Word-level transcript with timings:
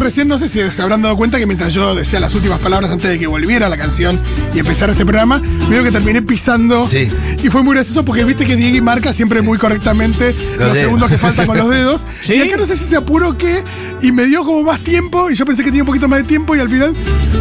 recién, 0.00 0.28
no 0.28 0.38
sé 0.38 0.48
si 0.48 0.70
se 0.70 0.82
habrán 0.82 1.02
dado 1.02 1.16
cuenta 1.16 1.38
que 1.38 1.46
mientras 1.46 1.72
yo 1.72 1.94
decía 1.94 2.20
las 2.20 2.34
últimas 2.34 2.60
palabras 2.60 2.90
antes 2.90 3.08
de 3.08 3.18
que 3.18 3.26
volviera 3.26 3.68
la 3.68 3.76
canción 3.76 4.20
y 4.54 4.58
empezara 4.58 4.92
este 4.92 5.04
programa, 5.04 5.40
veo 5.68 5.82
que 5.82 5.90
terminé 5.90 6.22
pisando. 6.22 6.86
Sí. 6.86 7.08
Y 7.42 7.48
fue 7.48 7.62
muy 7.62 7.74
gracioso 7.74 8.04
porque 8.04 8.24
viste 8.24 8.46
que 8.46 8.56
Diego 8.56 8.84
marca 8.84 9.12
siempre 9.12 9.42
muy 9.42 9.58
correctamente 9.58 10.34
los, 10.58 10.76
segundos 10.76 11.10
que 11.10 11.18
faltan 11.18 11.46
con 11.46 11.58
los 11.58 11.70
dedos. 11.70 12.04
¿Sí? 12.22 12.34
Y 12.34 12.40
acá 12.40 12.56
no 12.56 12.66
sé 12.66 12.76
si 12.76 12.84
se 12.84 12.96
apuró 12.96 13.36
qué, 13.36 13.62
y 14.02 14.12
me 14.12 14.24
dio 14.24 14.44
como 14.44 14.62
más 14.62 14.80
tiempo, 14.80 15.30
y 15.30 15.34
yo 15.34 15.44
pensé 15.44 15.62
que 15.62 15.70
tenía 15.70 15.82
un 15.82 15.86
poquito 15.86 16.08
más 16.08 16.20
de 16.20 16.24
tiempo, 16.24 16.56
y 16.56 16.60
al 16.60 16.68
final 16.68 16.94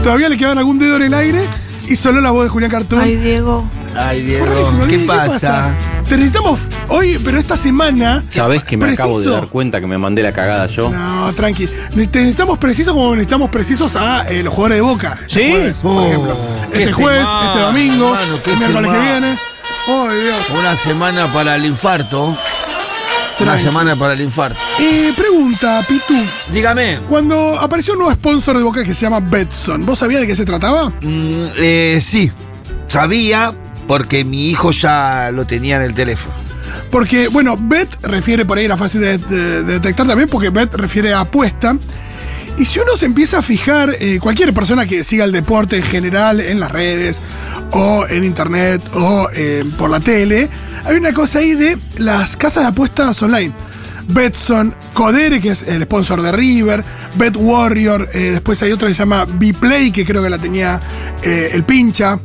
todavía 0.03 0.29
le 0.29 0.37
quedaban 0.37 0.57
algún 0.57 0.79
dedo 0.79 0.97
en 0.97 1.03
el 1.03 1.13
aire, 1.13 1.41
y 1.87 1.95
solo 1.95 2.21
la 2.21 2.31
voz 2.31 2.43
de 2.43 2.49
Julián 2.49 2.71
Cartón. 2.71 3.01
Ay, 3.01 3.15
Diego. 3.15 3.69
Ay, 3.95 4.21
Diego, 4.21 4.45
¿qué 4.87 4.99
pasa? 4.99 5.75
Te 6.09 6.17
necesitamos 6.17 6.61
hoy, 6.87 7.21
pero 7.23 7.37
esta 7.39 7.55
semana. 7.55 8.23
¿Sabés 8.29 8.63
que 8.63 8.75
me 8.75 8.91
acabo 8.91 9.19
de 9.21 9.29
dar 9.29 9.47
cuenta 9.47 9.79
que 9.79 9.85
me 9.85 9.97
mandé 9.99 10.23
la 10.23 10.31
cagada 10.31 10.65
yo? 10.65 10.89
No, 10.89 11.31
tranqui. 11.35 11.67
Te 11.67 12.19
necesitamos 12.19 12.57
precisos 12.57 12.95
como 12.95 13.11
necesitamos 13.11 13.51
precisos 13.51 13.95
a 13.95 14.23
eh, 14.27 14.41
los 14.41 14.51
jugadores 14.51 14.77
de 14.77 14.81
Boca. 14.81 15.17
Este 15.21 15.33
¿Sí? 15.43 15.51
jueves, 15.51 15.79
por 15.81 15.91
Oh, 15.91 16.05
ejemplo. 16.07 16.37
Este 16.73 16.91
jueves, 16.93 17.27
semana, 17.27 17.47
este 17.51 17.59
domingo, 17.61 18.17
el 18.17 18.57
miércoles 18.57 18.91
que 18.91 19.01
viene. 19.11 19.37
Oh, 19.87 20.09
Dios. 20.11 20.49
Una 20.59 20.75
semana 20.75 21.27
para 21.31 21.55
el 21.55 21.65
infarto. 21.65 22.35
Una 23.39 23.57
semana 23.57 23.95
para 23.95 24.13
el 24.13 24.21
infarto. 24.21 24.59
Eh, 24.79 25.13
pregunta, 25.15 25.81
Pitu. 25.87 26.15
Dígame. 26.51 26.97
Cuando 27.07 27.57
apareció 27.59 27.93
un 27.93 27.99
nuevo 27.99 28.13
sponsor 28.15 28.57
de 28.57 28.63
Boca 28.63 28.83
que 28.83 28.95
se 28.95 29.01
llama 29.01 29.19
Betson, 29.19 29.85
¿vos 29.85 29.99
sabías 29.99 30.21
de 30.21 30.27
qué 30.27 30.35
se 30.35 30.43
trataba? 30.43 30.89
Mm, 31.01 31.45
eh, 31.57 31.99
sí, 32.01 32.31
sabía 32.87 33.53
porque 33.89 34.23
mi 34.23 34.49
hijo 34.51 34.69
ya 34.69 35.31
lo 35.33 35.47
tenía 35.47 35.77
en 35.77 35.81
el 35.81 35.95
teléfono. 35.95 36.35
Porque, 36.91 37.27
bueno, 37.27 37.57
Bet 37.59 37.89
refiere 38.03 38.45
por 38.45 38.59
ahí, 38.59 38.65
era 38.65 38.77
fácil 38.77 39.01
de, 39.01 39.17
de- 39.17 39.63
de 39.63 39.73
detectar 39.73 40.05
también, 40.05 40.29
porque 40.29 40.51
Bet 40.51 40.75
refiere 40.75 41.11
a 41.11 41.21
apuesta. 41.21 41.75
Y 42.59 42.65
si 42.65 42.77
uno 42.79 42.95
se 42.95 43.07
empieza 43.07 43.39
a 43.39 43.41
fijar, 43.41 43.95
eh, 43.99 44.19
cualquier 44.21 44.53
persona 44.53 44.85
que 44.85 45.03
siga 45.03 45.25
el 45.25 45.31
deporte 45.31 45.77
en 45.77 45.81
general, 45.83 46.39
en 46.39 46.59
las 46.59 46.71
redes, 46.71 47.19
o 47.71 48.05
en 48.07 48.23
internet, 48.25 48.79
o 48.93 49.27
eh, 49.33 49.65
por 49.75 49.89
la 49.89 49.99
tele, 49.99 50.49
hay 50.85 50.95
una 50.95 51.11
cosa 51.11 51.39
ahí 51.39 51.55
de 51.55 51.75
las 51.97 52.37
casas 52.37 52.63
de 52.65 52.69
apuestas 52.69 53.19
online. 53.23 53.53
Betson, 54.09 54.75
Codere, 54.93 55.41
que 55.41 55.49
es 55.49 55.63
el 55.63 55.81
sponsor 55.85 56.21
de 56.21 56.31
River, 56.31 56.83
Bet 57.15 57.35
Warrior, 57.35 58.07
eh, 58.13 58.31
después 58.33 58.61
hay 58.61 58.71
otra 58.71 58.87
que 58.87 58.93
se 58.93 58.99
llama 58.99 59.25
Bplay, 59.25 59.91
que 59.91 60.05
creo 60.05 60.21
que 60.21 60.29
la 60.29 60.37
tenía 60.37 60.79
el 61.23 61.63
pincha. 61.63 62.19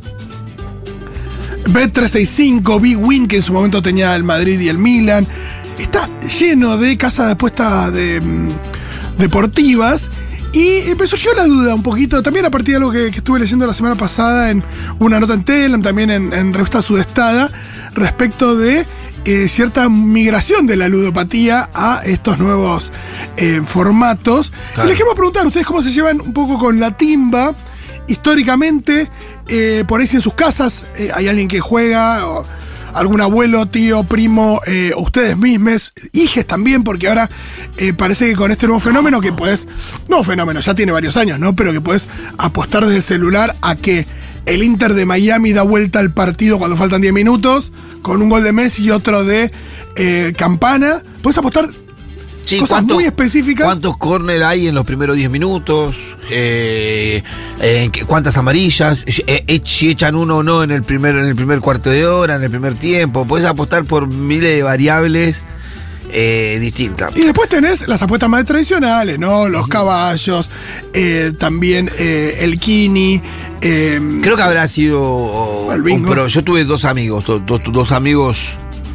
Bet365, 1.65 2.81
Big 2.81 2.97
Win, 2.97 3.27
que 3.27 3.37
en 3.37 3.41
su 3.41 3.53
momento 3.53 3.81
tenía 3.81 4.15
el 4.15 4.23
Madrid 4.23 4.59
y 4.59 4.69
el 4.69 4.77
Milan. 4.77 5.27
Está 5.77 6.09
lleno 6.39 6.77
de 6.77 6.97
casas 6.97 7.27
de 7.27 7.31
apuestas 7.33 7.93
de, 7.93 8.21
mm, 8.21 8.49
deportivas. 9.17 10.09
Y 10.53 10.77
eh, 10.77 10.95
me 10.97 11.05
surgió 11.05 11.33
la 11.33 11.45
duda 11.45 11.75
un 11.75 11.83
poquito, 11.83 12.23
también 12.23 12.45
a 12.45 12.49
partir 12.49 12.73
de 12.73 12.77
algo 12.77 12.91
que, 12.91 13.11
que 13.11 13.17
estuve 13.17 13.39
leyendo 13.39 13.67
la 13.67 13.73
semana 13.73 13.95
pasada 13.95 14.49
en 14.49 14.63
una 14.99 15.19
nota 15.19 15.33
en 15.33 15.43
Telam, 15.43 15.81
también 15.81 16.09
en, 16.09 16.31
en 16.31 16.53
Revista 16.53 16.81
Sudestada, 16.81 17.51
respecto 17.93 18.55
de 18.55 18.85
eh, 19.27 19.49
cierta 19.49 19.89
migración 19.89 20.67
de 20.67 20.75
la 20.77 20.87
ludopatía 20.87 21.71
a 21.73 22.01
estos 22.05 22.37
nuevos 22.37 22.91
eh, 23.37 23.59
formatos. 23.65 24.53
Claro. 24.75 24.87
Y 24.87 24.89
les 24.89 24.97
queremos 24.99 25.15
preguntar, 25.15 25.47
¿ustedes 25.47 25.65
cómo 25.65 25.81
se 25.81 25.89
llevan 25.91 26.21
un 26.21 26.31
poco 26.31 26.59
con 26.59 26.79
la 26.79 26.95
timba? 26.95 27.55
Históricamente, 28.07 29.09
eh, 29.47 29.83
por 29.87 30.01
ahí 30.01 30.07
si 30.07 30.15
en 30.15 30.21
sus 30.21 30.33
casas 30.33 30.85
eh, 30.97 31.11
hay 31.13 31.27
alguien 31.27 31.47
que 31.47 31.59
juega, 31.59 32.23
algún 32.93 33.21
abuelo, 33.21 33.65
tío, 33.67 34.03
primo, 34.03 34.61
eh, 34.65 34.93
ustedes 34.97 35.37
mismos, 35.37 35.93
hijes 36.13 36.47
también, 36.47 36.83
porque 36.83 37.07
ahora 37.07 37.29
parece 37.97 38.29
que 38.29 38.35
con 38.35 38.51
este 38.51 38.67
nuevo 38.67 38.79
fenómeno 38.79 39.19
que 39.21 39.33
puedes, 39.33 39.67
no 40.07 40.23
fenómeno, 40.23 40.61
ya 40.61 40.73
tiene 40.73 40.91
varios 40.91 41.17
años, 41.17 41.39
¿no? 41.39 41.55
Pero 41.55 41.73
que 41.73 41.81
puedes 41.81 42.07
apostar 42.37 42.85
desde 42.85 42.97
el 42.97 43.03
celular 43.03 43.55
a 43.61 43.75
que 43.75 44.07
el 44.45 44.63
Inter 44.63 44.93
de 44.93 45.05
Miami 45.05 45.51
da 45.53 45.63
vuelta 45.63 45.99
al 45.99 46.13
partido 46.13 46.57
cuando 46.57 46.77
faltan 46.77 47.01
10 47.01 47.13
minutos, 47.13 47.71
con 48.01 48.21
un 48.21 48.29
gol 48.29 48.43
de 48.43 48.53
Messi 48.53 48.85
y 48.85 48.91
otro 48.91 49.23
de 49.23 49.51
Campana. 50.37 51.01
Puedes 51.21 51.37
apostar 51.37 51.69
Sí, 52.45 52.59
cosas 52.59 52.69
¿cuánto- 52.77 52.93
muy 52.95 53.03
específicas. 53.05 53.65
¿Cuántos 53.65 53.97
córner 53.97 54.43
hay 54.43 54.67
en 54.67 54.75
los 54.75 54.85
primeros 54.85 55.15
10 55.15 55.29
minutos? 55.29 55.95
Eh, 56.29 57.23
eh, 57.59 57.89
¿qué- 57.91 58.05
¿Cuántas 58.05 58.37
amarillas? 58.37 59.03
Si, 59.07 59.23
eh, 59.27 59.61
si 59.63 59.89
echan 59.89 60.15
uno 60.15 60.37
o 60.37 60.43
no 60.43 60.61
en 60.63 60.71
el, 60.71 60.83
primer, 60.83 61.15
en 61.15 61.25
el 61.25 61.35
primer 61.35 61.59
cuarto 61.59 61.89
de 61.89 62.05
hora, 62.05 62.35
en 62.35 62.43
el 62.43 62.49
primer 62.51 62.75
tiempo. 62.75 63.25
Puedes 63.25 63.45
apostar 63.45 63.83
por 63.85 64.07
miles 64.07 64.55
de 64.55 64.63
variables 64.63 65.41
distintas. 66.61 67.13
Y 67.17 67.21
después 67.23 67.49
tenés 67.49 67.87
las 67.89 68.01
apuestas 68.01 68.29
más 68.29 68.45
tradicionales, 68.45 69.19
¿no? 69.19 69.49
Los 69.49 69.67
caballos, 69.67 70.49
también 71.37 71.91
el 71.97 72.57
kini. 72.59 73.21
Creo 73.59 74.35
que 74.37 74.41
habrá 74.41 74.67
sido 74.67 75.67
un 75.73 76.05
pro. 76.05 76.27
Yo 76.27 76.43
tuve 76.43 76.63
dos 76.63 76.85
amigos, 76.85 77.25
do- 77.25 77.39
do- 77.39 77.57
dos 77.59 77.91
amigos 77.91 78.37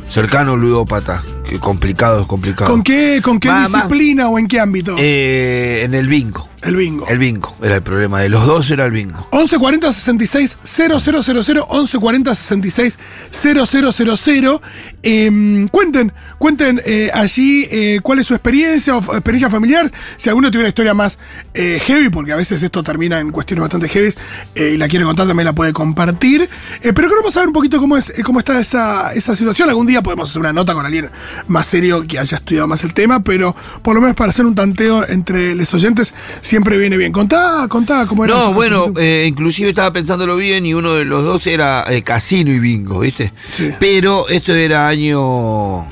cercanos 0.09 0.59
ludópatas. 0.59 1.23
Complicados, 1.59 2.27
complicados. 2.27 2.71
¿Con 2.73 2.83
qué, 2.83 3.21
con 3.23 3.41
qué 3.41 3.51
disciplina 3.51 4.29
o 4.29 4.39
en 4.39 4.47
qué 4.47 4.61
ámbito? 4.61 4.95
Eh, 4.99 5.83
en 5.85 5.95
el 5.95 6.09
bingo. 6.09 6.49
el 6.63 6.77
bingo. 6.77 7.07
El 7.09 7.19
bingo 7.19 7.57
era 7.63 7.77
el 7.77 7.83
problema. 7.83 8.21
De 8.21 8.29
los 8.29 8.47
dos 8.47 8.71
era 8.71 8.85
el 8.87 8.93
bingo. 8.93 9.27
1140 9.33 9.93
66 9.93 10.59
000 10.63 10.99
1140 10.99 12.35
66 12.35 12.99
000 13.31 14.61
Eh, 15.03 15.67
cuenten, 15.71 16.13
cuenten 16.39 16.81
eh, 16.85 17.11
allí 17.13 17.67
eh, 17.71 18.01
cuál 18.03 18.19
es 18.19 18.27
su 18.27 18.35
experiencia 18.35 18.97
o 18.97 19.01
experiencia 19.15 19.49
familiar. 19.51 19.91
Si 20.17 20.29
alguno 20.29 20.51
tiene 20.51 20.65
una 20.65 20.69
historia 20.69 20.95
más 20.95 21.19
eh, 21.55 21.81
heavy, 21.85 22.11
porque 22.11 22.33
a 22.33 22.37
veces 22.37 22.63
esto 22.63 22.83
termina 22.83 23.19
en 23.19 23.31
cuestiones 23.31 23.63
bastante 23.63 23.89
heavy 23.89 24.13
eh, 24.55 24.73
y 24.75 24.77
la 24.77 24.89
quiere 24.89 25.05
contar, 25.05 25.27
también 25.27 25.47
la 25.47 25.55
puede 25.55 25.73
compartir. 25.73 26.49
Pero 26.83 26.95
queremos 27.09 27.33
saber 27.33 27.49
un 27.49 27.55
poquito 27.55 27.81
cómo 27.81 27.97
es 27.97 28.13
cómo 28.25 28.39
está 28.39 28.61
esa, 28.61 29.13
esa 29.15 29.35
situación. 29.35 29.69
Algún 29.69 29.87
día 29.87 30.03
podemos 30.03 30.31
hacer 30.31 30.41
una 30.41 30.53
nota 30.53 30.75
con 30.75 30.85
alguien 30.85 31.11
más 31.49 31.67
serio 31.67 32.07
que 32.07 32.19
haya 32.19 32.37
estudiado 32.39 32.67
más 32.67 32.85
el 32.85 32.95
tema, 32.95 33.23
pero 33.23 33.55
por 33.83 33.95
lo 33.95 34.01
menos 34.01 34.17
para 34.17 34.31
hacer 34.31 34.47
un 34.47 34.55
tanteo 34.55 35.07
entre 35.09 35.55
los 35.55 35.73
oyentes 35.75 36.15
siempre 36.41 36.79
viene 36.79 36.97
bien. 36.97 37.13
Contá, 37.13 37.67
contá 37.69 38.07
cómo 38.07 38.25
era. 38.25 38.35
No, 38.35 38.53
bueno, 38.53 38.93
eh, 38.99 39.27
inclusive 39.29 39.71
estaba 39.71 39.93
pensándolo 39.93 40.37
bien 40.37 40.67
y 40.67 40.75
uno 40.75 40.95
de 40.95 41.05
los 41.05 41.25
dos 41.25 41.47
era 41.47 41.85
eh, 41.89 42.03
casino 42.03 42.51
y 42.53 42.59
bingo, 42.59 43.01
¿viste? 43.01 43.33
Sí. 43.53 43.71
Pero 43.79 44.29
esto 44.29 44.55
era 44.55 44.89
año... 44.89 45.87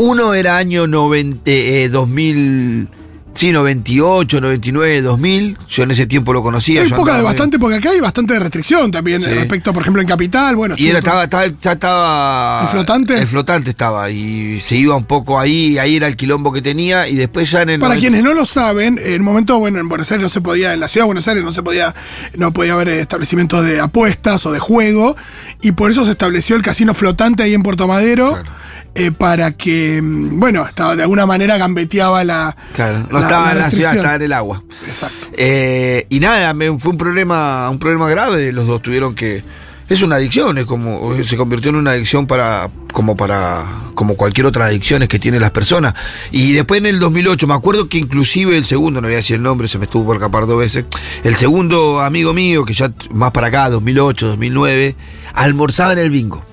Uno 0.00 0.32
era 0.32 0.56
año 0.56 0.86
90, 0.86 1.50
eh, 1.50 1.88
2000... 1.88 2.88
Sí, 3.38 3.52
98, 3.52 4.40
99, 4.40 5.00
2000. 5.00 5.58
Yo 5.68 5.82
en 5.84 5.90
ese 5.92 6.06
tiempo 6.06 6.32
lo 6.32 6.42
conocía. 6.42 6.82
Hay 6.82 6.88
yo 6.90 6.96
poca 6.96 7.16
de 7.16 7.22
bastante, 7.22 7.56
porque 7.56 7.76
acá 7.76 7.90
hay 7.90 8.00
bastante 8.00 8.36
restricción 8.36 8.90
también 8.90 9.22
Sí. 9.22 9.28
respecto, 9.28 9.72
por 9.72 9.82
ejemplo, 9.82 10.02
en 10.02 10.08
Capital. 10.08 10.56
Bueno, 10.56 10.74
Y 10.76 10.88
era, 10.88 10.98
estaba, 10.98 11.22
estaba- 11.22 11.46
ya 11.46 11.72
estaba. 11.72 12.62
¿El 12.64 12.68
flotante? 12.68 13.16
El 13.16 13.26
flotante 13.28 13.70
estaba. 13.70 14.10
Y 14.10 14.58
se 14.58 14.74
iba 14.74 14.96
un 14.96 15.04
poco 15.04 15.38
ahí. 15.38 15.78
Ahí 15.78 15.94
era 15.94 16.08
el 16.08 16.16
quilombo 16.16 16.52
que 16.52 16.62
tenía. 16.62 17.06
Y 17.06 17.14
después 17.14 17.48
ya 17.48 17.62
en 17.62 17.70
el. 17.70 17.78
Para 17.80 17.94
90 17.94 18.00
quienes 18.00 18.24
no 18.24 18.34
lo 18.34 18.44
saben, 18.44 18.98
en 19.00 19.20
un 19.20 19.24
momento, 19.24 19.56
bueno, 19.60 19.78
en 19.78 19.88
Buenos 19.88 20.10
Aires 20.10 20.22
no 20.24 20.28
se 20.28 20.40
podía, 20.40 20.72
en 20.74 20.80
la 20.80 20.88
ciudad 20.88 21.04
de 21.04 21.06
Buenos 21.06 21.28
Aires 21.28 21.44
no 21.44 21.52
se 21.52 21.62
podía, 21.62 21.94
no 22.34 22.52
podía 22.52 22.72
haber 22.72 22.88
establecimientos 22.88 23.64
de 23.64 23.78
apuestas 23.80 24.44
o 24.46 24.50
de 24.52 24.58
juego, 24.58 25.16
y 25.62 25.70
por 25.72 25.92
eso 25.92 26.04
se 26.04 26.10
estableció 26.10 26.56
el 26.56 26.62
casino 26.62 26.92
flotante 26.92 27.44
ahí 27.44 27.54
en 27.54 27.62
Puerto 27.62 27.86
Madero, 27.86 28.30
Claro. 28.32 28.50
Eh, 28.98 29.12
para 29.12 29.52
que, 29.56 30.00
mm, 30.02 30.38
bueno, 30.38 30.66
estaba 30.66 30.96
de 30.96 31.02
alguna 31.02 31.24
manera 31.26 31.56
gambeteaba 31.56 32.24
la. 32.24 32.56
Claro, 32.74 33.06
no 33.10 33.18
la- 33.20 33.26
estaba 33.26 33.52
en 33.52 33.58
la 33.58 33.70
ciudad, 33.70 33.96
estaba 33.96 34.14
en 34.16 34.22
el 34.22 34.32
agua. 34.32 34.62
Exacto. 34.86 35.28
Eh, 35.36 36.06
y 36.08 36.20
nada, 36.20 36.52
me- 36.54 36.78
fue 36.78 36.92
un 36.92 36.98
problema, 36.98 37.68
un 37.70 37.78
problema 37.78 38.08
grave. 38.10 38.52
Los 38.52 38.66
dos 38.66 38.82
tuvieron 38.82 39.14
que. 39.14 39.42
Es 39.88 40.02
una 40.02 40.16
adicción, 40.16 40.58
es 40.58 40.66
como. 40.66 41.14
Se 41.24 41.36
convirtió 41.38 41.70
en 41.70 41.76
una 41.76 41.92
adicción 41.92 42.26
para. 42.26 42.68
como 42.92 43.16
para. 43.16 43.64
como 43.94 44.14
cualquier 44.16 44.46
otra 44.46 44.66
adicción 44.66 45.06
que 45.08 45.18
tienen 45.18 45.40
las 45.40 45.50
personas. 45.50 45.94
Y 46.30 46.52
después 46.52 46.78
en 46.78 46.86
el 46.86 46.98
2008, 47.00 47.46
me 47.46 47.54
acuerdo 47.54 47.88
que 47.88 47.96
inclusive 47.98 48.56
el 48.56 48.64
segundo, 48.64 49.00
no 49.00 49.06
voy 49.08 49.14
a 49.14 49.16
decir 49.16 49.36
el 49.36 49.42
nombre, 49.42 49.66
se 49.66 49.78
me 49.78 49.84
estuvo 49.86 50.04
por 50.06 50.16
escapar 50.16 50.46
dos 50.46 50.58
veces. 50.58 50.84
El 51.24 51.34
segundo 51.36 52.00
amigo 52.00 52.32
mío, 52.34 52.64
que 52.66 52.74
ya 52.74 52.92
más 53.12 53.30
para 53.32 53.46
acá, 53.48 53.70
2008, 53.70 54.26
2009, 54.28 54.94
almorzaba 55.34 55.94
en 55.94 55.98
el 55.98 56.10
bingo. 56.10 56.44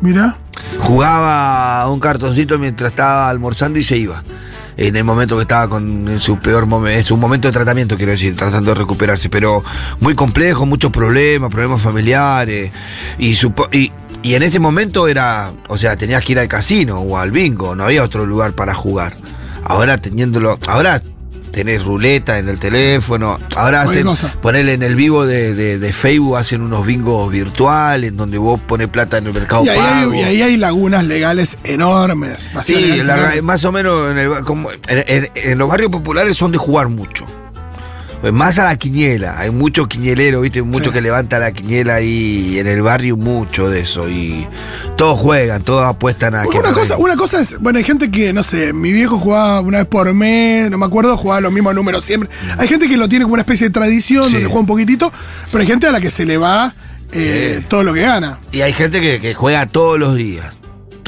Mira. 0.00 0.36
Jugaba 0.78 1.88
un 1.90 2.00
cartoncito 2.00 2.58
mientras 2.58 2.90
estaba 2.90 3.28
almorzando 3.28 3.78
y 3.78 3.84
se 3.84 3.96
iba. 3.96 4.22
En 4.76 4.94
el 4.94 5.02
momento 5.02 5.34
que 5.36 5.42
estaba 5.42 5.68
con 5.68 6.06
en 6.08 6.20
su 6.20 6.38
peor 6.38 6.66
momento, 6.66 6.96
en 6.98 7.02
su 7.04 7.16
momento 7.16 7.48
de 7.48 7.52
tratamiento, 7.52 7.96
quiero 7.96 8.12
decir, 8.12 8.36
tratando 8.36 8.70
de 8.70 8.76
recuperarse, 8.76 9.28
pero 9.28 9.64
muy 10.00 10.14
complejo, 10.14 10.66
muchos 10.66 10.92
problemas, 10.92 11.50
problemas 11.50 11.82
familiares. 11.82 12.70
Y, 13.18 13.32
supo- 13.34 13.68
y, 13.72 13.90
y 14.22 14.34
en 14.34 14.44
ese 14.44 14.60
momento 14.60 15.08
era, 15.08 15.50
o 15.66 15.76
sea, 15.76 15.96
tenías 15.96 16.22
que 16.24 16.32
ir 16.32 16.38
al 16.38 16.46
casino 16.48 17.00
o 17.00 17.18
al 17.18 17.32
bingo, 17.32 17.74
no 17.74 17.84
había 17.84 18.04
otro 18.04 18.24
lugar 18.24 18.52
para 18.52 18.72
jugar. 18.72 19.16
Ahora 19.64 19.98
teniéndolo, 19.98 20.58
ahora 20.68 21.02
tenés 21.58 21.84
ruleta 21.84 22.38
en 22.38 22.48
el 22.48 22.60
teléfono. 22.60 23.36
Ahora 23.56 23.82
hacen, 23.82 24.06
ponerle 24.40 24.74
en 24.74 24.84
el 24.84 24.94
vivo 24.94 25.26
de, 25.26 25.54
de- 25.54 25.78
de 25.80 25.92
Facebook, 25.92 26.36
hacen 26.36 26.62
unos 26.62 26.86
bingos 26.86 27.28
virtuales 27.32 28.16
donde 28.16 28.38
vos 28.38 28.60
pones 28.60 28.86
plata 28.88 29.18
en 29.18 29.26
el 29.26 29.32
mercado 29.34 29.64
Y 29.64 29.70
ahí, 29.70 29.78
pago. 29.78 30.12
hay, 30.12 30.20
y 30.20 30.22
ahí 30.22 30.42
hay 30.42 30.56
lagunas 30.56 31.04
legales 31.04 31.58
enormes. 31.64 32.48
Sí, 32.62 32.74
legales 32.76 33.06
la- 33.06 33.14
enormes. 33.18 33.42
más 33.42 33.64
o 33.64 33.72
menos 33.72 34.10
en, 34.12 34.18
el 34.18 34.44
como- 34.44 34.70
en- 34.70 34.80
en- 35.08 35.30
en 35.34 35.58
los 35.58 35.68
barrios 35.68 35.90
populares 35.90 36.36
son 36.36 36.52
de 36.52 36.58
jugar 36.58 36.88
mucho. 36.88 37.26
Pues 38.20 38.32
Más 38.32 38.58
a 38.58 38.64
la 38.64 38.76
quiniela, 38.76 39.38
hay 39.38 39.50
mucho 39.50 39.86
quinielero, 39.86 40.40
¿viste? 40.40 40.62
Mucho 40.62 40.86
Sí. 40.86 40.90
que 40.92 41.00
levanta 41.00 41.38
la 41.38 41.52
quiniela 41.52 41.94
ahí 41.96 42.58
en 42.58 42.66
el 42.66 42.82
barrio, 42.82 43.16
mucho 43.16 43.70
de 43.70 43.80
eso. 43.80 44.08
Y 44.08 44.46
todos 44.96 45.18
juegan, 45.20 45.62
todos 45.62 45.86
apuestan 45.86 46.34
a 46.34 46.42
que 46.46 46.58
Una 46.58 46.72
cosa, 46.72 46.96
una 46.96 47.16
cosa 47.16 47.40
es, 47.40 47.56
bueno, 47.60 47.78
hay 47.78 47.84
gente 47.84 48.10
que, 48.10 48.32
no 48.32 48.42
sé, 48.42 48.72
mi 48.72 48.90
viejo 48.92 49.18
jugaba 49.18 49.60
una 49.60 49.78
vez 49.78 49.86
por 49.86 50.12
mes, 50.14 50.68
no 50.68 50.78
me 50.78 50.86
acuerdo, 50.86 51.16
jugaba 51.16 51.40
los 51.40 51.52
mismos 51.52 51.74
números 51.76 52.04
siempre. 52.04 52.28
Hay 52.56 52.66
gente 52.66 52.88
que 52.88 52.96
lo 52.96 53.08
tiene 53.08 53.24
como 53.24 53.34
una 53.34 53.42
especie 53.42 53.68
de 53.68 53.72
tradición, 53.72 54.24
Sí. 54.26 54.32
donde 54.32 54.46
juega 54.46 54.60
un 54.60 54.66
poquitito, 54.66 55.12
pero 55.52 55.60
hay 55.62 55.66
gente 55.68 55.86
a 55.86 55.92
la 55.92 56.00
que 56.00 56.10
se 56.10 56.26
le 56.26 56.38
va 56.38 56.74
eh, 57.12 57.62
todo 57.68 57.84
lo 57.84 57.94
que 57.94 58.00
gana. 58.02 58.38
Y 58.52 58.60
hay 58.62 58.72
gente 58.72 59.00
que, 59.00 59.20
que 59.20 59.32
juega 59.32 59.64
todos 59.66 59.98
los 59.98 60.16
días. 60.16 60.46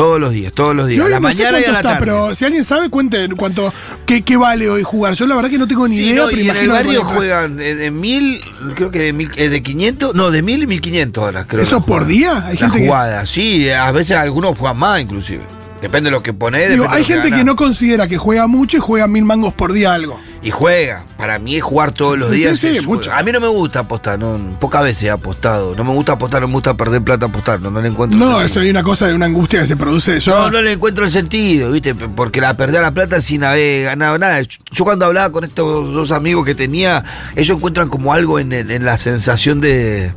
Todos 0.00 0.18
los 0.18 0.32
días, 0.32 0.52
todos 0.54 0.74
los 0.74 0.88
días. 0.88 1.04
A 1.04 1.08
la 1.10 1.20
no 1.20 1.28
sé 1.28 1.34
mañana 1.34 1.60
y 1.60 1.64
a 1.64 1.72
la 1.72 1.76
está, 1.80 1.82
tarde. 1.90 1.96
pero 2.00 2.34
si 2.34 2.46
alguien 2.46 2.64
sabe, 2.64 2.88
cuenten 2.88 3.36
cuánto, 3.36 3.70
qué, 4.06 4.22
qué 4.22 4.38
vale 4.38 4.70
hoy 4.70 4.82
jugar. 4.82 5.12
Yo 5.12 5.26
la 5.26 5.36
verdad 5.36 5.50
que 5.50 5.58
no 5.58 5.68
tengo 5.68 5.86
ni 5.86 5.96
Sí, 5.98 6.04
idea, 6.06 6.22
no, 6.22 6.28
pero 6.30 6.40
y 6.40 6.48
en 6.48 6.56
el 6.56 6.62
que 6.62 6.68
barrio 6.68 7.04
juegan 7.04 7.60
eh, 7.60 7.74
de 7.74 7.90
mil, 7.90 8.40
creo 8.76 8.90
que 8.90 9.00
de, 9.00 9.12
mil, 9.12 9.30
eh, 9.36 9.50
de 9.50 9.62
500, 9.62 10.14
no, 10.14 10.30
de 10.30 10.40
mil 10.40 10.62
y 10.62 10.66
1500 10.66 11.22
horas, 11.22 11.44
creo. 11.46 11.62
¿Eso 11.62 11.80
la 11.80 11.84
por 11.84 12.06
día? 12.06 12.46
Hay 12.46 12.54
la 12.54 12.60
gente 12.60 12.78
que- 12.78 12.86
jugada, 12.86 13.26
sí, 13.26 13.68
a 13.68 13.92
veces 13.92 14.16
algunos 14.16 14.56
juegan 14.56 14.78
más 14.78 15.02
inclusive. 15.02 15.42
Depende 15.82 16.08
de 16.08 16.12
lo 16.12 16.22
que 16.22 16.32
ponés. 16.32 16.70
Digo, 16.70 16.86
hay 16.88 17.02
que 17.02 17.12
gente 17.12 17.24
que 17.24 17.30
ganás. 17.30 17.44
no 17.46 17.56
considera 17.56 18.06
que 18.08 18.16
juega 18.16 18.46
mucho 18.46 18.78
y 18.78 18.80
juega 18.80 19.06
mil 19.06 19.24
mangos 19.26 19.52
por 19.52 19.72
día 19.74 19.92
algo. 19.92 20.18
Y 20.42 20.50
juega. 20.50 21.04
Para 21.18 21.38
mí 21.38 21.56
es 21.56 21.62
jugar 21.62 21.92
todos 21.92 22.18
los 22.18 22.28
Sí, 22.30 22.34
sí, 22.36 22.40
días. 22.40 22.58
sí, 22.58 22.66
es- 22.68 22.86
mucho. 22.86 23.12
A 23.12 23.22
mí 23.22 23.30
no 23.30 23.40
me 23.40 23.48
gusta 23.48 23.80
apostar, 23.80 24.18
no, 24.18 24.56
pocas 24.58 24.82
veces 24.82 25.02
he 25.02 25.10
apostado. 25.10 25.74
No 25.74 25.84
me 25.84 25.92
gusta 25.92 26.12
apostar, 26.12 26.40
no 26.40 26.48
me 26.48 26.54
gusta 26.54 26.74
perder 26.78 27.02
plata 27.02 27.26
apostando, 27.26 27.70
no 27.70 27.82
le 27.82 27.88
encuentro 27.88 28.18
No, 28.18 28.24
sentido. 28.26 28.46
eso 28.46 28.60
hay 28.60 28.70
una 28.70 28.82
cosa 28.82 29.06
de 29.06 29.12
una 29.14 29.26
angustia 29.26 29.60
que 29.60 29.66
se 29.66 29.76
produce. 29.76 30.18
Yo, 30.18 30.32
No, 30.32 30.50
no 30.50 30.62
le 30.62 30.72
encuentro 30.72 31.04
el 31.04 31.10
sentido, 31.10 31.70
¿viste? 31.72 31.94
Porque 31.94 32.40
la 32.40 32.56
perder 32.56 32.80
la 32.80 32.90
plata 32.92 33.20
sin 33.20 33.44
haber 33.44 33.84
ganado 33.84 34.18
nada. 34.18 34.40
Yo- 34.40 34.84
cuando 34.84 35.04
hablaba 35.04 35.30
con 35.30 35.44
estos 35.44 35.92
dos 35.92 36.10
amigos 36.10 36.46
que 36.46 36.54
tenía, 36.54 37.04
ellos 37.36 37.56
encuentran 37.58 37.88
como 37.90 38.14
algo 38.14 38.38
en, 38.38 38.52
el- 38.52 38.70
en 38.70 38.84
la 38.86 38.96
sensación 38.96 39.60
de. 39.60 40.12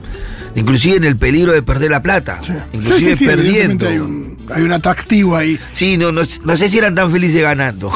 Inclusive 0.56 0.98
en 0.98 1.04
el 1.04 1.18
peligro 1.18 1.52
de 1.52 1.64
perder 1.64 1.92
la 1.92 2.02
plata. 2.02 2.40
Sí. 2.46 2.54
Inclusive 2.74 3.00
Sí, 3.00 3.06
sí, 3.12 3.16
sí, 3.16 3.26
perdiendo. 3.26 3.88
Hay 3.90 3.98
un, 3.98 4.38
hay 4.54 4.62
un 4.62 4.72
atractivo 4.72 5.36
ahí. 5.36 5.60
Sí, 5.74 5.98
no, 5.98 6.12
no, 6.14 6.22
no 6.46 6.56
sé 6.58 6.70
si 6.70 6.78
eran 6.78 6.96
tan 6.96 7.12
felices 7.12 7.42
ganando. 7.42 7.92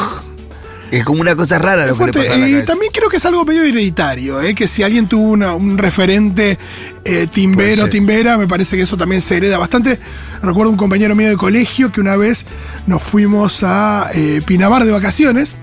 Es 0.91 1.03
como 1.03 1.19
una 1.21 1.35
cosa 1.35 1.59
rara 1.59 1.85
lo 1.85 1.93
Es 1.93 1.99
que 1.99 2.05
le 2.05 2.11
fuerte. 2.13 2.19
pasa 2.29 2.33
a 2.33 2.37
la 2.37 2.49
Y 2.49 2.63
también 2.65 2.91
creo 2.93 3.09
que 3.09 3.17
es 3.17 3.25
algo 3.25 3.43
medio 3.43 3.63
hereditario, 3.63 4.41
¿eh? 4.41 4.55
que 4.55 4.67
si 4.67 4.83
alguien 4.83 5.07
tuvo 5.07 5.29
una- 5.31 5.53
un 5.53 5.77
referente 5.77 6.57
eh, 7.03 7.27
timbero, 7.31 7.87
timbera, 7.89 8.37
me 8.37 8.47
parece 8.47 8.75
que 8.77 8.83
eso 8.83 8.95
también 8.97 9.21
se 9.21 9.35
hereda 9.37 9.57
bastante. 9.57 9.99
Recuerdo 10.41 10.71
un 10.71 10.77
compañero 10.77 11.15
mío 11.15 11.29
de 11.29 11.35
colegio 11.37 11.91
que 11.91 11.99
una 12.01 12.15
vez 12.15 12.45
nos 12.85 13.01
fuimos 13.03 13.63
a 13.63 14.09
eh, 14.13 14.41
Pinamar 14.45 14.83
de 14.85 14.91
vacaciones 14.91 15.55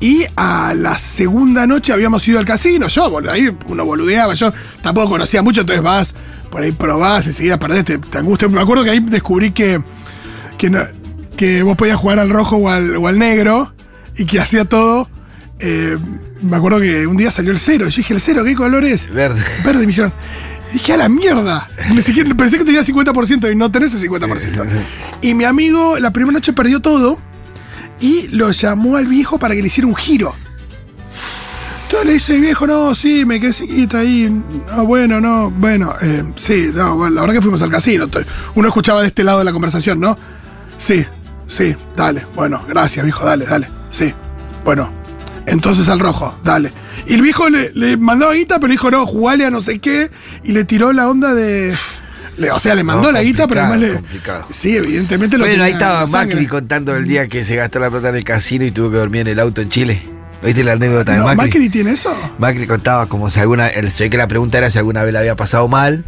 y 0.00 0.24
a 0.36 0.74
la 0.74 0.98
segunda 0.98 1.66
noche 1.66 1.92
habíamos 1.92 2.26
ido 2.26 2.38
al 2.40 2.44
casino. 2.44 2.88
Yo, 2.88 3.08
bueno, 3.10 3.30
ahí 3.30 3.48
uno 3.68 3.84
boludeaba, 3.84 4.34
yo 4.34 4.52
tampoco 4.82 5.10
conocía 5.10 5.42
mucho, 5.42 5.60
entonces 5.60 5.82
vas, 5.84 6.14
por 6.50 6.62
ahí 6.62 6.72
probás, 6.72 7.26
enseguida 7.28 7.58
perdés, 7.60 7.84
te, 7.84 7.98
te 7.98 8.18
angustia. 8.18 8.48
Me 8.48 8.60
acuerdo 8.60 8.82
que 8.82 8.90
ahí 8.90 8.98
descubrí 9.00 9.52
que, 9.52 9.80
que, 10.58 10.68
no- 10.70 10.86
que 11.36 11.62
vos 11.62 11.76
podías 11.76 11.96
jugar 11.96 12.18
al 12.18 12.30
rojo 12.30 12.56
o 12.56 12.68
al, 12.68 12.96
o 12.96 13.06
al 13.06 13.18
negro 13.18 13.72
y 14.16 14.24
que 14.24 14.40
hacía 14.40 14.64
todo. 14.64 15.08
eh, 15.60 15.96
me 16.42 16.56
acuerdo 16.56 16.80
que 16.80 17.06
un 17.06 17.16
día 17.16 17.30
salió 17.30 17.52
el 17.52 17.58
cero. 17.58 17.88
Yo 17.88 17.96
dije, 17.98 18.14
¿el 18.14 18.20
cero 18.20 18.42
qué 18.44 18.54
color 18.54 18.84
es? 18.84 19.08
Verde. 19.12 19.40
Verde. 19.64 19.80
Me 19.80 19.86
dijeron, 19.86 20.12
dije, 20.72 20.92
a 20.92 20.96
la 20.96 21.08
mierda. 21.08 21.68
Ni 21.94 22.02
siquiera, 22.02 22.34
pensé 22.34 22.58
que 22.58 22.64
tenía 22.64 22.82
50% 22.82 23.52
y 23.52 23.54
no 23.56 23.70
tenés 23.70 23.94
el 23.94 24.10
50%. 24.10 24.66
Y 25.22 25.34
mi 25.34 25.44
amigo 25.44 25.98
la 25.98 26.10
primera 26.10 26.32
noche 26.34 26.52
perdió 26.52 26.80
todo 26.80 27.18
y 28.00 28.26
lo 28.28 28.50
llamó 28.50 28.96
al 28.96 29.06
viejo 29.06 29.38
para 29.38 29.54
que 29.54 29.60
le 29.62 29.68
hiciera 29.68 29.86
un 29.86 29.94
giro. 29.94 30.34
Entonces 31.84 32.06
le 32.06 32.12
dice, 32.14 32.38
viejo, 32.40 32.66
no, 32.66 32.94
sí, 32.94 33.24
me 33.26 33.38
quedé 33.38 33.52
chiquita 33.52 33.98
ahí. 33.98 34.28
No, 34.74 34.86
bueno, 34.86 35.20
no, 35.20 35.50
bueno, 35.50 35.94
eh, 36.00 36.24
sí, 36.36 36.70
no, 36.74 36.96
bueno, 36.96 37.14
la 37.16 37.20
verdad 37.20 37.34
que 37.36 37.42
fuimos 37.42 37.60
al 37.62 37.70
casino. 37.70 38.08
Uno 38.54 38.68
escuchaba 38.68 39.02
de 39.02 39.08
este 39.08 39.22
lado 39.22 39.40
de 39.40 39.44
la 39.44 39.52
conversación, 39.52 40.00
¿no? 40.00 40.16
Sí, 40.78 41.04
sí, 41.46 41.76
dale, 41.94 42.26
bueno, 42.34 42.64
gracias, 42.66 43.04
viejo, 43.04 43.26
dale, 43.26 43.44
dale, 43.44 43.68
sí, 43.92 44.12
bueno. 44.64 44.92
Entonces 45.46 45.88
al 45.88 45.98
rojo, 46.00 46.36
dale. 46.44 46.72
Y 47.06 47.14
el 47.14 47.22
viejo 47.22 47.48
le, 47.48 47.72
le 47.74 47.96
mandaba 47.96 48.32
guita, 48.32 48.58
pero 48.60 48.70
dijo, 48.70 48.90
no, 48.92 49.06
jugale 49.06 49.44
a 49.44 49.50
no 49.50 49.60
sé 49.60 49.78
qué, 49.80 50.08
y 50.44 50.52
le 50.52 50.64
tiró 50.64 50.92
la 50.92 51.08
onda 51.08 51.34
de. 51.34 51.74
le- 52.36 52.50
o 52.52 52.60
sea, 52.60 52.74
le 52.76 52.84
mandó 52.84 53.08
No, 53.08 53.12
la 53.12 53.22
guita, 53.24 53.48
pero 53.48 53.62
además 53.62 53.80
le. 53.80 53.94
complicado. 53.94 54.46
Sí, 54.50 54.76
evidentemente 54.76 55.36
lo 55.38 55.44
Bueno, 55.44 55.64
ahí 55.64 55.72
estaba 55.72 56.02
la. 56.02 56.06
Macri 56.06 56.46
contando 56.46 56.94
el 56.94 57.06
día 57.08 57.26
que 57.28 57.44
se 57.44 57.56
gastó 57.56 57.80
la 57.80 57.90
plata 57.90 58.10
en 58.10 58.16
el 58.16 58.24
casino 58.24 58.64
y 58.64 58.70
tuvo 58.70 58.90
que 58.92 58.98
dormir 58.98 59.22
en 59.22 59.28
el 59.28 59.40
auto 59.40 59.60
en 59.62 59.68
Chile. 59.68 60.02
¿Viste 60.44 60.62
la 60.64 60.72
anécdota 60.72 61.12
de 61.12 61.18
Macri? 61.20 61.36
Macri 61.36 61.68
tiene 61.70 61.90
eso. 61.92 62.12
Macri 62.38 62.66
contaba 62.68 63.06
como 63.06 63.28
si 63.28 63.40
alguna. 63.40 63.66
el- 63.68 63.90
ve 63.98 64.10
que 64.10 64.16
la 64.16 64.28
pregunta 64.28 64.58
era 64.58 64.70
si 64.70 64.78
alguna 64.78 65.02
vez 65.02 65.12
le 65.12 65.18
había 65.18 65.34
pasado 65.36 65.66
mal. 65.66 66.04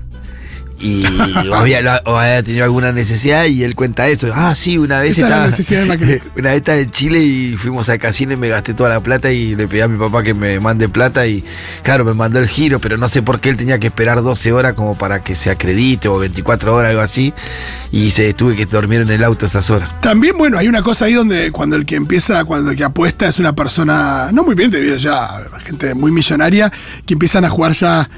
Y 0.81 1.05
o 1.49 1.55
había, 1.55 1.81
lo- 1.81 2.01
o 2.13 2.17
había 2.19 2.43
tenido 2.43 2.65
alguna 2.65 2.93
necesidad 2.93 3.45
y 3.47 3.63
él 3.63 3.75
cuenta 3.75 4.09
eso. 4.09 4.31
Ah, 4.35 4.55
sí, 4.55 4.77
una 4.79 5.01
vez 5.01 5.17
Esa 5.19 5.27
estaba. 5.29 5.47
necesidad 5.47 5.99
de. 5.99 6.23
Una 6.37 6.51
vez 6.51 6.57
estaba 6.59 6.79
en 6.79 6.91
Chile 6.91 7.21
y 7.21 7.57
fuimos 7.57 7.89
al 7.89 7.99
casino 7.99 8.33
y 8.33 8.37
me 8.37 8.49
gasté 8.49 8.75
toda 8.75 8.89
la 8.91 9.01
plata 9.01 9.31
y 9.33 9.55
le 9.55 9.69
pedí 9.69 9.81
a 9.81 9.89
mi 9.89 9.99
papá 9.99 10.23
que 10.23 10.35
me 10.35 10.59
mande 10.61 10.89
plata 10.89 11.27
y 11.27 11.45
claro, 11.83 12.05
me 12.05 12.13
mandó 12.15 12.39
el 12.41 12.49
giro, 12.49 12.81
pero 12.81 12.97
no 12.99 13.09
sé 13.09 13.23
por 13.23 13.41
qué 13.41 13.51
él 13.51 13.57
tenía 13.57 13.79
que 13.79 13.87
esperar 13.87 14.23
12 14.23 14.53
horas 14.53 14.73
como 14.75 14.97
para 14.99 15.23
que 15.23 15.37
se 15.37 15.51
acredite 15.51 16.09
o 16.09 16.19
24 16.19 16.75
horas, 16.75 16.91
algo 16.91 17.03
así. 17.03 17.33
Y 17.93 18.11
se 18.11 18.35
tuve 18.35 18.57
que 18.57 18.67
dormir 18.67 19.01
en 19.03 19.11
el 19.11 19.23
auto 19.23 19.47
esas 19.47 19.71
horas. 19.71 19.89
También, 20.01 20.37
bueno, 20.37 20.59
hay 20.59 20.67
una 20.67 20.83
cosa 20.83 21.05
ahí 21.05 21.13
donde 21.15 21.53
cuando 21.53 21.77
el 21.77 21.87
que 21.87 21.95
empieza, 21.95 22.45
cuando 22.45 22.73
el 22.73 22.77
que 22.77 22.83
apuesta 22.85 23.29
es 23.29 23.39
una 23.39 23.55
persona, 23.55 24.31
no 24.33 24.43
muy 24.43 24.57
bien 24.57 24.71
debido 24.73 24.97
ya, 24.97 25.45
gente 25.65 25.95
muy 25.95 26.11
millonaria, 26.11 26.73
que 27.07 27.15
empiezan 27.15 27.45
a 27.45 27.51
jugar 27.51 27.73
ya 27.73 28.09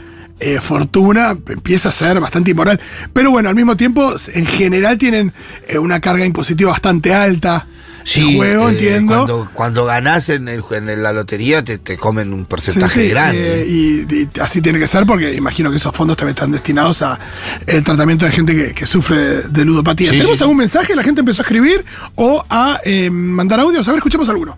eh, 0.40 0.60
fortuna, 0.60 1.30
empieza 1.48 1.88
a 1.88 1.92
ser 1.92 2.20
bastante 2.20 2.50
inmoral. 2.50 2.80
Pero 3.12 3.30
bueno, 3.30 3.48
al 3.48 3.54
mismo 3.54 3.76
tiempo, 3.76 4.14
en 4.34 4.46
general 4.46 4.98
tienen 4.98 5.32
eh, 5.66 5.78
una 5.78 6.00
carga 6.00 6.24
impositiva 6.26 6.70
bastante 6.72 7.14
alta. 7.14 7.66
el 8.14 8.36
juego, 8.36 8.68
eh, 8.68 8.72
entiendo. 8.72 9.14
Cuando, 9.16 9.50
cuando 9.52 9.84
ganás 9.86 10.28
en, 10.28 10.46
el- 10.48 10.62
en 10.70 11.02
la 11.02 11.12
lotería 11.12 11.64
te, 11.64 11.78
te 11.78 11.96
comen 11.96 12.32
un 12.32 12.40
Sí, 12.40 12.46
porcentaje 12.48 13.02
sí, 13.04 13.08
grande. 13.08 13.62
eh, 13.62 13.66
y, 13.66 14.14
y 14.14 14.28
así 14.40 14.60
tiene 14.62 14.78
que 14.78 14.86
ser 14.86 15.06
porque 15.06 15.32
imagino 15.34 15.70
que 15.70 15.76
esos 15.78 15.94
fondos 15.96 16.16
también 16.16 16.34
están 16.36 16.52
destinados 16.52 17.02
a 17.02 17.18
el 17.66 17.82
tratamiento 17.82 18.24
de 18.26 18.30
gente 18.32 18.54
que, 18.54 18.74
que 18.74 18.86
sufre 18.86 19.42
de 19.42 19.64
ludopatía. 19.64 20.10
Sí, 20.10 20.16
¿Tenemos 20.18 20.32
sí, 20.34 20.38
sí. 20.38 20.42
algún 20.44 20.58
mensaje? 20.58 20.94
¿La 20.94 21.02
gente 21.02 21.20
empezó 21.20 21.42
a 21.42 21.44
escribir 21.44 21.84
o 22.14 22.44
a 22.48 22.78
mandar 23.10 23.58
audios? 23.60 23.88
A 23.88 23.90
ver, 23.92 23.98
escuchemos 23.98 24.28
alguno. 24.28 24.56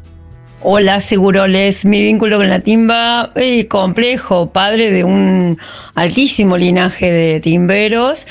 Hola, 0.60 1.00
Seguroles. 1.00 1.84
Mi 1.84 2.02
vínculo 2.02 2.38
con 2.38 2.48
la 2.48 2.58
timba, 2.58 3.30
eh, 3.36 3.68
complejo, 3.68 4.50
padre 4.50 4.90
de 4.90 5.04
un 5.04 5.56
altísimo 5.94 6.56
linaje 6.56 7.12
de 7.12 7.38
timberos. 7.38 8.26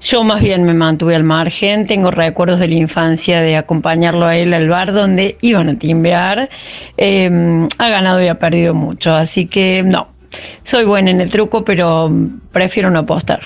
Yo 0.00 0.24
más 0.24 0.40
bien 0.40 0.64
me 0.64 0.72
mantuve 0.72 1.14
al 1.14 1.24
margen, 1.24 1.86
tengo 1.86 2.10
recuerdos 2.10 2.60
de 2.60 2.68
la 2.68 2.76
infancia 2.76 3.42
de 3.42 3.56
acompañarlo 3.56 4.24
a 4.24 4.36
él 4.36 4.54
al 4.54 4.70
bar 4.70 4.94
donde 4.94 5.36
iban 5.42 5.68
a 5.68 5.78
timbear. 5.78 6.48
Eh, 6.96 7.68
ha 7.76 7.88
ganado 7.90 8.22
y 8.22 8.28
ha 8.28 8.38
perdido 8.38 8.72
mucho, 8.72 9.14
así 9.14 9.44
que 9.44 9.82
no, 9.82 10.08
soy 10.64 10.84
buena 10.84 11.10
en 11.10 11.20
el 11.20 11.30
truco, 11.30 11.62
pero 11.62 12.10
prefiero 12.52 12.88
no 12.90 13.00
apostar. 13.00 13.40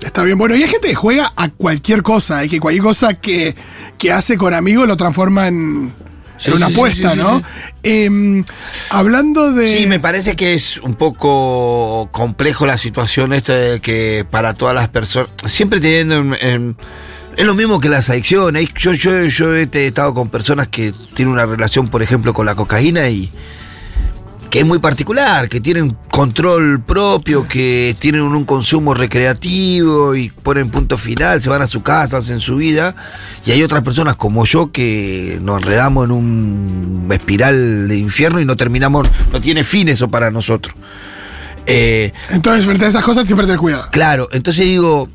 Está 0.00 0.24
bien, 0.24 0.38
bueno, 0.38 0.56
y 0.56 0.62
hay 0.62 0.68
gente 0.68 0.88
que 0.88 0.94
juega 0.94 1.30
a 1.36 1.50
cualquier 1.50 2.02
cosa, 2.02 2.42
y 2.42 2.48
que 2.48 2.58
cualquier 2.58 2.84
cosa 2.84 3.14
que, 3.14 3.54
que 3.98 4.12
hace 4.12 4.38
con 4.38 4.54
amigos 4.54 4.86
lo 4.86 4.96
transforma 4.96 5.48
en, 5.48 5.92
Sí, 6.38 6.50
en 6.50 6.56
una 6.56 6.66
sí, 6.68 6.72
apuesta, 6.72 7.10
sí, 7.12 7.16
¿no? 7.18 7.42
Em, 7.82 8.44
hablando 8.90 9.52
de. 9.52 9.68
Sí, 9.76 9.86
me 9.86 9.98
parece 10.00 10.36
que 10.36 10.54
es 10.54 10.78
un 10.78 10.94
poco 10.94 12.08
complejo 12.12 12.64
la 12.66 12.78
situación 12.78 13.32
esta 13.32 13.54
de 13.54 13.80
que 13.80 14.24
para 14.30 14.54
todas 14.54 14.74
las 14.74 14.88
personas, 14.88 15.28
siempre 15.46 15.80
teniendo 15.80 16.16
en, 16.16 16.36
en- 16.40 16.76
es 17.36 17.44
lo 17.46 17.54
mismo 17.54 17.78
que 17.80 17.88
las 17.88 18.10
adicciones. 18.10 18.68
Yo, 18.76 18.92
yo, 18.94 19.24
yo 19.26 19.54
he 19.54 19.68
estado 19.86 20.12
con 20.14 20.28
personas 20.28 20.68
que 20.68 20.92
tienen 21.14 21.32
una 21.32 21.46
relación, 21.46 21.88
por 21.88 22.02
ejemplo, 22.02 22.34
con 22.34 22.46
la 22.46 22.54
cocaína 22.56 23.08
y 23.10 23.30
que 24.50 24.60
es 24.60 24.66
muy 24.66 24.78
particular, 24.78 25.48
que 25.48 25.60
tienen 25.60 25.96
control 26.10 26.80
propio, 26.80 27.46
que 27.46 27.94
tienen 27.98 28.22
un 28.22 28.44
consumo 28.44 28.94
recreativo 28.94 30.14
y 30.14 30.30
ponen 30.30 30.70
punto 30.70 30.96
final, 30.96 31.42
se 31.42 31.50
van 31.50 31.60
a 31.62 31.66
su 31.66 31.82
casa, 31.82 32.18
hacen 32.18 32.40
su 32.40 32.56
vida. 32.56 32.94
Y 33.44 33.50
hay 33.50 33.62
otras 33.62 33.82
personas 33.82 34.16
como 34.16 34.44
yo 34.46 34.72
que 34.72 35.38
nos 35.42 35.58
enredamos 35.58 36.06
en 36.06 36.12
un 36.12 37.08
espiral 37.12 37.88
de 37.88 37.98
infierno 37.98 38.40
y 38.40 38.44
no 38.46 38.56
terminamos, 38.56 39.06
no 39.32 39.40
tiene 39.40 39.64
fin 39.64 39.88
eso 39.88 40.08
para 40.08 40.30
nosotros. 40.30 40.74
Eh, 41.66 42.12
Entonces, 42.30 42.64
frente 42.64 42.86
a 42.86 42.88
esas 42.88 43.04
cosas, 43.04 43.26
siempre 43.26 43.44
tener 43.46 43.60
cuidado. 43.60 43.88
claro, 43.90 44.28
entonces 44.32 44.64
digo, 44.64 45.10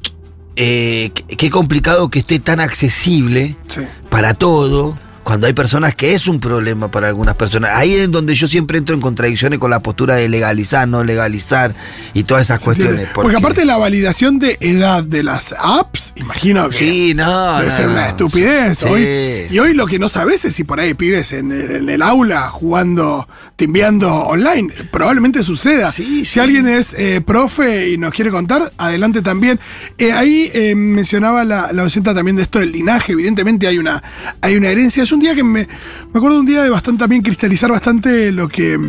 eh, 0.56 1.12
qué 1.38 1.50
complicado 1.50 2.10
que 2.10 2.20
esté 2.20 2.38
tan 2.38 2.60
accesible 2.60 3.56
Sí. 3.68 3.82
para 4.12 4.36
todo, 4.36 4.96
cuando 5.24 5.48
hay 5.48 5.54
personas 5.54 5.96
que 5.96 6.14
es 6.14 6.28
un 6.28 6.40
problema 6.40 6.90
para 6.92 7.08
algunas 7.08 7.36
personas. 7.36 7.72
Ahí 7.74 7.94
es 7.94 8.12
donde 8.12 8.36
yo 8.36 8.48
siempre 8.48 8.78
entro 8.78 8.94
en 8.94 9.02
contradicciones 9.02 9.58
con 9.60 9.70
la 9.72 9.80
postura 9.82 10.16
de 10.16 10.28
legalizar, 10.30 10.88
no 10.88 11.04
legalizar 11.04 11.74
y 12.14 12.24
todas 12.24 12.44
esas 12.44 12.62
cuestiones. 12.64 13.08
Porque, 13.14 13.38
aparte 13.38 13.64
la 13.66 13.78
validación 13.78 14.40
de 14.40 14.58
edad 14.60 15.04
de 15.04 15.24
las 15.24 15.56
apps, 15.58 16.14
imagino 16.16 16.70
que 16.70 16.78
Sí, 16.78 17.14
no, 17.16 17.58
debe 17.60 17.70
no, 17.70 17.76
ser 17.78 17.88
una 17.88 18.10
estupidez. 18.10 18.78
Sí. 18.80 18.86
Hoy, 18.86 19.08
y 19.50 19.60
hoy 19.60 19.74
lo 19.74 19.86
que 19.88 19.98
no 20.00 20.10
sabes 20.10 20.44
es 20.46 20.56
si 20.56 20.64
por 20.64 20.80
ahí 20.80 20.94
pibes 20.94 21.32
en, 21.32 21.52
el- 21.52 21.72
en 21.78 21.90
el 21.90 22.02
aula 22.02 22.50
jugando, 22.50 23.28
timbeando 23.56 24.12
online. 24.14 24.74
Probablemente 24.92 25.42
suceda. 25.44 25.92
Sí, 25.92 26.26
si 26.26 26.40
alguien 26.40 26.68
es 26.68 26.94
eh, 26.98 27.22
profe 27.26 27.90
y 27.90 27.98
nos 27.98 28.14
quiere 28.14 28.30
contar, 28.30 28.72
adelante 28.78 29.22
también. 29.22 29.60
Eh, 29.98 30.12
ahí 30.12 30.52
eh, 30.54 30.76
mencionaba 30.76 31.44
la, 31.46 31.72
la 31.72 31.84
docenta 31.84 32.14
también 32.14 32.36
de 32.36 32.44
esto 32.44 32.60
del 32.60 32.72
linaje. 32.74 33.14
Evidentemente 33.14 33.68
hay 33.68 33.78
una, 33.78 34.04
hay 34.42 34.56
una 34.58 34.70
herencia. 34.70 35.06
Un 35.14 35.20
día 35.20 35.36
que 35.36 35.44
me, 35.44 35.68
me 36.14 36.18
acuerdo 36.18 36.40
un 36.40 36.46
día 36.46 36.64
de 36.64 36.70
bastante 36.70 37.00
también 37.00 37.22
cristalizar 37.22 37.72
bastante 37.72 38.32
lo 38.32 38.48
que. 38.48 38.80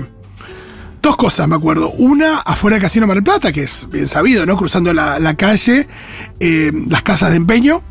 Dos 1.03 1.17
cosas 1.17 1.47
me 1.47 1.57
acuerdo. 1.57 1.91
Una, 1.91 2.39
afuera 2.39 2.77
del 2.77 2.83
Casino 2.83 3.07
Mar 3.07 3.17
del 3.17 3.25
Plata, 3.25 3.53
que 3.53 3.65
es 3.65 3.87
bien 3.91 4.09
sabido, 4.09 4.47
¿no? 4.47 4.57
Cruzando 4.57 4.93
la, 4.95 5.35
calle, 5.37 5.87
eh, 6.41 6.73
las 6.89 7.03
casas 7.03 7.31
de 7.31 7.37
empeño. 7.37 7.83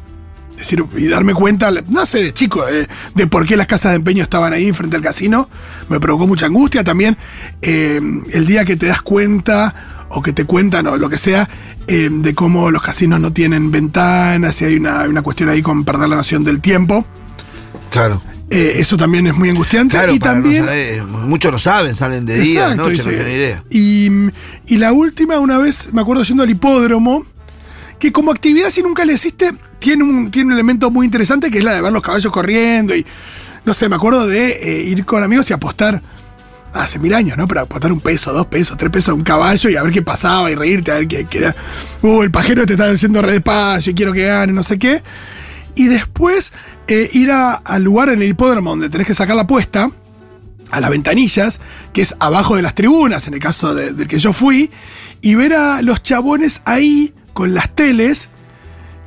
Es 0.54 0.58
decir, 0.58 0.84
y 0.98 1.08
darme 1.08 1.34
cuenta, 1.34 1.70
no 1.90 2.06
sé, 2.06 2.24
de 2.24 2.34
chico, 2.34 2.68
eh, 2.68 2.88
de 3.14 3.28
por 3.28 3.46
qué 3.46 3.56
las 3.56 3.68
casas 3.68 3.92
de 3.92 3.98
empeño 3.98 4.24
estaban 4.24 4.52
ahí 4.52 4.72
frente 4.72 4.96
al 4.96 5.04
casino. 5.04 5.48
Me 5.90 6.00
provocó 6.00 6.26
mucha 6.26 6.48
angustia. 6.48 6.84
También 6.84 7.18
eh, 7.62 8.02
el 8.32 8.46
día 8.48 8.66
que 8.66 8.78
te 8.78 8.88
das 8.88 9.04
cuenta, 9.04 10.08
o 10.10 10.24
que 10.24 10.34
te 10.34 10.46
cuentan, 10.46 10.88
o 10.88 10.98
lo 10.98 11.08
que 11.08 11.20
sea, 11.20 11.48
de 11.86 12.34
cómo 12.34 12.72
los 12.72 12.82
casinos 12.82 13.20
no 13.20 13.32
tienen 13.32 13.70
ventanas, 13.70 14.60
y 14.62 14.66
hay 14.66 14.76
una, 14.78 15.04
una 15.04 15.22
cuestión 15.22 15.50
ahí 15.50 15.62
con 15.62 15.84
perder 15.84 16.10
la 16.10 16.16
noción 16.16 16.44
del 16.44 16.62
tiempo. 16.62 17.06
Claro. 17.94 18.24
Eh, 18.50 18.74
eso 18.78 18.98
también 18.98 19.28
es 19.28 19.36
muy 19.36 19.50
angustiante. 19.50 19.92
Claro, 19.92 20.14
y 20.14 20.20
para 20.20 20.34
no 20.34 20.42
también. 20.42 20.66
saber, 20.66 21.04
muchos 21.04 21.52
lo 21.52 21.60
saben, 21.60 21.94
salen 21.94 22.26
de 22.26 22.40
día, 22.40 22.70
de 22.70 22.76
noche, 22.76 22.98
no 22.98 23.10
tienen 23.10 23.32
idea. 23.32 23.64
Y, 23.70 24.10
y 24.66 24.78
la 24.78 24.92
última, 24.92 25.38
una 25.38 25.60
vez, 25.60 25.90
me 25.94 26.02
acuerdo 26.02 26.24
yendo 26.24 26.42
al 26.42 26.50
hipódromo, 26.50 27.24
que 28.00 28.12
como 28.12 28.32
actividad, 28.32 28.72
si 28.72 28.82
nunca 28.82 29.06
le 29.06 29.14
hiciste, 29.14 29.54
tiene 29.78 30.04
un, 30.04 30.32
tiene 30.32 30.48
un 30.48 30.54
elemento 30.54 30.90
muy 30.90 31.06
interesante 31.06 31.52
que 31.52 31.60
es 31.60 31.64
la 31.64 31.76
de 31.76 31.82
ver 31.82 31.94
los 31.94 32.02
caballos 32.02 32.32
corriendo. 32.32 32.96
Y 32.96 33.06
no 33.64 33.76
sé, 33.76 33.88
me 33.88 33.96
acuerdo 33.96 34.26
de 34.26 34.54
eh, 34.54 34.84
ir 34.86 35.06
con 35.06 35.22
amigos 35.22 35.48
y 35.52 35.54
apostar. 35.54 36.02
Hace 36.74 36.98
mil 36.98 37.14
años, 37.14 37.38
¿no? 37.38 37.48
Pero 37.48 37.62
apostar 37.62 37.92
un 37.92 38.00
peso, 38.00 38.34
dos 38.34 38.48
pesos, 38.48 38.76
tres 38.76 38.90
pesos 38.90 39.10
a 39.10 39.14
un 39.14 39.22
caballo 39.22 39.70
y 39.70 39.76
a 39.76 39.84
ver 39.84 39.92
qué 39.92 40.02
pasaba 40.02 40.50
y 40.50 40.56
reírte, 40.56 40.92
a 40.92 40.96
ver 40.96 41.08
qué, 41.08 41.26
qué 41.26 41.38
era. 41.38 41.56
Uh, 42.02 42.24
el 42.24 42.32
pajero 42.32 42.66
te 42.66 42.74
está 42.74 42.90
haciendo 42.90 43.22
re 43.22 43.34
despacio 43.34 43.92
y 43.92 43.94
quiero 43.94 44.12
que 44.12 44.26
gane, 44.26 44.52
no 44.52 44.64
sé 44.64 44.80
qué. 44.80 45.04
Y 45.76 45.88
después 45.88 46.52
eh, 46.88 47.10
ir 47.14 47.32
a- 47.32 47.54
al 47.54 47.84
lugar 47.84 48.10
en 48.10 48.22
el 48.22 48.30
hipódromo 48.30 48.72
donde 48.72 48.90
tenés 48.90 49.08
que 49.08 49.14
sacar 49.14 49.36
la 49.36 49.44
apuesta, 49.44 49.90
a 50.72 50.80
las 50.82 50.90
ventanillas, 50.90 51.60
que 51.94 52.02
es 52.02 52.16
abajo 52.20 52.56
de 52.56 52.62
las 52.64 52.74
tribunas, 52.76 53.28
en 53.28 53.36
el 53.36 53.40
caso 53.40 53.76
de- 53.76 53.94
del 53.94 54.08
que 54.08 54.18
yo 54.20 54.34
fui, 54.34 54.72
y 55.22 55.36
ver 55.36 55.54
a 55.54 55.82
los 55.82 56.02
chabones 56.04 56.62
ahí 56.66 57.14
con 57.34 57.54
las 57.54 57.74
teles 57.76 58.30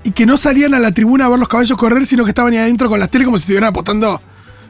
y 0.04 0.12
que 0.12 0.26
no 0.26 0.36
salían 0.36 0.74
a 0.74 0.78
la 0.78 0.92
tribuna 0.92 1.26
a 1.26 1.28
ver 1.28 1.38
los 1.40 1.48
caballos 1.48 1.76
correr, 1.76 2.06
sino 2.06 2.24
que 2.24 2.30
estaban 2.30 2.52
ahí 2.52 2.58
adentro 2.60 2.88
con 2.88 3.00
las 3.00 3.10
teles 3.10 3.24
como 3.26 3.36
si 3.38 3.42
estuvieran 3.42 3.68
apostando 3.70 4.22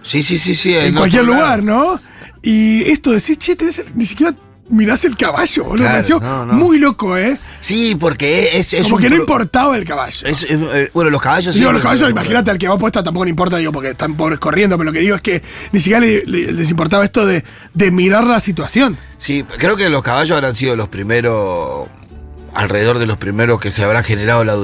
Sí, 0.03 0.23
sí, 0.23 0.39
sí, 0.39 0.55
sí. 0.55 0.73
en 0.75 0.95
cualquier 0.95 1.25
lado. 1.25 1.35
lugar, 1.37 1.63
¿no? 1.63 2.01
Y 2.43 2.83
esto 2.91 3.11
de 3.11 3.17
decir, 3.17 3.37
che, 3.39 3.57
tenés 3.57 3.79
el- 3.81 3.87
ni 3.97 4.07
siquiera 4.07 4.35
mirás 4.69 5.05
el 5.05 5.17
caballo, 5.17 5.65
boludo. 5.65 5.77
Claro, 5.77 5.89
Me 5.91 5.95
pareció 5.97 6.21
no, 6.21 6.47
no. 6.47 6.53
muy 6.55 6.79
loco, 6.79 7.17
¿eh? 7.17 7.39
Sí, 7.61 7.95
porque 7.99 8.59
es, 8.59 8.75
es 8.75 8.83
como 8.85 8.97
un 8.97 9.03
que 9.03 9.11
no 9.11 9.17
importaba 9.17 9.77
el 9.77 9.85
caballo. 9.85 10.27
es- 10.29 10.43
es- 10.43 10.51
eh, 10.51 10.91
bueno, 10.95 11.11
los 11.11 11.21
caballos 11.21 11.55
Digo, 11.55 11.69
sí, 11.69 11.73
los 11.75 11.83
caballos, 11.83 12.11
imagínate 12.11 12.51
al 12.51 12.59
que 12.59 12.69
va 12.69 12.75
apuesta 12.75 13.03
tampoco 13.03 13.25
le 13.25 13.31
importa, 13.31 13.57
digo, 13.59 13.73
porque 13.73 13.91
están 13.91 14.17
pobres 14.17 14.39
corriendo, 14.39 14.77
pero 14.77 14.87
lo 14.87 14.93
que 14.93 15.01
digo 15.01 15.17
es 15.17 15.23
que 15.23 15.43
ni 15.73 15.81
siquiera 15.81 16.01
le- 16.01 16.25
le- 16.25 16.53
les 16.53 16.71
importaba 16.71 17.05
esto 17.05 17.25
de, 17.27 17.45
de 17.75 17.91
mirar 17.91 18.25
la 18.25 18.41
situación. 18.41 18.99
Sí, 19.19 19.45
creo 19.59 19.77
que 19.77 19.89
los 19.89 20.03
caballos 20.03 20.33
habrán 20.37 20.55
sido 20.55 20.77
los 20.77 20.89
primeros, 20.89 21.89
alrededor 22.57 22.99
de 22.99 23.07
los 23.07 23.17
primeros 23.19 23.61
que 23.61 23.71
se 23.71 23.85
habrá 23.85 24.03
generado 24.03 24.43
la, 24.45 24.55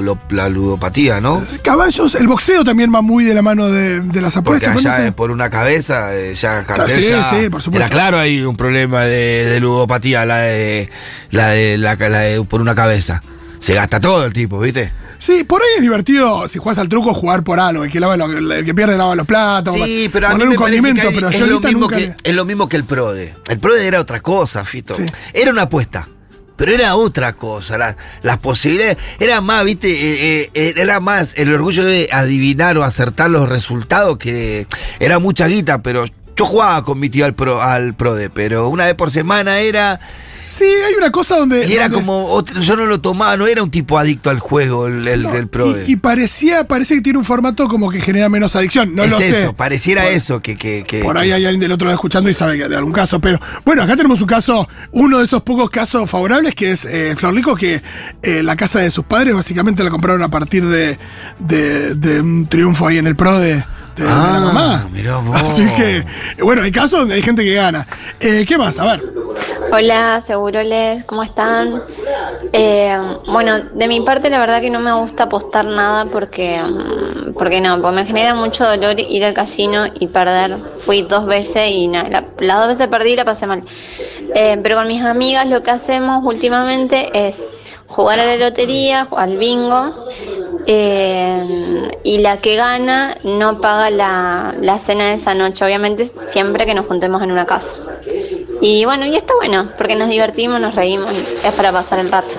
ludopatía, 0.49 1.21
¿no? 1.21 1.45
Caballos, 1.63 2.15
el 2.15 2.27
boxeo 2.27 2.63
también 2.63 2.93
va 2.93 3.01
muy 3.01 3.23
de 3.23 3.33
la 3.33 3.41
mano 3.41 3.69
de, 3.69 4.01
de 4.01 4.21
las 4.21 4.33
Porque 4.41 4.65
apuestas. 4.67 4.93
allá 4.95 4.99
¿no? 5.03 5.05
eh, 5.07 5.11
por 5.11 5.31
una 5.31 5.49
cabeza, 5.49 6.15
eh, 6.15 6.33
ya 6.33 6.65
cartel 6.65 7.01
sí, 7.01 7.09
ya- 7.09 7.29
sí, 7.29 7.49
por 7.49 7.61
supuesto. 7.61 7.85
Era 7.85 7.89
claro 7.89 8.17
hay 8.19 8.41
un 8.41 8.57
problema 8.57 9.03
de, 9.03 9.45
de 9.45 9.59
ludopatía, 9.59 10.25
la 10.25 10.37
de, 10.39 10.89
la 11.31 11.49
de, 11.49 11.77
la, 11.77 11.95
la 11.95 12.19
de 12.19 12.43
por 12.43 12.61
una 12.61 12.75
cabeza. 12.75 13.21
Se 13.59 13.73
gasta 13.73 13.99
todo 13.99 14.25
el 14.25 14.33
tipo, 14.33 14.59
¿viste? 14.59 14.91
Sí, 15.19 15.45
por 15.45 15.61
ahí 15.61 15.67
es 15.77 15.81
divertido 15.81 16.49
si 16.49 16.59
juegas 16.59 16.79
al 16.79 16.89
truco 16.89 17.13
jugar 17.13 17.43
por 17.45 17.57
algo. 17.57 17.85
El 17.85 17.91
que, 17.91 17.99
lava 18.01 18.17
lo- 18.17 18.25
el 18.53 18.65
que 18.65 18.73
pierde 18.75 18.97
lava 18.97 19.15
los 19.15 19.25
platos. 19.25 19.73
Sí, 19.75 20.09
pero 20.11 20.27
a 20.27 20.31
mí 20.31 20.33
poner 20.33 20.47
me 20.49 20.55
un 20.55 20.61
condimento, 20.61 21.01
que 21.01 21.07
hay- 21.07 21.15
pero 21.15 21.29
es, 21.29 21.39
yo 21.39 21.45
lo 21.47 21.59
mismo 21.61 21.79
nunca 21.79 21.95
que, 21.95 22.01
le- 22.07 22.15
es 22.23 22.35
lo 22.35 22.43
mismo 22.43 22.67
que 22.67 22.75
el 22.75 22.83
PRODE. 22.83 23.33
El 23.47 23.59
PRODE 23.59 23.87
era 23.87 24.01
otra 24.01 24.19
cosa, 24.19 24.65
Fito. 24.65 24.97
Sí. 24.97 25.03
Era 25.33 25.51
una 25.51 25.61
apuesta. 25.61 26.09
Pero 26.55 26.71
era 26.71 26.95
otra 26.95 27.33
cosa, 27.33 27.77
la- 27.77 27.97
las 28.21 28.37
posibilidades, 28.37 28.97
era 29.19 29.41
más, 29.41 29.65
viste, 29.65 29.89
Eh, 30.43 30.49
eh, 30.53 30.73
era 30.77 30.99
más 30.99 31.33
el 31.37 31.53
orgullo 31.53 31.83
de 31.83 32.09
adivinar 32.11 32.77
o 32.77 32.83
acertar 32.83 33.29
los 33.29 33.49
resultados 33.49 34.17
que 34.17 34.67
era 34.99 35.19
mucha 35.19 35.47
guita, 35.47 35.81
pero 35.81 36.05
yo 36.35 36.45
jugaba 36.45 36.83
con 36.83 36.99
mi 36.99 37.09
tío 37.09 37.25
al, 37.25 37.33
pro, 37.35 37.61
al 37.61 37.93
PRODE, 37.95 38.29
pero 38.29 38.67
una 38.69 38.85
vez 38.85 38.95
por 38.95 39.11
semana 39.11 39.59
era, 39.59 39.99
Sí, 40.53 40.65
hay 40.65 40.93
una 40.97 41.11
cosa 41.11 41.37
donde. 41.37 41.65
y 41.67 41.73
era 41.73 41.83
donde- 41.89 41.95
como, 41.95 42.27
otro- 42.27 42.59
yo 42.61 42.75
no 42.75 42.85
lo 42.85 43.01
tomaba, 43.01 43.35
no 43.37 43.47
era 43.47 43.63
un 43.63 43.71
tipo 43.71 43.97
adicto 43.97 44.29
al 44.29 44.39
juego, 44.39 44.87
el, 44.87 45.07
el, 45.07 45.23
no, 45.23 45.33
el 45.33 45.47
PRODE. 45.47 45.85
y, 45.87 45.93
y 45.93 45.95
parecía, 45.95 46.67
parece 46.67 46.95
que 46.95 47.01
tiene 47.01 47.17
un 47.19 47.25
formato 47.25 47.67
como 47.67 47.89
que 47.89 47.99
genera 48.01 48.29
menos 48.29 48.55
adicción. 48.55 48.93
No 48.95 49.03
es 49.03 49.09
lo 49.09 49.19
eso, 49.19 49.47
sé. 49.49 49.53
pareciera 49.53 50.03
Por- 50.03 50.11
eso 50.11 50.41
que... 50.41 50.55
que, 50.57 50.83
que- 50.87 50.99
Por 51.01 51.17
ahí 51.17 51.31
hay 51.31 51.45
alguien 51.45 51.59
del 51.61 51.71
otro 51.71 51.85
lado 51.87 51.95
escuchando 51.95 52.29
y 52.29 52.33
sabe 52.33 52.57
que 52.57 52.67
de 52.67 52.75
algún 52.75 52.93
caso. 52.93 53.19
Pero 53.19 53.39
bueno, 53.65 53.81
acá 53.83 53.95
tenemos 53.95 54.21
un 54.21 54.27
caso, 54.27 54.67
uno 54.91 55.19
de 55.19 55.25
esos 55.25 55.41
pocos 55.43 55.69
casos 55.69 56.09
favorables, 56.09 56.53
que 56.55 56.71
es 56.71 56.85
eh, 56.85 57.15
que 57.57 57.81
eh, 58.21 58.43
la 58.43 58.55
casa 58.55 58.79
de 58.79 58.91
sus 58.91 59.05
padres 59.05 59.33
básicamente 59.33 59.83
la 59.83 59.89
compraron 59.89 60.21
a 60.23 60.29
partir 60.29 60.65
de, 60.65 60.97
de, 61.39 61.95
de 61.95 62.21
un 62.21 62.47
triunfo 62.47 62.87
ahí 62.87 62.97
en 62.97 63.07
el 63.07 63.15
pro 63.15 63.39
de, 63.39 63.63
de- 63.95 64.03
de 64.03 64.09
la 64.09 64.15
Ah, 64.15 64.39
mamá. 64.39 64.89
mirá 64.91 65.17
vos. 65.17 65.35
Así 65.41 65.65
que, 65.75 66.03
bueno, 66.43 66.61
hay 66.61 66.71
casos 66.71 66.99
donde 67.01 67.15
hay 67.15 67.21
gente 67.21 67.43
que 67.43 67.53
gana. 67.55 67.87
Eh, 68.19 68.45
¿Qué 68.47 68.57
más? 68.57 68.79
A 68.79 68.85
ver. 68.85 69.03
Hola, 69.71 70.21
Seguroles, 70.21 71.03
¿cómo 71.05 71.23
están? 71.23 71.81
Eh, 72.51 72.95
bueno, 73.27 73.59
de 73.73 73.87
mi 73.87 74.01
parte 74.01 74.29
la 74.29 74.37
verdad 74.39 74.61
que 74.61 74.69
no 74.69 74.79
me 74.79 74.93
gusta 74.93 75.23
apostar 75.23 75.65
nada 75.65 76.05
porque, 76.05 76.61
mm, 76.61 77.33
porque 77.33 77.59
no, 77.59 77.81
porque 77.81 77.95
me 77.95 78.05
genera 78.05 78.35
mucho 78.35 78.65
dolor 78.67 78.99
ir 78.99 79.25
al 79.25 79.33
casino 79.33 79.85
y 79.99 80.07
perder. 80.07 80.57
Fui 80.79 81.01
dos 81.01 81.25
veces 81.25 81.71
y 81.71 81.87
nada, 81.87 82.09
la- 82.09 82.25
las 82.39 82.59
dos 82.59 82.67
veces 82.67 82.87
perdí 82.87 83.13
y 83.13 83.15
la 83.15 83.25
pasé 83.25 83.47
mal. 83.47 83.63
Eh, 84.35 84.59
pero 84.61 84.75
con 84.75 84.87
mis 84.87 85.01
amigas 85.03 85.47
lo 85.47 85.63
que 85.63 85.71
hacemos 85.71 86.23
últimamente 86.23 87.09
es 87.27 87.39
jugar 87.93 88.19
a 88.19 88.25
la 88.25 88.35
lotería, 88.37 89.07
al 89.15 89.37
bingo, 89.37 89.93
eh, 90.65 91.91
y 92.03 92.17
la 92.19 92.37
que 92.37 92.55
gana 92.55 93.17
no 93.23 93.61
paga 93.61 93.89
la, 93.89 94.55
la 94.59 94.79
cena 94.79 95.05
de 95.09 95.13
esa 95.13 95.35
noche, 95.35 95.63
obviamente 95.63 96.09
siempre 96.27 96.65
que 96.65 96.73
nos 96.73 96.85
juntemos 96.87 97.21
en 97.21 97.31
una 97.31 97.45
casa. 97.45 97.73
Y 98.61 98.85
bueno, 98.85 99.05
y 99.05 99.15
está 99.15 99.33
bueno, 99.35 99.69
porque 99.77 99.95
nos 99.95 100.09
divertimos, 100.09 100.59
nos 100.59 100.73
reímos, 100.75 101.11
es 101.43 101.53
para 101.53 101.71
pasar 101.71 101.99
el 101.99 102.11
rato. 102.11 102.35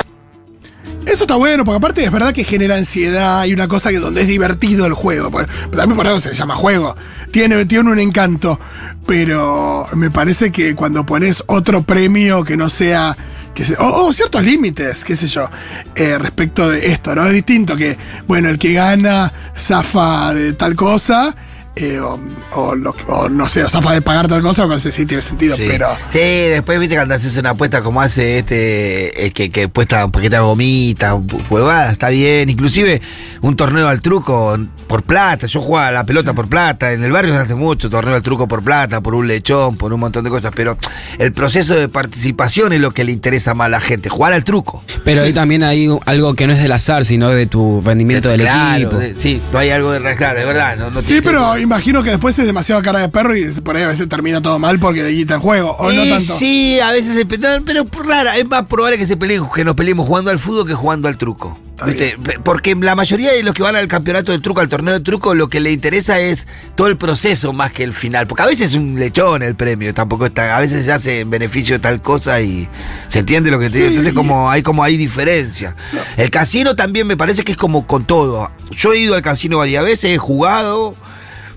Eso 1.06 1.24
está 1.24 1.36
bueno, 1.36 1.64
porque 1.66 1.76
aparte 1.76 2.04
es 2.04 2.10
verdad 2.10 2.32
que 2.32 2.44
genera 2.44 2.76
ansiedad, 2.76 3.40
hay 3.40 3.52
una 3.52 3.68
cosa 3.68 3.90
que 3.90 3.98
donde 3.98 4.22
es 4.22 4.26
divertido 4.26 4.86
el 4.86 4.94
juego. 4.94 5.30
porque- 5.30 5.50
también 5.76 5.96
por 5.96 6.06
algo 6.06 6.18
se 6.18 6.32
llama 6.34 6.54
juego. 6.54 6.96
Tiene, 7.30 7.66
tiene 7.66 7.90
un 7.90 7.98
encanto. 7.98 8.58
Pero 9.06 9.86
me 9.92 10.10
parece 10.10 10.50
que 10.50 10.74
cuando 10.74 11.04
pones 11.04 11.44
otro 11.46 11.82
premio 11.82 12.42
que 12.42 12.56
no 12.56 12.70
sea. 12.70 13.14
O, 13.78 14.06
o 14.06 14.12
ciertos 14.12 14.42
límites, 14.42 15.04
qué 15.04 15.14
sé 15.14 15.28
yo, 15.28 15.48
eh, 15.94 16.18
respecto 16.18 16.68
de 16.70 16.86
esto, 16.86 17.14
¿no? 17.14 17.26
Es 17.26 17.32
distinto 17.32 17.76
que, 17.76 17.96
bueno, 18.26 18.48
el 18.48 18.58
que 18.58 18.72
gana 18.72 19.32
zafa 19.56 20.34
de 20.34 20.52
tal 20.54 20.74
cosa, 20.74 21.34
eh, 21.76 21.98
o, 22.00 22.20
o 22.52 22.74
lo- 22.74 22.94
o 23.08 23.28
no 23.28 23.48
sé, 23.48 23.64
o 23.64 23.68
zafa 23.70 23.92
de 23.92 24.00
pagar 24.02 24.28
tal 24.28 24.42
cosa, 24.42 24.62
me 24.62 24.68
parece 24.68 24.90
que 24.90 24.94
sí 24.94 25.06
tiene 25.06 25.22
sentido, 25.22 25.56
Sí. 25.56 25.64
pero. 25.68 25.88
Sí, 26.12 26.18
después 26.18 26.78
viste 26.78 26.94
cuando 26.94 27.14
haces 27.14 27.36
una 27.36 27.50
apuesta 27.50 27.82
como 27.82 28.00
hace 28.00 28.38
este, 28.38 29.26
eh, 29.26 29.30
que, 29.32 29.50
que 29.50 29.68
puesta 29.68 30.04
un 30.04 30.12
paquete 30.12 30.36
de 30.36 30.42
gomitas, 30.42 31.14
huevadas, 31.50 31.92
está 31.92 32.08
bien. 32.10 32.48
Inclusive 32.48 33.00
un 33.42 33.56
torneo 33.56 33.88
al 33.88 34.00
truco 34.02 34.56
por 34.86 35.02
plata. 35.02 35.46
Yo 35.46 35.60
jugaba 35.60 35.90
la 35.90 36.04
pelota 36.06 36.32
por 36.32 36.48
plata. 36.48 36.92
En 36.92 37.02
el 37.02 37.10
barrio 37.12 37.34
se 37.34 37.40
hace 37.40 37.54
mucho 37.54 37.90
torneo 37.90 38.14
al 38.14 38.22
truco 38.22 38.46
por 38.46 38.62
plata, 38.62 39.00
por 39.00 39.14
un 39.14 39.26
lechón, 39.26 39.76
por 39.76 39.92
un 39.92 40.00
montón 40.00 40.22
de 40.24 40.30
cosas. 40.30 40.52
Pero 40.54 40.78
el 41.18 41.32
proceso 41.32 41.74
de 41.74 41.88
participación 41.88 42.72
es 42.72 42.80
lo 42.80 42.90
que 42.92 43.04
le 43.04 43.12
interesa 43.12 43.54
más 43.54 43.66
a 43.66 43.70
la 43.70 43.80
gente, 43.80 44.08
jugar 44.08 44.32
al 44.32 44.44
truco. 44.44 44.84
Pero 45.04 45.22
ahí 45.22 45.32
también 45.32 45.62
hay 45.64 45.88
algo 46.06 46.34
que 46.34 46.46
no 46.46 46.52
es 46.52 46.60
del 46.62 46.72
azar, 46.72 47.04
sino 47.04 47.30
de 47.30 47.46
tu 47.46 47.80
rendimiento 47.80 48.28
del 48.28 48.42
Claro, 48.42 48.76
equipo. 48.76 48.96
de- 48.98 49.14
sí, 49.18 49.40
no 49.52 49.58
hay 49.58 49.70
algo 49.70 49.90
de 49.90 50.14
claro, 50.16 50.38
es 50.38 50.46
verdad. 50.46 50.76
No, 50.76 50.90
no 50.90 51.02
Sí, 51.02 51.20
pero 51.22 51.56
imagino 51.64 52.02
que 52.02 52.10
después 52.10 52.38
es 52.38 52.46
demasiado 52.46 52.80
cara 52.82 53.00
de 53.00 53.08
perro 53.08 53.36
y 53.36 53.44
por 53.60 53.76
ahí 53.76 53.82
a 53.82 53.88
veces 53.88 54.08
termina 54.08 54.40
todo 54.40 54.58
mal 54.58 54.78
porque 54.78 55.02
de 55.02 55.12
guita 55.12 55.34
en 55.34 55.40
juego, 55.40 55.72
o 55.72 55.90
no 55.92 56.02
Eh, 56.04 56.10
tanto. 56.10 56.36
Sí, 56.38 56.78
a 56.80 56.92
veces 56.92 57.14
se 57.16 57.26
pe- 57.26 57.38
no, 57.38 57.64
pero 57.64 57.84
rara, 58.04 58.36
es 58.36 58.48
más 58.48 58.66
probable 58.66 58.98
que 58.98 59.06
se 59.06 59.16
peleen, 59.16 59.42
que 59.54 59.64
nos 59.64 59.74
peleemos 59.74 60.06
jugando 60.06 60.30
al 60.30 60.38
fútbol 60.38 60.66
que 60.66 60.74
jugando 60.74 61.08
al 61.08 61.16
truco. 61.18 61.58
¿Viste? 61.84 62.16
Porque 62.44 62.76
la 62.76 62.94
mayoría 62.94 63.32
de 63.32 63.42
los 63.42 63.52
que 63.52 63.64
van 63.64 63.74
al 63.74 63.88
campeonato 63.88 64.30
del 64.30 64.40
truco, 64.40 64.60
al 64.60 64.68
torneo 64.68 64.94
de 64.94 65.00
truco, 65.00 65.34
lo 65.34 65.48
que 65.48 65.58
le 65.58 65.72
interesa 65.72 66.20
es 66.20 66.46
todo 66.76 66.86
el 66.86 66.96
proceso 66.96 67.52
más 67.52 67.72
que 67.72 67.82
el 67.82 67.92
final. 67.92 68.28
Porque 68.28 68.44
a 68.44 68.46
veces 68.46 68.70
es 68.70 68.74
un 68.76 68.94
lechón 68.98 69.42
el 69.42 69.56
premio, 69.56 69.92
tampoco 69.92 70.24
está. 70.24 70.56
A 70.56 70.60
veces 70.60 70.84
se 70.86 70.92
hace 70.92 71.20
en 71.20 71.30
beneficio 71.30 71.74
de 71.74 71.78
tal 71.80 72.00
cosa 72.00 72.40
y 72.40 72.68
se 73.08 73.18
entiende 73.18 73.50
lo 73.50 73.58
que 73.58 73.70
te 73.70 73.78
digo. 73.78 73.88
Sí, 73.88 73.94
Entonces, 73.96 74.14
como 74.14 74.48
hay 74.50 74.62
como 74.62 74.84
hay 74.84 74.96
diferencia. 74.96 75.74
El 76.16 76.30
casino 76.30 76.76
también 76.76 77.08
me 77.08 77.16
parece 77.16 77.42
que 77.42 77.52
es 77.52 77.58
como 77.58 77.88
con 77.88 78.04
todo. 78.04 78.52
Yo 78.70 78.92
he 78.92 78.98
ido 79.00 79.16
al 79.16 79.22
casino 79.22 79.58
varias 79.58 79.84
veces, 79.84 80.12
he 80.12 80.16
jugado. 80.18 80.94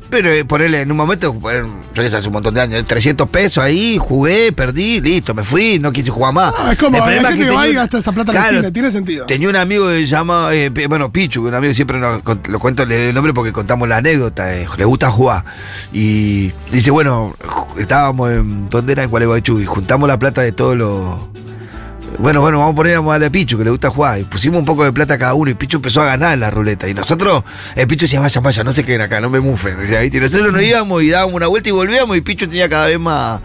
Pero 0.09 0.31
eh, 0.31 0.45
ponerle 0.45 0.81
en 0.81 0.91
un 0.91 0.97
momento, 0.97 1.33
poner, 1.37 1.65
yo 1.65 2.03
qué 2.03 2.09
sé, 2.09 2.17
hace 2.17 2.27
un 2.27 2.33
montón 2.33 2.53
de 2.53 2.61
años, 2.61 2.85
300 2.87 3.27
pesos 3.29 3.63
ahí, 3.63 3.97
jugué, 3.97 4.51
perdí, 4.51 5.01
listo, 5.01 5.33
me 5.33 5.43
fui, 5.43 5.79
no 5.79 5.91
quise 5.91 6.11
jugar 6.11 6.33
más. 6.33 6.53
Ah, 6.57 6.71
es 6.71 6.79
como, 6.79 6.97
El 6.97 7.03
problema 7.03 7.29
es 7.29 7.35
que 7.35 7.49
va 7.49 7.67
y 7.67 7.73
gasta 7.73 7.97
esa 7.97 8.11
plata 8.11 8.31
en 8.31 8.37
el 8.37 8.43
Claro, 8.43 8.57
cine, 8.59 8.71
tiene 8.71 8.91
sentido. 8.91 9.25
Tenía 9.25 9.49
un 9.49 9.55
amigo 9.55 9.87
que 9.89 9.95
se 9.95 10.07
llama, 10.07 10.49
eh, 10.53 10.69
bueno, 10.87 11.11
Pichu, 11.11 11.43
que 11.43 11.49
un 11.49 11.55
amigo 11.55 11.71
que 11.71 11.75
siempre 11.75 11.99
nos, 11.99 12.21
lo 12.47 12.59
cuento 12.59 12.83
el 12.83 13.13
nombre 13.13 13.33
porque 13.33 13.51
contamos 13.51 13.87
la 13.89 13.97
anécdota, 13.97 14.55
eh, 14.55 14.67
le 14.77 14.85
gusta 14.85 15.11
jugar. 15.11 15.43
Y 15.91 16.51
dice, 16.71 16.91
bueno, 16.91 17.35
estábamos 17.77 18.31
en 18.31 18.69
Tondera, 18.69 19.03
en 19.03 19.09
Gualeguaychú, 19.09 19.59
y 19.59 19.65
juntamos 19.65 20.07
la 20.07 20.17
plata 20.17 20.41
de 20.41 20.51
todos 20.51 20.77
los... 20.77 21.46
Bueno, 22.19 22.41
bueno, 22.41 22.57
vamos 22.57 22.73
a 22.73 22.75
poner 22.75 22.95
vamos 22.95 23.11
a 23.11 23.13
darle 23.13 23.27
a 23.27 23.29
Pichu, 23.29 23.59
que 23.59 23.63
le 23.63 23.69
gusta 23.69 23.91
jugar. 23.91 24.19
Y 24.19 24.23
pusimos 24.23 24.59
un 24.59 24.65
poco 24.65 24.83
de 24.83 24.91
plata 24.91 25.19
cada 25.19 25.35
uno 25.35 25.51
y 25.51 25.53
Pichu 25.53 25.77
empezó 25.77 26.01
a 26.01 26.05
ganar 26.05 26.33
en 26.33 26.39
la 26.39 26.49
ruleta. 26.49 26.87
Y 26.89 26.95
nosotros, 26.95 27.43
el 27.75 27.85
Pichu 27.85 28.05
decía, 28.05 28.19
vaya, 28.19 28.41
vaya, 28.41 28.63
no 28.63 28.73
se 28.73 28.83
queden 28.83 29.01
acá, 29.01 29.21
no 29.21 29.29
me 29.29 29.39
mufen. 29.39 29.77
Decía, 29.77 30.01
¿viste? 30.01 30.17
Y 30.17 30.21
nosotros 30.21 30.51
nos 30.51 30.63
íbamos 30.63 31.03
y 31.03 31.09
dábamos 31.09 31.35
una 31.35 31.47
vuelta 31.47 31.69
y 31.69 31.73
volvíamos 31.73 32.17
y 32.17 32.21
Pichu 32.21 32.47
tenía 32.47 32.67
cada 32.67 32.87
vez 32.87 32.99
más, 32.99 33.39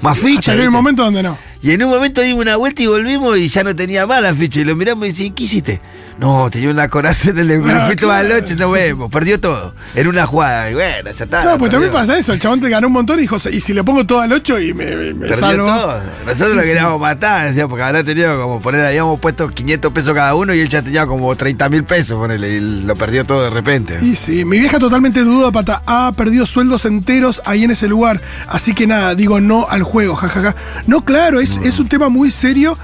más 0.00 0.16
fichas. 0.16 0.56
Hay 0.56 0.66
un 0.66 0.72
momento 0.72 1.02
donde 1.02 1.22
no. 1.22 1.36
Y 1.62 1.72
en 1.72 1.82
un 1.82 1.90
momento 1.90 2.20
dimos 2.20 2.42
una 2.42 2.56
vuelta 2.56 2.82
y 2.82 2.86
volvimos 2.86 3.36
y 3.38 3.48
ya 3.48 3.64
no 3.64 3.74
tenía 3.74 4.06
más 4.06 4.22
la 4.22 4.32
ficha. 4.32 4.60
Y 4.60 4.64
lo 4.64 4.76
miramos 4.76 5.04
y 5.06 5.08
decimos, 5.08 5.32
¿qué 5.36 5.44
hiciste? 5.44 5.80
No, 6.18 6.48
tenía 6.50 6.70
una 6.70 6.88
coraza 6.88 7.30
en 7.30 7.38
el 7.38 7.70
Ah, 7.70 7.86
fui 7.86 7.96
toda 7.96 8.22
la 8.22 8.28
claro. 8.28 8.40
noche, 8.42 8.54
no 8.56 8.70
vemos, 8.70 9.10
perdió 9.10 9.40
todo. 9.40 9.74
En 9.94 10.06
una 10.06 10.26
jugada. 10.26 10.70
Y 10.70 10.74
bueno, 10.74 11.10
ya 11.10 11.24
está. 11.24 11.42
Claro, 11.42 11.58
pues 11.58 11.70
también 11.70 11.92
pasa 11.92 12.16
eso. 12.18 12.32
El 12.32 12.38
chabón 12.38 12.60
te 12.60 12.68
ganó 12.68 12.86
un 12.88 12.92
montón 12.92 13.18
y 13.18 13.22
dijo, 13.22 13.36
y 13.50 13.60
si 13.60 13.72
le 13.72 13.82
pongo 13.82 14.04
todo 14.06 14.20
al 14.20 14.32
8 14.32 14.60
y 14.60 14.74
me, 14.74 14.84
Perdió 14.84 15.34
salvo. 15.36 15.66
todo. 15.66 16.00
Nosotros 16.26 16.54
lo 16.54 16.62
Sí, 16.62 16.68
queríamos 16.68 17.00
matar, 17.00 17.48
decía, 17.48 17.66
porque 17.66 17.82
habrá 17.82 18.04
tenido 18.04 18.40
como 18.40 18.60
poner, 18.60 18.84
habíamos 18.86 19.18
puesto 19.20 19.48
500 19.48 19.92
pesos 19.92 20.14
cada 20.14 20.34
uno 20.34 20.54
y 20.54 20.60
él 20.60 20.68
ya 20.68 20.82
tenía 20.82 21.06
como 21.06 21.34
30 21.34 21.68
mil 21.68 21.84
pesos, 21.84 22.18
ponele, 22.18 22.48
y 22.56 22.60
lo 22.84 22.94
perdió 22.94 23.24
todo 23.24 23.42
de 23.44 23.50
repente. 23.50 23.98
Y 24.02 24.14
sí, 24.16 24.44
mi 24.44 24.58
vieja 24.60 24.78
totalmente 24.78 25.20
ludópata 25.22 25.82
ha 25.86 26.12
perdido 26.12 26.46
sueldos 26.46 26.84
enteros 26.84 27.42
ahí 27.44 27.64
en 27.64 27.70
ese 27.72 27.88
lugar. 27.88 28.20
Así 28.48 28.74
que 28.74 28.86
nada, 28.86 29.14
digo 29.14 29.40
no 29.40 29.66
al 29.68 29.82
juego, 29.82 30.14
jajaja. 30.14 30.54
No, 30.86 31.04
claro, 31.04 31.40
es, 31.40 31.58
es 31.64 31.78
un 31.78 31.88
tema 31.88 32.08
muy 32.08 32.30
serio. 32.30 32.78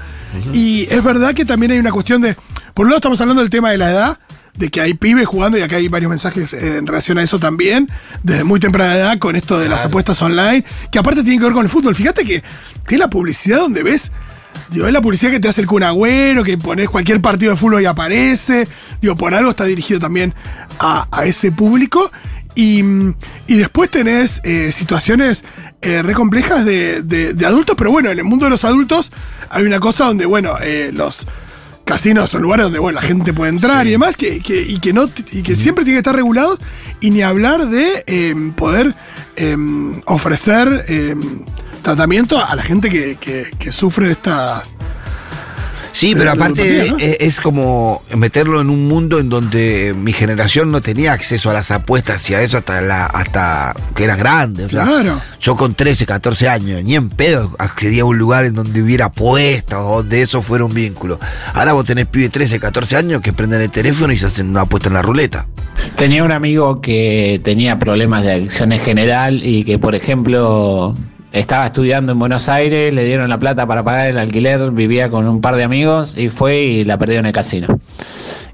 Y 0.53 0.83
es 0.91 1.03
verdad 1.03 1.33
que 1.33 1.43
también 1.43 1.71
hay 1.71 1.79
una 1.79 1.91
cuestión 1.91 2.21
de. 2.21 2.35
Por 2.73 2.85
un 2.85 2.89
lado, 2.91 2.97
estamos 2.97 3.19
hablando 3.21 3.41
del 3.41 3.49
tema 3.49 3.71
de 3.71 3.77
la 3.77 3.91
edad, 3.91 4.19
de 4.55 4.69
que 4.69 4.81
hay 4.81 4.93
pibes 4.93 5.25
jugando, 5.25 5.57
y 5.57 5.61
acá 5.61 5.77
hay 5.77 5.87
varios 5.87 6.09
mensajes 6.09 6.53
eh, 6.53 6.77
en 6.77 6.87
relación 6.87 7.17
a 7.17 7.23
eso 7.23 7.39
también, 7.39 7.89
desde 8.23 8.43
muy 8.43 8.59
temprana 8.59 8.95
edad, 8.95 9.17
con 9.17 9.35
esto 9.35 9.57
de 9.59 9.69
las 9.69 9.85
apuestas 9.85 10.21
online, 10.21 10.63
que 10.91 10.99
aparte 10.99 11.21
tienen 11.21 11.39
que 11.39 11.45
ver 11.45 11.53
con 11.53 11.63
el 11.63 11.69
fútbol. 11.69 11.95
Fíjate 11.95 12.25
que, 12.25 12.43
que 12.87 12.95
es 12.95 12.99
la 12.99 13.09
publicidad 13.09 13.59
donde 13.59 13.83
ves. 13.83 14.11
Digo, 14.71 14.87
es 14.87 14.93
la 14.93 15.01
publicidad 15.01 15.31
que 15.31 15.39
te 15.39 15.47
hace 15.47 15.61
el 15.61 15.67
Kun 15.67 15.83
Agüero, 15.83 16.43
que 16.43 16.57
pones 16.57 16.89
cualquier 16.89 17.21
partido 17.21 17.51
de 17.51 17.57
fútbol 17.57 17.81
y 17.81 17.85
aparece. 17.85 18.67
Digo, 19.01 19.15
por 19.15 19.33
algo 19.33 19.51
está 19.51 19.63
dirigido 19.65 19.99
también 19.99 20.33
a, 20.79 21.07
a 21.11 21.25
ese 21.25 21.51
público. 21.51 22.11
Y, 22.55 22.83
y 23.47 23.55
después 23.55 23.89
tenés 23.89 24.41
eh, 24.43 24.71
situaciones 24.71 25.43
eh, 25.81 26.01
re 26.01 26.13
complejas 26.13 26.65
de, 26.65 27.01
de- 27.03 27.33
de 27.33 27.45
adultos, 27.45 27.75
pero 27.77 27.91
bueno, 27.91 28.09
en 28.09 28.17
el 28.17 28.25
mundo 28.25 28.45
de 28.45 28.49
los 28.49 28.65
adultos 28.65 29.11
hay 29.49 29.63
una 29.63 29.79
cosa 29.79 30.05
donde, 30.05 30.25
bueno, 30.25 30.55
eh, 30.61 30.89
los 30.93 31.25
casinos 31.89 32.29
son 32.29 32.43
lugares 32.43 32.65
donde, 32.65 32.77
bueno, 32.79 33.01
la 33.01 33.05
gente 33.07 33.33
puede 33.33 33.49
entrar 33.49 33.87
y 33.87 33.91
demás, 33.91 34.15
que, 34.15 34.41
que- 34.41 34.61
y 34.61 34.79
que, 34.79 34.93
no, 34.93 35.09
y 35.31 35.41
que 35.41 35.55
siempre 35.55 35.83
tiene 35.83 35.95
que 35.97 35.99
estar 36.01 36.15
regulados, 36.15 36.59
y 37.01 37.09
ni 37.09 37.21
hablar 37.23 37.67
de 37.67 38.03
eh, 38.05 38.35
poder 38.55 38.93
eh, 39.35 39.57
ofrecer 40.05 40.85
eh, 40.87 41.15
tratamiento 41.81 42.43
a 42.43 42.55
la 42.55 42.61
gente 42.63 42.89
que, 42.89 43.15
que- 43.19 43.47
que 43.57 43.71
sufre 43.71 44.05
de 44.07 44.11
estas... 44.13 44.71
Sí, 45.91 46.13
pero 46.15 46.31
aparte 46.31 46.89
¿no? 46.89 46.97
es, 46.97 47.17
es 47.19 47.41
como 47.41 48.01
meterlo 48.15 48.61
en 48.61 48.69
un 48.69 48.87
mundo 48.87 49.19
en 49.19 49.29
donde 49.29 49.93
mi 49.97 50.13
generación 50.13 50.71
no 50.71 50.81
tenía 50.81 51.13
acceso 51.13 51.49
a 51.49 51.53
las 51.53 51.71
apuestas 51.71 52.29
y 52.29 52.35
a 52.35 52.41
eso 52.41 52.57
hasta 52.59 52.81
la, 52.81 53.05
hasta 53.05 53.73
que 53.95 54.03
era 54.03 54.15
grande. 54.15 54.65
o 54.65 54.69
sea, 54.69 54.83
Claro. 54.83 55.19
Yo 55.39 55.55
con 55.55 55.73
13, 55.75 56.05
14 56.05 56.49
años, 56.49 56.83
ni 56.83 56.95
en 56.95 57.09
pedo 57.09 57.55
accedía 57.59 58.03
a 58.03 58.05
un 58.05 58.17
lugar 58.17 58.45
en 58.45 58.55
donde 58.55 58.81
hubiera 58.81 59.05
apuestas 59.05 59.79
o 59.79 59.97
donde 59.97 60.21
eso 60.21 60.41
fuera 60.41 60.65
un 60.65 60.73
vínculo. 60.73 61.19
Ahora 61.53 61.73
vos 61.73 61.85
tenés 61.85 62.05
pibe 62.05 62.23
de 62.25 62.29
13, 62.29 62.59
14 62.59 62.95
años 62.95 63.21
que 63.21 63.33
prenden 63.33 63.61
el 63.61 63.71
teléfono 63.71 64.13
y 64.13 64.17
se 64.17 64.27
hacen 64.27 64.49
una 64.49 64.61
apuesta 64.61 64.89
en 64.89 64.95
la 64.95 65.01
ruleta. 65.01 65.47
Tenía 65.95 66.23
un 66.23 66.31
amigo 66.31 66.81
que 66.81 67.41
tenía 67.43 67.79
problemas 67.79 68.23
de 68.23 68.33
adicción 68.33 68.71
en 68.73 68.79
general 68.79 69.41
y 69.43 69.63
que, 69.63 69.79
por 69.79 69.95
ejemplo, 69.95 70.95
estaba 71.31 71.67
estudiando 71.67 72.11
en 72.13 72.19
Buenos 72.19 72.49
Aires, 72.49 72.93
le 72.93 73.03
dieron 73.05 73.29
la 73.29 73.37
plata 73.37 73.65
para 73.67 73.83
pagar 73.83 74.07
el 74.07 74.17
alquiler, 74.17 74.71
vivía 74.71 75.09
con 75.09 75.27
un 75.27 75.41
par 75.41 75.55
de 75.55 75.63
amigos 75.63 76.17
y 76.17 76.29
fue 76.29 76.61
y 76.61 76.85
la 76.85 76.97
perdió 76.97 77.19
en 77.19 77.25
el 77.27 77.31
casino. 77.33 77.79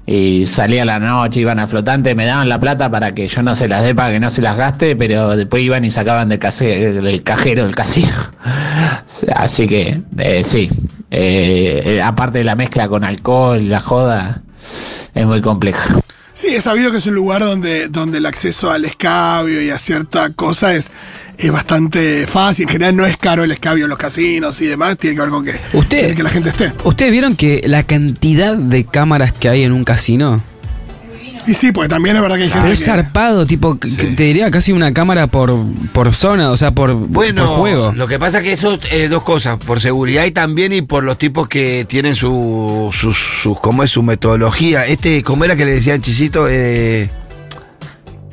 Y 0.06 0.46
salía 0.46 0.82
a 0.82 0.84
la 0.84 0.98
noche, 1.00 1.40
iban 1.40 1.58
al 1.58 1.66
flotante, 1.68 2.14
me 2.14 2.26
daban 2.26 2.48
la 2.48 2.60
plata 2.60 2.90
para 2.90 3.12
que 3.14 3.26
yo 3.26 3.42
no 3.42 3.56
se 3.56 3.66
las 3.68 3.82
dé, 3.82 3.94
para 3.94 4.12
que 4.12 4.20
no 4.20 4.30
se 4.30 4.40
las 4.42 4.56
gaste, 4.56 4.94
pero 4.94 5.36
después 5.36 5.62
iban 5.64 5.84
y 5.84 5.90
sacaban 5.90 6.28
del, 6.28 6.38
case- 6.38 6.92
del 6.92 7.22
cajero 7.24 7.64
del 7.64 7.74
casino. 7.74 8.14
Así 9.34 9.66
que, 9.66 10.02
eh, 10.18 10.42
sí, 10.44 10.70
Eh, 11.10 11.82
eh, 11.86 12.02
aparte 12.02 12.38
de 12.38 12.44
la 12.44 12.56
mezcla 12.56 12.88
con 12.88 13.04
alcohol 13.04 13.68
la 13.68 13.80
joda, 13.80 14.42
es 15.14 15.24
muy 15.26 15.40
compleja. 15.40 15.84
Sí, 16.36 16.48
es 16.48 16.64
sabido 16.64 16.92
que 16.92 16.98
es 16.98 17.06
un 17.06 17.14
lugar 17.14 17.40
donde, 17.40 17.88
donde 17.88 18.18
el 18.18 18.26
acceso 18.26 18.70
al 18.70 18.84
escabio 18.84 19.62
y 19.62 19.70
a 19.70 19.78
cierta 19.78 20.30
cosa 20.34 20.74
es, 20.74 20.92
es 21.38 21.50
bastante 21.50 22.26
fácil. 22.26 22.64
En 22.64 22.68
general 22.68 22.94
no 22.96 23.06
es 23.06 23.16
caro 23.16 23.42
el 23.42 23.50
escabio 23.52 23.84
en 23.86 23.88
los 23.88 23.98
casinos 23.98 24.60
y 24.60 24.66
demás. 24.66 24.98
Tiene 24.98 25.16
que 25.16 25.22
ver 25.22 25.30
con 25.30 25.44
que, 25.46 25.58
Usted- 25.72 26.14
que 26.14 26.22
la 26.22 26.28
gente 26.28 26.50
esté. 26.50 26.74
¿Ustedes 26.84 27.10
vieron 27.10 27.36
que 27.36 27.62
la 27.66 27.84
cantidad 27.84 28.54
de 28.54 28.84
cámaras 28.84 29.32
que 29.32 29.48
hay 29.48 29.62
en 29.62 29.72
un 29.72 29.84
casino? 29.84 30.44
Y 31.46 31.54
sí, 31.54 31.70
porque 31.72 31.88
también 31.88 32.16
es 32.16 32.22
verdad 32.22 32.36
que 32.36 32.42
hay 32.44 32.50
gente 32.50 32.72
Es 32.72 32.80
que... 32.80 32.84
zarpado, 32.86 33.46
tipo, 33.46 33.76
te 33.76 34.22
diría 34.24 34.50
casi 34.50 34.72
una 34.72 34.92
cámara 34.92 35.28
por, 35.28 35.54
por 35.92 36.12
zona, 36.12 36.50
o 36.50 36.56
sea, 36.56 36.72
por, 36.72 36.94
Bueno, 36.94 37.46
por 37.46 37.56
juego. 37.58 37.92
lo 37.92 38.08
que 38.08 38.18
pasa 38.18 38.42
que 38.42 38.52
eso 38.52 38.78
es 38.90 39.08
dos 39.10 39.22
cosas, 39.22 39.56
por 39.58 39.80
seguridad 39.80 40.24
y 40.24 40.32
también 40.32 40.72
y 40.72 40.82
por 40.82 41.04
los 41.04 41.18
tipos 41.18 41.46
que 41.48 41.84
tienen 41.88 42.16
su, 42.16 42.90
su, 42.92 43.14
su- 43.14 43.54
¿cómo 43.56 43.82
es 43.84 43.90
su 43.90 44.02
metodología? 44.02 44.86
Este, 44.86 45.22
¿cómo 45.22 45.44
era 45.44 45.54
que 45.56 45.64
le 45.64 45.72
decían 45.72 46.00
Chisito? 46.02 46.48
Eh, 46.48 47.10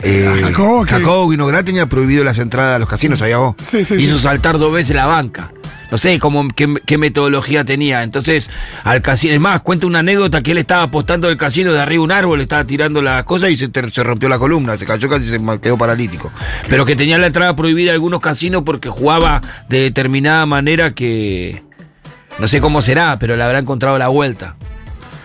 eh, 0.06 0.28
A 0.28 0.48
Jacobo, 0.48 0.86
Jacobo 0.86 1.28
Vinograd 1.30 1.64
tenía 1.64 1.86
prohibido 1.86 2.24
las 2.24 2.38
entradas 2.40 2.76
a 2.76 2.80
los 2.80 2.90
casinos, 2.90 3.20
¿sabía 3.20 3.38
vos? 3.38 3.56
Sí, 3.62 3.84
sí, 3.84 3.96
Hizo 3.96 4.18
sí. 4.18 4.24
saltar 4.24 4.58
dos 4.58 4.74
veces 4.74 4.96
la 4.96 5.06
banca. 5.06 5.52
No 5.94 6.00
sé 6.00 6.18
cómo, 6.18 6.48
qué, 6.56 6.98
metodología 6.98 7.66
tenía. 7.66 8.02
Entonces, 8.02 8.50
al 8.84 9.04
casino, 9.04 9.36
es 9.36 9.40
más, 9.40 9.62
cuenta 9.62 9.86
una 9.86 10.00
anécdota 10.00 10.42
que 10.42 10.54
él 10.54 10.58
estaba 10.58 10.82
apostando 10.82 11.28
del 11.28 11.38
casino 11.38 11.72
de 11.72 11.80
arriba 11.80 12.00
de 12.00 12.06
un 12.06 12.12
árbol, 12.12 12.42
estaba 12.42 12.66
tirando 12.66 13.00
las 13.00 13.26
cosas 13.26 13.52
y 13.52 13.58
se, 13.58 13.70
se 13.92 14.04
rompió 14.04 14.28
la 14.28 14.40
columna, 14.40 14.76
se 14.76 14.88
cayó 14.88 15.08
casi 15.08 15.28
se 15.28 15.40
quedó 15.62 15.78
paralítico. 15.78 16.32
Pero 16.68 16.88
que 16.88 16.96
tenía 16.96 17.20
la 17.20 17.28
entrada 17.28 17.56
prohibida 17.56 17.92
a 17.92 17.94
algunos 17.94 18.22
casinos 18.22 18.64
porque 18.66 18.90
jugaba 18.90 19.44
de 19.70 19.82
determinada 19.82 20.48
manera 20.48 20.96
que. 20.96 21.62
No 22.40 22.48
sé 22.48 22.60
cómo 22.60 22.82
será, 22.82 23.20
pero 23.20 23.38
le 23.38 23.44
habrá 23.44 23.60
encontrado 23.60 24.00
la 24.00 24.08
vuelta. 24.08 24.56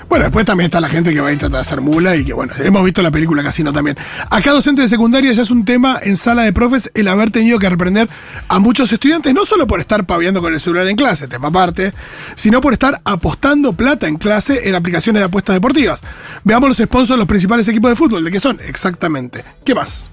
Bueno, 0.09 0.25
después 0.25 0.47
también 0.47 0.66
está 0.66 0.81
la 0.81 0.88
gente 0.88 1.12
que 1.12 1.21
va 1.21 1.29
a 1.29 1.33
intentar 1.33 1.61
hacer 1.61 1.83
mula 1.83 2.16
y 2.16 2.25
que, 2.25 2.33
bueno, 2.33 2.55
hemos 2.59 2.83
visto 2.83 3.03
la 3.03 3.11
película 3.11 3.42
Casino 3.42 3.75
también. 3.75 3.97
Acá, 4.31 4.53
docente 4.53 4.81
de 4.81 4.88
secundaria, 4.88 5.33
ya 5.33 5.42
es 5.42 5.51
un 5.51 5.66
tema 5.66 6.01
en 6.03 6.16
sala 6.16 6.44
de 6.44 6.53
profes 6.53 6.90
el 6.94 7.09
haber 7.09 7.31
tenido 7.31 7.59
que 7.59 7.68
reprender 7.68 8.09
a 8.49 8.59
muchos 8.59 8.90
estudiantes, 8.90 9.35
no 9.35 9.44
solo 9.44 9.66
por 9.66 9.81
estar 9.81 10.07
paviando 10.07 10.40
con 10.40 10.55
el 10.55 10.61
celular 10.61 10.88
en 10.88 10.97
clase, 10.97 11.29
tema 11.29 11.49
aparte, 11.49 11.92
sino 12.37 12.62
por 12.62 12.73
estar 12.73 13.01
apostando 13.05 13.75
plata 13.75 14.09
en 14.09 14.16
clase 14.16 14.66
en 14.66 14.75
aplicaciones 14.75 15.21
de 15.21 15.27
apuestas 15.27 15.55
deportivas. 15.55 16.03
Veamos 16.42 16.71
los 16.71 16.79
sponsors 16.79 17.11
de 17.11 17.16
los 17.18 17.27
principales 17.27 17.68
equipos 17.68 17.90
de 17.90 17.97
fútbol, 17.97 18.25
¿de 18.25 18.31
qué 18.31 18.40
son? 18.40 18.59
Exactamente. 18.64 19.44
¿Qué 19.62 19.75
más? 19.75 20.09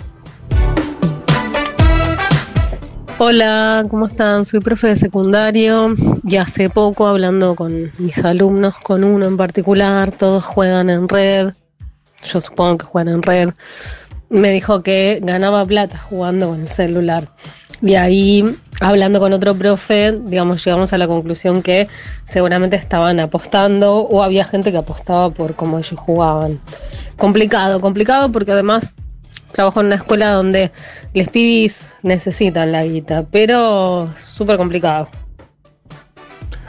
Hola, 3.18 3.86
¿cómo 3.90 4.08
están? 4.08 4.46
Soy 4.46 4.60
profe 4.60 4.88
de 4.88 4.98
secundario 4.98 5.96
y 6.28 6.36
hace 6.36 6.70
poco 6.70 7.08
hablando 7.08 7.56
con 7.56 7.90
mis 7.98 8.18
alumnos, 8.26 8.76
con 8.76 9.06
uno 9.06 9.26
en 9.26 9.38
particular, 9.38 10.12
todos 10.12 10.44
juegan 10.44 10.90
en 10.90 11.08
red, 11.08 11.54
yo 12.26 12.42
supongo 12.42 12.78
que 12.78 12.86
juegan 12.86 13.14
en 13.14 13.24
red, 13.24 13.50
me 14.30 14.52
dijo 14.52 14.84
que 14.84 15.22
ganaba 15.24 15.66
plata 15.66 15.98
jugando 15.98 16.50
con 16.50 16.60
el 16.60 16.68
celular. 16.68 17.32
Y 17.82 17.96
ahí, 17.96 18.58
hablando 18.82 19.22
con 19.22 19.32
otro 19.32 19.56
profe, 19.56 20.20
digamos, 20.26 20.66
llegamos 20.66 20.92
a 20.92 20.98
la 20.98 21.08
conclusión 21.08 21.62
que 21.62 21.88
seguramente 22.26 22.76
estaban 22.76 23.22
apostando 23.22 24.00
o 24.00 24.24
había 24.24 24.44
gente 24.44 24.74
que 24.74 24.78
apostaba 24.78 25.30
por 25.30 25.56
cómo 25.56 25.78
ellos 25.78 25.98
jugaban. 25.98 26.60
Complicado, 27.16 27.80
complicado 27.80 28.34
porque 28.34 28.52
además 28.52 28.94
trabajo 29.52 29.80
en 29.80 29.88
una 29.88 29.96
escuela 29.96 30.32
donde 30.32 30.72
les 31.14 31.30
pibis 31.30 31.90
necesitan 32.04 32.72
la 32.72 32.84
guita, 32.86 33.26
pero 33.32 34.10
súper 34.18 34.58
complicado. 34.58 35.10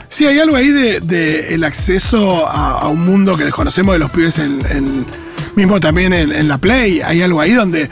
Sí, 0.09 0.25
hay 0.25 0.39
algo 0.39 0.55
ahí 0.55 0.69
de, 0.69 1.01
de 1.01 1.53
el 1.53 1.63
acceso 1.63 2.47
a, 2.47 2.79
a 2.81 2.87
un 2.87 3.03
mundo 3.05 3.35
que 3.35 3.43
desconocemos 3.43 3.93
de 3.93 3.99
los 3.99 4.09
pibes 4.11 4.39
en, 4.39 4.65
en- 4.69 5.05
mismo 5.55 5.79
también 5.79 6.13
en, 6.13 6.31
en 6.31 6.47
la 6.47 6.59
Play. 6.59 7.01
Hay 7.01 7.21
algo 7.21 7.41
ahí 7.41 7.51
donde 7.53 7.89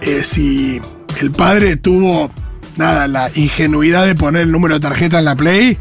eh, 0.00 0.22
si 0.24 0.80
el 1.20 1.30
padre 1.30 1.76
tuvo 1.76 2.30
nada, 2.76 3.06
la 3.08 3.30
ingenuidad 3.34 4.06
de 4.06 4.14
poner 4.14 4.42
el 4.42 4.52
número 4.52 4.74
de 4.74 4.80
tarjeta 4.80 5.18
en 5.18 5.24
la 5.26 5.34
Play, 5.36 5.76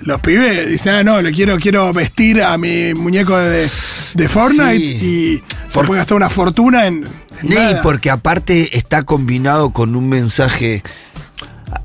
los 0.00 0.20
pibes 0.20 0.68
dicen, 0.68 0.94
ah, 0.94 1.02
no, 1.02 1.20
le 1.22 1.32
quiero, 1.32 1.56
quiero 1.58 1.92
vestir 1.92 2.42
a 2.42 2.56
mi 2.58 2.92
muñeco 2.94 3.36
de, 3.36 3.68
de 4.14 4.28
Fortnite 4.28 4.78
Sí. 4.78 4.98
y 5.02 5.42
se 5.68 5.74
Por- 5.74 5.86
puede 5.86 5.98
gastar 6.00 6.16
una 6.16 6.28
fortuna 6.30 6.86
en. 6.86 7.06
Nada. 7.42 7.82
porque 7.82 8.10
aparte 8.10 8.76
está 8.76 9.04
combinado 9.04 9.70
con 9.70 9.96
un 9.96 10.08
mensaje. 10.08 10.82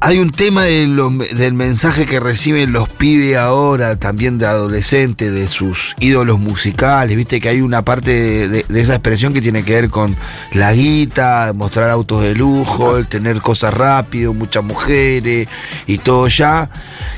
Hay 0.01 0.19
un 0.19 0.29
tema 0.29 0.63
del 0.63 1.53
mensaje 1.53 2.05
que 2.05 2.19
reciben 2.19 2.71
los 2.71 2.87
pibes 2.87 3.35
ahora, 3.35 3.97
también 3.97 4.37
de 4.37 4.45
adolescentes, 4.45 5.33
de 5.33 5.47
sus 5.47 5.95
ídolos 5.99 6.39
musicales. 6.39 7.17
Viste 7.17 7.41
que 7.41 7.49
hay 7.49 7.61
una 7.61 7.83
parte 7.83 8.47
de, 8.47 8.65
esa 8.79 8.93
expresión 8.93 9.33
que 9.33 9.41
tiene 9.41 9.63
que 9.63 9.73
ver 9.73 9.89
con 9.89 10.15
la 10.53 10.71
guita, 10.71 11.51
mostrar 11.53 11.89
autos 11.89 12.23
de 12.23 12.33
lujo, 12.33 13.03
tener 13.05 13.41
cosas 13.41 13.73
rápido, 13.73 14.33
muchas 14.33 14.63
mujeres 14.63 15.49
y 15.85 15.97
todo 15.97 16.27
ya. 16.27 16.69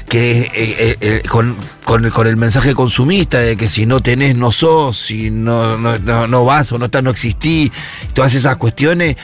Que 0.10 0.42
eh, 0.42 0.52
eh, 0.56 0.98
eh, 1.02 1.22
con, 1.30 1.56
con 1.84 2.28
el 2.28 2.38
mensaje 2.38 2.74
consumista 2.74 3.40
de 3.40 3.58
que 3.58 3.70
si 3.70 3.86
no 3.86 4.02
tenés, 4.02 4.36
no 4.36 4.52
sos, 4.52 4.98
si 4.98 5.30
no, 5.30 5.78
no, 5.78 6.00
no, 6.00 6.28
no 6.28 6.46
vas 6.46 6.72
o 6.72 6.80
no 6.80 6.86
estás, 6.86 7.04
no 7.04 7.12
existís, 7.12 7.72
todas 8.14 8.34
esas 8.34 8.56
cuestiones. 8.56 9.18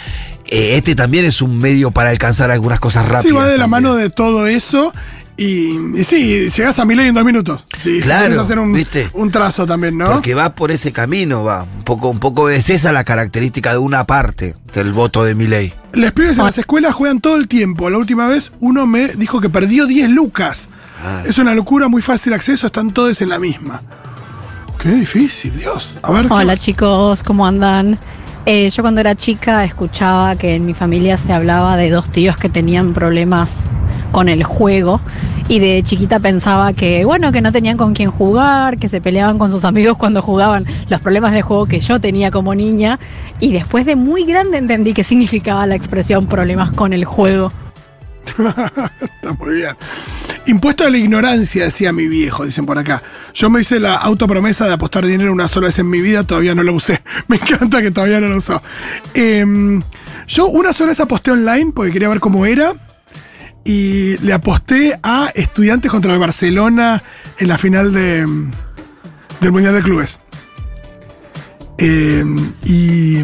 Eh, 0.47 0.75
este 0.77 0.95
también 0.95 1.25
es 1.25 1.41
un 1.41 1.57
medio 1.57 1.91
para 1.91 2.09
alcanzar 2.09 2.51
algunas 2.51 2.79
cosas 2.79 3.03
rápidas. 3.07 3.23
Sí, 3.23 3.31
va 3.31 3.45
de 3.45 3.57
la 3.57 3.67
mano 3.67 3.95
de 3.95 4.09
todo 4.09 4.47
eso. 4.47 4.93
Y, 5.39 5.99
y 5.99 6.03
sí, 6.03 6.49
llegás 6.49 6.79
a 6.79 6.85
mi 6.85 6.95
ley 6.95 7.09
en 7.09 7.15
dos 7.15 7.23
minutos. 7.23 7.63
Sí, 7.77 7.99
Claro, 8.01 8.33
si 8.33 8.39
hacer 8.39 8.57
un, 8.57 8.73
¿viste? 8.73 9.09
un 9.13 9.29
trazo 9.29 9.67
también, 9.67 9.95
¿no? 9.95 10.13
Porque 10.13 10.33
va 10.33 10.55
por 10.55 10.71
ese 10.71 10.91
camino, 10.91 11.43
va. 11.43 11.63
Un 11.63 11.83
poco, 11.83 12.09
un 12.09 12.19
poco 12.19 12.49
es 12.49 12.71
esa 12.71 12.91
la 12.91 13.03
característica 13.03 13.71
de 13.71 13.77
una 13.77 14.07
parte 14.07 14.55
del 14.73 14.93
voto 14.93 15.23
de 15.23 15.35
mi 15.35 15.45
ley. 15.45 15.73
Los 15.93 16.11
pibes 16.13 16.39
en 16.39 16.45
las 16.45 16.57
escuelas 16.57 16.95
juegan 16.95 17.21
todo 17.21 17.35
el 17.35 17.47
tiempo. 17.47 17.89
La 17.91 17.99
última 17.99 18.27
vez 18.27 18.51
uno 18.59 18.87
me 18.87 19.09
dijo 19.09 19.39
que 19.39 19.49
perdió 19.49 19.85
10 19.85 20.09
lucas. 20.09 20.69
Ah. 21.03 21.21
Es 21.23 21.37
una 21.37 21.53
locura, 21.53 21.87
muy 21.87 22.01
fácil 22.01 22.33
acceso, 22.33 22.65
están 22.65 22.91
todos 22.91 23.21
en 23.21 23.29
la 23.29 23.37
misma. 23.37 23.83
Qué 24.81 24.89
difícil, 24.89 25.55
Dios. 25.55 25.99
A 26.01 26.11
ver. 26.11 26.27
¿qué 26.27 26.33
Hola 26.33 26.57
chicos, 26.57 27.21
¿cómo 27.21 27.45
andan? 27.45 27.99
Eh, 28.49 28.69
yo 28.69 28.81
cuando 28.81 29.01
era 29.01 29.13
chica 29.13 29.65
escuchaba 29.65 30.37
que 30.37 30.55
en 30.55 30.65
mi 30.65 30.73
familia 30.73 31.17
se 31.17 31.33
hablaba 31.33 31.75
de 31.75 31.89
dos 31.89 32.09
tíos 32.09 32.37
que 32.37 32.47
tenían 32.47 32.93
problemas 32.93 33.65
con 34.13 34.29
el 34.29 34.45
juego 34.45 35.01
y 35.49 35.59
de 35.59 35.83
chiquita 35.83 36.21
pensaba 36.21 36.71
que 36.71 37.03
bueno, 37.03 37.33
que 37.33 37.41
no 37.41 37.51
tenían 37.51 37.75
con 37.75 37.93
quién 37.93 38.09
jugar, 38.09 38.77
que 38.77 38.87
se 38.87 39.01
peleaban 39.01 39.37
con 39.37 39.51
sus 39.51 39.65
amigos 39.65 39.97
cuando 39.97 40.21
jugaban 40.21 40.65
los 40.87 41.01
problemas 41.01 41.33
de 41.33 41.41
juego 41.41 41.65
que 41.65 41.81
yo 41.81 41.99
tenía 41.99 42.31
como 42.31 42.55
niña 42.55 42.99
y 43.41 43.51
después 43.51 43.85
de 43.85 43.97
muy 43.97 44.23
grande 44.23 44.59
entendí 44.59 44.93
qué 44.93 45.03
significaba 45.03 45.65
la 45.65 45.75
expresión 45.75 46.27
problemas 46.27 46.71
con 46.71 46.93
el 46.93 47.03
juego. 47.03 47.51
Está 48.37 49.33
muy 49.37 49.55
bien. 49.55 49.75
Impuesto 50.47 50.85
a 50.85 50.89
la 50.89 50.97
ignorancia, 50.97 51.65
decía 51.65 51.91
mi 51.91 52.07
viejo, 52.07 52.45
dicen 52.45 52.65
por 52.65 52.77
acá. 52.77 53.03
Yo 53.33 53.49
me 53.49 53.59
hice 53.59 53.81
la 53.81 53.95
autopromesa 53.95 54.65
de 54.65 54.73
apostar 54.73 55.05
dinero 55.05 55.33
una 55.33 55.49
sola 55.49 55.67
vez 55.67 55.77
en 55.79 55.89
mi 55.89 55.99
vida, 55.99 56.23
todavía 56.23 56.55
no 56.55 56.63
lo 56.63 56.71
usé. 56.73 57.01
Me 57.27 57.35
encanta 57.35 57.81
que 57.81 57.91
todavía 57.91 58.21
no 58.21 58.29
lo 58.29 58.37
usó. 58.37 58.63
Em, 59.13 59.83
yo 60.25 60.47
una 60.47 60.71
sola 60.71 60.89
vez 60.89 61.01
aposté 61.01 61.31
online 61.31 61.73
porque 61.75 61.91
quería 61.91 62.07
ver 62.07 62.21
cómo 62.21 62.45
era. 62.45 62.73
Y 63.65 64.17
le 64.19 64.31
aposté 64.31 64.97
a 65.03 65.29
estudiantes 65.35 65.91
contra 65.91 66.13
el 66.13 66.19
Barcelona 66.19 67.03
en 67.37 67.47
la 67.49 67.57
final 67.57 67.91
de, 67.91 68.19
em, 68.19 68.51
del 69.41 69.51
Mundial 69.51 69.73
de 69.73 69.81
Clubes. 69.81 70.21
Em, 71.77 72.53
y 72.63 73.17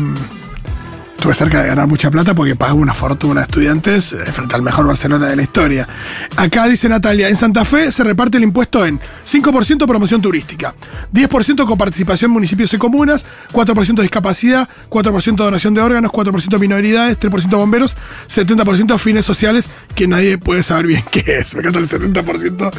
estuve 1.24 1.36
cerca 1.36 1.62
de 1.62 1.70
ganar 1.70 1.88
mucha 1.88 2.12
plata 2.12 2.36
porque 2.36 2.54
pago 2.58 2.76
una 2.76 2.94
fortuna 2.94 3.40
a 3.40 3.44
estudiantes 3.46 4.12
eh, 4.12 4.18
frente 4.34 4.56
al 4.56 4.62
mejor 4.62 4.86
Barcelona 4.86 5.30
de 5.30 5.38
la 5.38 5.42
historia. 5.44 5.88
Acá 6.36 6.68
dice 6.68 6.90
Natalia, 6.90 7.30
en 7.30 7.38
Santa 7.38 7.64
Fe 7.64 7.94
se 7.94 8.04
reparte 8.04 8.36
el 8.40 8.44
impuesto 8.44 8.86
en 8.86 9.00
5% 9.26 9.88
promoción 9.88 10.22
turística, 10.22 10.76
10% 11.14 11.66
coparticipación 11.66 12.30
municipios 12.30 12.74
y 12.74 12.78
comunas, 12.78 13.26
4% 13.54 14.02
discapacidad, 14.02 14.68
4% 14.90 15.36
donación 15.38 15.74
de 15.74 15.80
órganos, 15.80 16.12
4% 16.12 16.60
minoridades, 16.60 17.18
3% 17.18 17.50
bomberos, 17.52 17.96
70% 18.28 18.98
fines 18.98 19.24
sociales, 19.24 19.70
que 19.96 20.10
nadie 20.10 20.38
puede 20.38 20.62
saber 20.62 20.88
bien 20.88 21.06
qué 21.12 21.24
es. 21.40 21.56
Me 21.56 21.62
encanta 21.62 21.80
el 21.80 21.88
70%, 21.88 22.70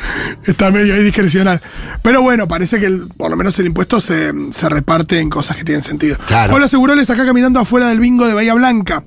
está 0.44 0.70
medio 0.70 0.92
ahí 0.92 1.02
discrecional. 1.02 1.62
Pero 2.02 2.20
bueno, 2.20 2.46
parece 2.46 2.78
que 2.78 2.84
el- 2.84 3.06
por 3.16 3.30
lo 3.30 3.36
menos 3.38 3.58
el 3.58 3.64
impuesto 3.64 4.02
se, 4.02 4.34
se 4.52 4.68
reparte 4.68 5.18
en 5.20 5.30
cosas 5.30 5.56
que 5.56 5.64
tienen 5.64 5.82
sentido. 5.82 6.18
Claro. 6.26 6.54
Hola, 6.54 6.68
Seguroles, 6.68 7.08
acá 7.08 7.24
caminando 7.24 7.58
afuera 7.58 7.88
del 7.88 8.00
bingo 8.00 8.26
de 8.26 8.33
Bahía 8.34 8.54
Blanca. 8.54 9.04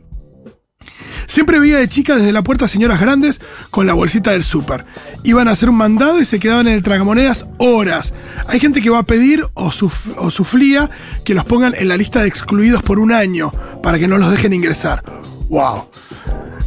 Siempre 1.28 1.60
veía 1.60 1.78
de 1.78 1.90
chica 1.90 2.16
desde 2.16 2.32
la 2.32 2.42
puerta 2.42 2.68
señoras 2.70 3.02
grandes 3.02 3.42
con 3.70 3.86
la 3.86 3.94
bolsita 3.94 4.32
del 4.32 4.44
súper. 4.46 4.86
Iban 5.24 5.48
a 5.48 5.52
hacer 5.52 5.70
un 5.70 5.76
mandado 5.76 6.22
y 6.22 6.26
se 6.26 6.40
quedaban 6.40 6.68
en 6.68 6.76
el 6.76 6.84
tragamonedas 6.84 7.48
horas. 7.58 8.14
Hay 8.48 8.62
gente 8.62 8.82
que 8.82 8.90
va 8.90 9.00
a 9.00 9.04
pedir 9.04 9.46
o, 9.54 9.72
suf- 9.72 10.14
o 10.18 10.32
que 11.26 11.34
los 11.34 11.44
pongan 11.44 11.74
en 11.78 11.90
la 11.90 11.98
lista 11.98 12.22
de 12.22 12.28
excluidos 12.30 12.82
por 12.82 13.00
un 13.00 13.12
año 13.12 13.52
para 13.84 14.00
que 14.00 14.08
no 14.08 14.18
los 14.18 14.32
dejen 14.32 14.54
ingresar. 14.54 15.04
¡Wow! 15.50 15.90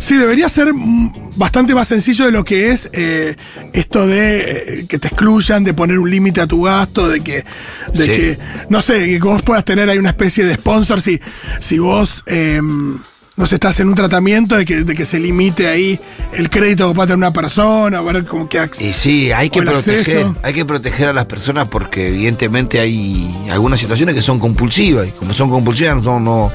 Sí, 0.00 0.16
debería 0.16 0.48
ser 0.48 0.72
mm, 0.72 1.32
bastante 1.36 1.74
más 1.74 1.86
sencillo 1.86 2.24
de 2.24 2.32
lo 2.32 2.42
que 2.42 2.72
es 2.72 2.88
eh, 2.94 3.36
esto 3.74 4.06
de 4.06 4.40
eh, 4.80 4.86
que 4.88 4.98
te 4.98 5.08
excluyan, 5.08 5.62
de 5.62 5.74
poner 5.74 5.98
un 5.98 6.10
límite 6.10 6.40
a 6.40 6.46
tu 6.46 6.62
gasto, 6.62 7.06
de 7.08 7.20
que, 7.20 7.44
de 7.92 8.04
Sí. 8.04 8.06
que, 8.10 8.38
no 8.70 8.80
sé, 8.80 9.06
que 9.06 9.18
vos 9.18 9.42
puedas 9.42 9.64
tener 9.64 9.90
ahí 9.90 9.98
una 9.98 10.08
especie 10.10 10.44
de 10.46 10.54
sponsor 10.54 11.02
si, 11.02 11.20
si 11.60 11.78
vos, 11.78 12.24
eh, 12.26 12.60
no 12.62 13.46
sé, 13.46 13.56
estás 13.56 13.78
en 13.80 13.88
un 13.88 13.94
tratamiento, 13.94 14.56
de 14.56 14.64
que, 14.64 14.84
de 14.84 14.94
que 14.94 15.04
se 15.04 15.18
limite 15.20 15.68
ahí 15.68 16.00
el 16.32 16.48
crédito 16.48 16.88
que 16.88 16.94
pueda 16.94 17.06
tener 17.08 17.18
una 17.18 17.32
persona, 17.32 17.98
a 17.98 18.02
ver 18.02 18.24
cómo 18.24 18.48
que 18.48 18.58
Y 18.80 18.92
sí, 18.94 19.32
hay 19.32 19.50
que 19.50 19.60
proteger, 19.62 19.98
acceso. 19.98 20.36
hay 20.42 20.54
que 20.54 20.64
proteger 20.64 21.08
a 21.08 21.12
las 21.12 21.26
personas 21.26 21.68
porque 21.68 22.08
evidentemente 22.08 22.80
hay 22.80 23.34
algunas 23.50 23.78
situaciones 23.80 24.14
que 24.14 24.22
son 24.22 24.38
compulsivas 24.38 25.08
y 25.08 25.10
como 25.10 25.34
son 25.34 25.50
compulsivas 25.50 26.02
no, 26.02 26.18
no, 26.20 26.50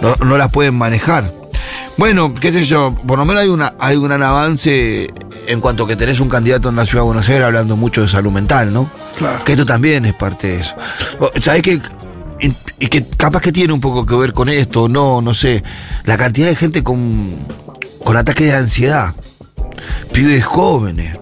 no, 0.00 0.14
no 0.24 0.38
las 0.38 0.52
pueden 0.52 0.76
manejar. 0.76 1.32
Bueno, 1.96 2.34
qué 2.34 2.52
sé 2.52 2.64
yo, 2.64 2.94
por 3.06 3.18
lo 3.18 3.24
menos 3.24 3.42
hay 3.42 3.48
una, 3.48 3.74
hay 3.78 3.96
un 3.96 4.04
gran 4.04 4.22
avance 4.22 5.12
en 5.46 5.60
cuanto 5.60 5.86
que 5.86 5.96
tenés 5.96 6.20
un 6.20 6.28
candidato 6.28 6.68
en 6.68 6.76
la 6.76 6.84
ciudad 6.84 7.02
de 7.02 7.06
Buenos 7.06 7.28
Aires 7.28 7.46
hablando 7.46 7.76
mucho 7.76 8.02
de 8.02 8.08
salud 8.08 8.30
mental, 8.30 8.72
¿no? 8.72 8.90
Claro. 9.16 9.44
Que 9.44 9.52
esto 9.52 9.64
también 9.64 10.04
es 10.04 10.14
parte 10.14 10.48
de 10.48 10.60
eso. 10.60 10.74
¿Sabés 11.40 11.62
que 11.62 11.80
y 12.78 12.88
que 12.88 13.04
capaz 13.16 13.40
que 13.40 13.52
tiene 13.52 13.72
un 13.72 13.80
poco 13.80 14.04
que 14.04 14.14
ver 14.14 14.32
con 14.32 14.48
esto, 14.48 14.88
no, 14.88 15.22
no 15.22 15.32
sé. 15.32 15.62
La 16.04 16.18
cantidad 16.18 16.48
de 16.48 16.56
gente 16.56 16.82
con, 16.82 17.34
con 18.04 18.16
ataques 18.16 18.46
de 18.46 18.54
ansiedad. 18.54 19.14
Pibes 20.12 20.44
jóvenes. 20.44 21.18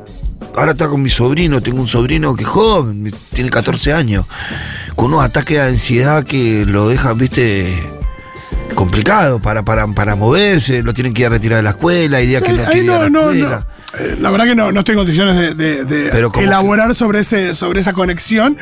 Ahora 0.57 0.73
está 0.73 0.89
con 0.89 1.03
mi 1.03 1.11
sobrino, 1.11 1.61
tengo 1.61 1.81
un 1.81 1.89
sobrino 1.89 2.35
que 2.37 2.45
es 2.45 2.49
joven, 2.49 3.13
tiene 3.33 3.51
14 3.51 3.93
años, 3.93 4.25
con 4.95 5.07
unos 5.07 5.25
ataques 5.25 5.57
de 5.57 5.65
ansiedad 5.65 6.23
que 6.23 6.65
lo 6.65 6.89
dejan, 6.89 7.19
viste, 7.19 7.77
complicado 8.85 9.39
para, 9.41 9.65
para, 9.65 9.87
para 9.89 10.15
moverse, 10.17 10.83
lo 10.83 10.93
tienen 10.95 11.13
que 11.15 11.23
ir 11.23 11.27
a 11.27 11.31
retirar 11.31 11.57
de 11.59 11.63
la 11.63 11.71
escuela, 11.71 12.19
hay 12.19 12.27
días 12.27 12.43
que 12.43 12.53
no 12.53 12.61
ahí 12.61 12.67
quiere 12.67 12.85
ir 12.85 12.91
a 12.91 12.99
la 13.01 13.11
no, 13.11 13.23
no, 13.23 13.33
escuela. 13.33 13.67
no. 13.93 13.99
Eh, 14.05 14.17
La 14.21 14.31
verdad 14.31 14.45
que 14.47 14.55
no, 14.55 14.73
no 14.73 14.81
estoy 14.81 14.93
en 14.95 14.99
condiciones 14.99 15.37
de, 15.37 15.55
de- 15.55 15.85
de 15.85 16.31
elaborar 16.43 16.95
sobre, 16.95 17.21
ese, 17.21 17.55
sobre 17.55 17.81
esa 17.81 17.93
conexión. 17.93 18.57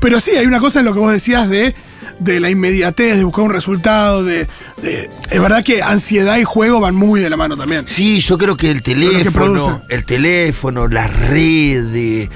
Pero 0.00 0.20
sí, 0.20 0.30
hay 0.32 0.46
una 0.46 0.60
cosa 0.60 0.78
en 0.78 0.84
lo 0.84 0.94
que 0.94 1.00
vos 1.00 1.10
decías 1.12 1.48
de, 1.50 1.74
de 2.20 2.38
la 2.40 2.50
inmediatez, 2.50 3.16
de 3.16 3.24
buscar 3.24 3.44
un 3.46 3.50
resultado, 3.52 4.22
de, 4.24 4.46
de- 4.82 5.10
Es 5.30 5.40
verdad 5.40 5.64
que 5.64 5.82
ansiedad 5.82 6.36
y 6.38 6.44
juego 6.44 6.78
van 6.80 6.94
muy 6.94 7.20
de 7.20 7.28
la 7.30 7.36
mano 7.36 7.56
también. 7.56 7.84
Sí, 7.88 8.20
yo 8.20 8.38
creo 8.38 8.56
que 8.56 8.70
el 8.70 8.82
que 8.82 8.94
teléfono, 8.94 9.32
produce. 9.64 9.82
el 9.88 10.04
teléfono, 10.04 10.86
las 10.86 11.12
redes, 11.28 12.28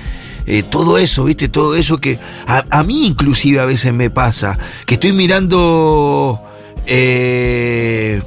eh, 0.45 0.65
todo 0.69 0.99
eso, 0.99 1.23
¿viste? 1.25 1.47
Todo 1.49 1.77
eso 1.77 1.99
que 1.99 2.19
a, 2.49 2.65
a 2.69 2.83
mí 2.83 3.07
inclusive 3.07 3.61
a 3.61 3.65
veces 3.65 3.95
me 3.95 4.11
pasa, 4.11 4.59
que 4.87 4.95
estoy 4.95 5.13
mirando, 5.13 6.43
eh, 6.87 8.23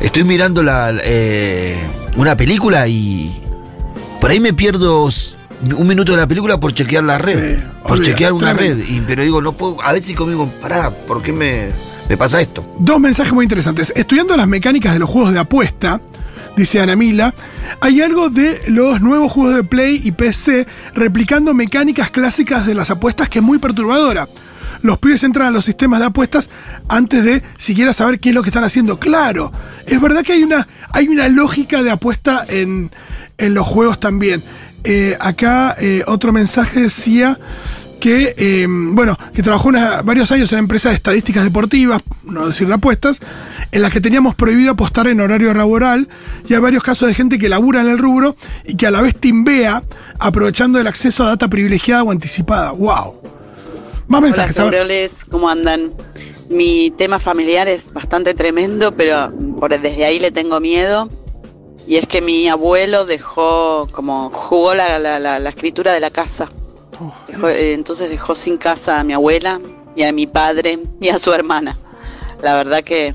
estoy 0.00 0.24
mirando 0.24 0.62
la, 0.62 0.92
eh, 1.02 1.76
una 2.16 2.36
película 2.36 2.86
y 2.88 3.42
por 4.20 4.30
ahí 4.30 4.40
me 4.40 4.52
pierdo 4.52 5.08
un 5.76 5.86
minuto 5.86 6.12
de 6.12 6.18
la 6.18 6.26
película 6.26 6.58
por 6.60 6.72
chequear 6.72 7.04
la 7.04 7.18
red, 7.18 7.58
Sí, 7.58 7.64
por 7.86 8.02
chequear 8.02 8.32
una 8.32 8.54
tremendo. 8.54 8.84
red, 8.84 8.90
y, 8.94 9.00
pero 9.00 9.22
digo, 9.22 9.40
no 9.40 9.52
puedo, 9.52 9.80
a 9.82 9.92
veces 9.92 10.14
conmigo, 10.14 10.50
pará, 10.60 10.90
¿por 10.90 11.22
qué 11.22 11.32
me, 11.32 11.68
me 12.08 12.16
pasa 12.16 12.40
esto? 12.40 12.64
Dos 12.78 13.00
mensajes 13.00 13.32
muy 13.32 13.44
interesantes. 13.44 13.92
Estudiando 13.96 14.36
las 14.36 14.48
mecánicas 14.48 14.92
de 14.92 14.98
los 14.98 15.08
juegos 15.08 15.32
de 15.32 15.38
apuesta, 15.38 16.00
dice 16.56 16.80
Ana 16.80 16.96
Mila, 16.96 17.34
hay 17.80 18.00
algo 18.02 18.28
de 18.30 18.62
los 18.68 19.00
nuevos 19.00 19.32
juegos 19.32 19.54
de 19.56 19.64
Play 19.64 20.00
y 20.04 20.12
PC 20.12 20.66
replicando 20.94 21.54
mecánicas 21.54 22.10
clásicas 22.10 22.66
de 22.66 22.74
las 22.74 22.90
apuestas 22.90 23.28
que 23.28 23.38
es 23.38 23.44
muy 23.44 23.58
perturbadora. 23.58 24.28
Los 24.82 24.98
pibes 24.98 25.22
entran 25.22 25.48
a 25.48 25.50
los 25.50 25.64
sistemas 25.64 26.00
de 26.00 26.06
apuestas 26.06 26.50
antes 26.88 27.24
de 27.24 27.42
siquiera 27.56 27.92
saber 27.92 28.20
qué 28.20 28.28
es 28.30 28.34
lo 28.34 28.42
que 28.42 28.50
están 28.50 28.64
haciendo. 28.64 28.98
Claro, 28.98 29.52
es 29.86 30.00
verdad 30.00 30.22
que 30.22 30.32
hay 30.32 30.42
una, 30.42 30.66
hay 30.92 31.08
una 31.08 31.28
lógica 31.28 31.82
de 31.82 31.90
apuesta 31.90 32.44
en, 32.48 32.90
en 33.38 33.54
los 33.54 33.66
juegos 33.66 33.98
también. 34.00 34.42
eh, 34.84 35.16
acá 35.18 35.74
eh, 35.80 36.04
otro 36.06 36.32
mensaje 36.32 36.80
decía 36.80 37.38
que, 38.00 38.34
eh, 38.36 38.66
bueno, 38.68 39.18
que 39.34 39.42
trabajó 39.42 39.68
una- 39.68 40.02
varios 40.02 40.30
años 40.30 40.52
en 40.52 40.56
una 40.58 40.64
empresa 40.64 40.90
de 40.90 40.94
estadísticas 40.96 41.42
deportivas, 41.44 42.02
no 42.24 42.46
decir 42.46 42.68
de 42.68 42.74
apuestas, 42.74 43.20
en 43.72 43.82
las 43.82 43.90
que 43.90 44.00
teníamos 44.00 44.34
prohibido 44.36 44.70
apostar 44.72 45.08
en 45.08 45.20
horario 45.20 45.52
laboral 45.54 46.06
y 46.46 46.54
hay 46.54 46.60
varios 46.60 46.82
casos 46.84 47.08
de 47.08 47.14
gente 47.14 47.38
que 47.38 47.48
labura 47.48 47.80
en 47.80 47.88
el 47.88 47.98
rubro 47.98 48.36
y 48.64 48.76
que 48.76 48.86
a 48.86 48.90
la 48.92 49.00
vez 49.02 49.16
timbea 49.16 49.82
aprovechando 50.20 50.78
el 50.78 50.86
acceso 50.86 51.24
a 51.24 51.28
data 51.28 51.48
privilegiada 51.48 52.04
o 52.04 52.12
anticipada. 52.12 52.70
¡Wow! 52.72 53.14
Más 54.08 54.18
Hola, 54.20 54.28
mensajes. 54.28 54.58
a 54.58 54.64
ver. 54.64 54.72
Seguroles, 54.74 55.24
¿cómo 55.24 55.48
andan? 55.48 55.92
Mi 56.48 56.90
tema 56.90 57.18
familiar 57.18 57.66
es 57.68 57.92
bastante 57.92 58.34
tremendo, 58.34 58.96
pero 58.96 59.32
por, 59.58 59.70
desde 59.80 60.04
ahí 60.04 60.18
le 60.20 60.30
tengo 60.30 60.60
miedo. 60.60 61.08
Y 61.88 61.96
es 61.96 62.06
que 62.06 62.20
mi 62.22 62.48
abuelo 62.48 63.04
dejó, 63.06 63.88
como 63.92 64.30
jugó 64.30 64.74
la, 64.74 64.98
la- 64.98 65.18
la- 65.18 65.38
la 65.38 65.48
escritura 65.50 65.92
de 65.92 66.00
la 66.00 66.10
casa. 66.10 66.48
Dejó- 67.28 67.48
eh, 67.48 67.74
entonces 67.74 68.08
dejó 68.10 68.34
sin 68.34 68.56
casa 68.58 69.00
a 69.00 69.04
mi 69.04 69.12
abuela 69.12 69.60
y 69.96 70.02
a 70.02 70.12
mi 70.12 70.26
padre 70.26 70.78
y 71.00 71.08
a 71.08 71.18
su 71.18 71.32
hermana. 71.32 71.78
La 72.42 72.54
verdad 72.54 72.82
que 72.84 73.14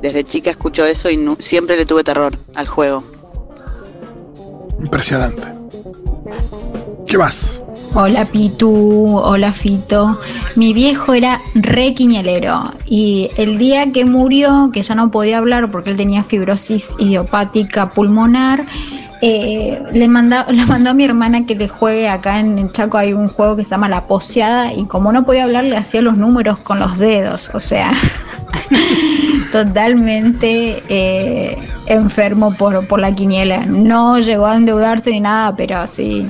desde 0.00 0.24
chica 0.24 0.50
escucho 0.50 0.84
eso 0.84 1.10
y 1.10 1.36
siempre 1.38 1.76
le 1.76 1.84
tuve 1.84 2.02
terror 2.04 2.36
al 2.56 2.66
juego. 2.68 3.04
Impresionante. 4.80 5.42
¿Qué 7.06 7.16
más? 7.18 7.60
Hola 7.94 8.24
Pitu, 8.24 9.18
hola 9.18 9.52
Fito. 9.52 10.18
Mi 10.56 10.72
viejo 10.72 11.12
era 11.12 11.42
re 11.54 11.92
quiñelero 11.92 12.70
y 12.86 13.30
el 13.36 13.58
día 13.58 13.92
que 13.92 14.06
murió, 14.06 14.70
que 14.72 14.82
ya 14.82 14.94
no 14.94 15.10
podía 15.10 15.36
hablar 15.36 15.70
porque 15.70 15.90
él 15.90 15.98
tenía 15.98 16.24
fibrosis 16.24 16.96
idiopática 16.98 17.90
pulmonar, 17.90 18.64
eh, 19.20 19.78
le, 19.92 20.00
le 20.00 20.08
mandó 20.08 20.90
a 20.90 20.94
mi 20.94 21.04
hermana 21.04 21.44
que 21.44 21.54
le 21.54 21.68
juegue 21.68 22.08
acá 22.08 22.40
en 22.40 22.72
Chaco 22.72 22.96
hay 22.96 23.12
un 23.12 23.28
juego 23.28 23.56
que 23.56 23.64
se 23.64 23.70
llama 23.70 23.90
La 23.90 24.06
Poseada 24.06 24.72
y 24.72 24.86
como 24.86 25.12
no 25.12 25.26
podía 25.26 25.44
hablar 25.44 25.64
le 25.64 25.76
hacía 25.76 26.00
los 26.00 26.16
números 26.16 26.58
con 26.60 26.78
los 26.78 26.96
dedos, 26.96 27.50
o 27.52 27.60
sea, 27.60 27.92
totalmente 29.52 30.82
eh, 30.88 31.58
enfermo 31.84 32.54
por, 32.54 32.86
por 32.86 33.00
la 33.00 33.14
quiniela. 33.14 33.66
No 33.66 34.18
llegó 34.18 34.46
a 34.46 34.56
endeudarse 34.56 35.10
ni 35.10 35.20
nada, 35.20 35.54
pero 35.54 35.86
sí, 35.86 36.26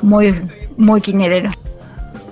muy, 0.00 0.34
muy 0.76 1.00
quinielero. 1.00 1.50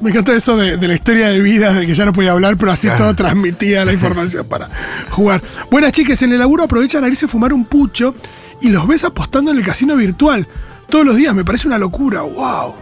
Me 0.00 0.10
encanta 0.10 0.34
eso 0.34 0.56
de, 0.56 0.78
de 0.78 0.88
la 0.88 0.94
historia 0.94 1.28
de 1.28 1.40
vida, 1.40 1.74
de 1.74 1.86
que 1.86 1.94
ya 1.94 2.06
no 2.06 2.12
podía 2.12 2.32
hablar, 2.32 2.56
pero 2.56 2.72
así 2.72 2.88
todo 2.96 3.14
transmitía 3.14 3.84
la 3.84 3.92
información 3.92 4.46
para 4.46 4.68
jugar. 5.10 5.42
Buenas 5.70 5.92
chicas, 5.92 6.22
en 6.22 6.32
el 6.32 6.38
laburo 6.38 6.64
aprovechan 6.64 7.04
a 7.04 7.08
irse 7.08 7.26
a 7.26 7.28
fumar 7.28 7.52
un 7.52 7.66
pucho 7.66 8.14
y 8.62 8.68
los 8.70 8.86
ves 8.86 9.04
apostando 9.04 9.50
en 9.50 9.58
el 9.58 9.64
casino 9.64 9.96
virtual. 9.96 10.48
Todos 10.88 11.04
los 11.04 11.16
días, 11.16 11.34
me 11.34 11.44
parece 11.44 11.68
una 11.68 11.78
locura. 11.78 12.22
¡Wow! 12.22 12.74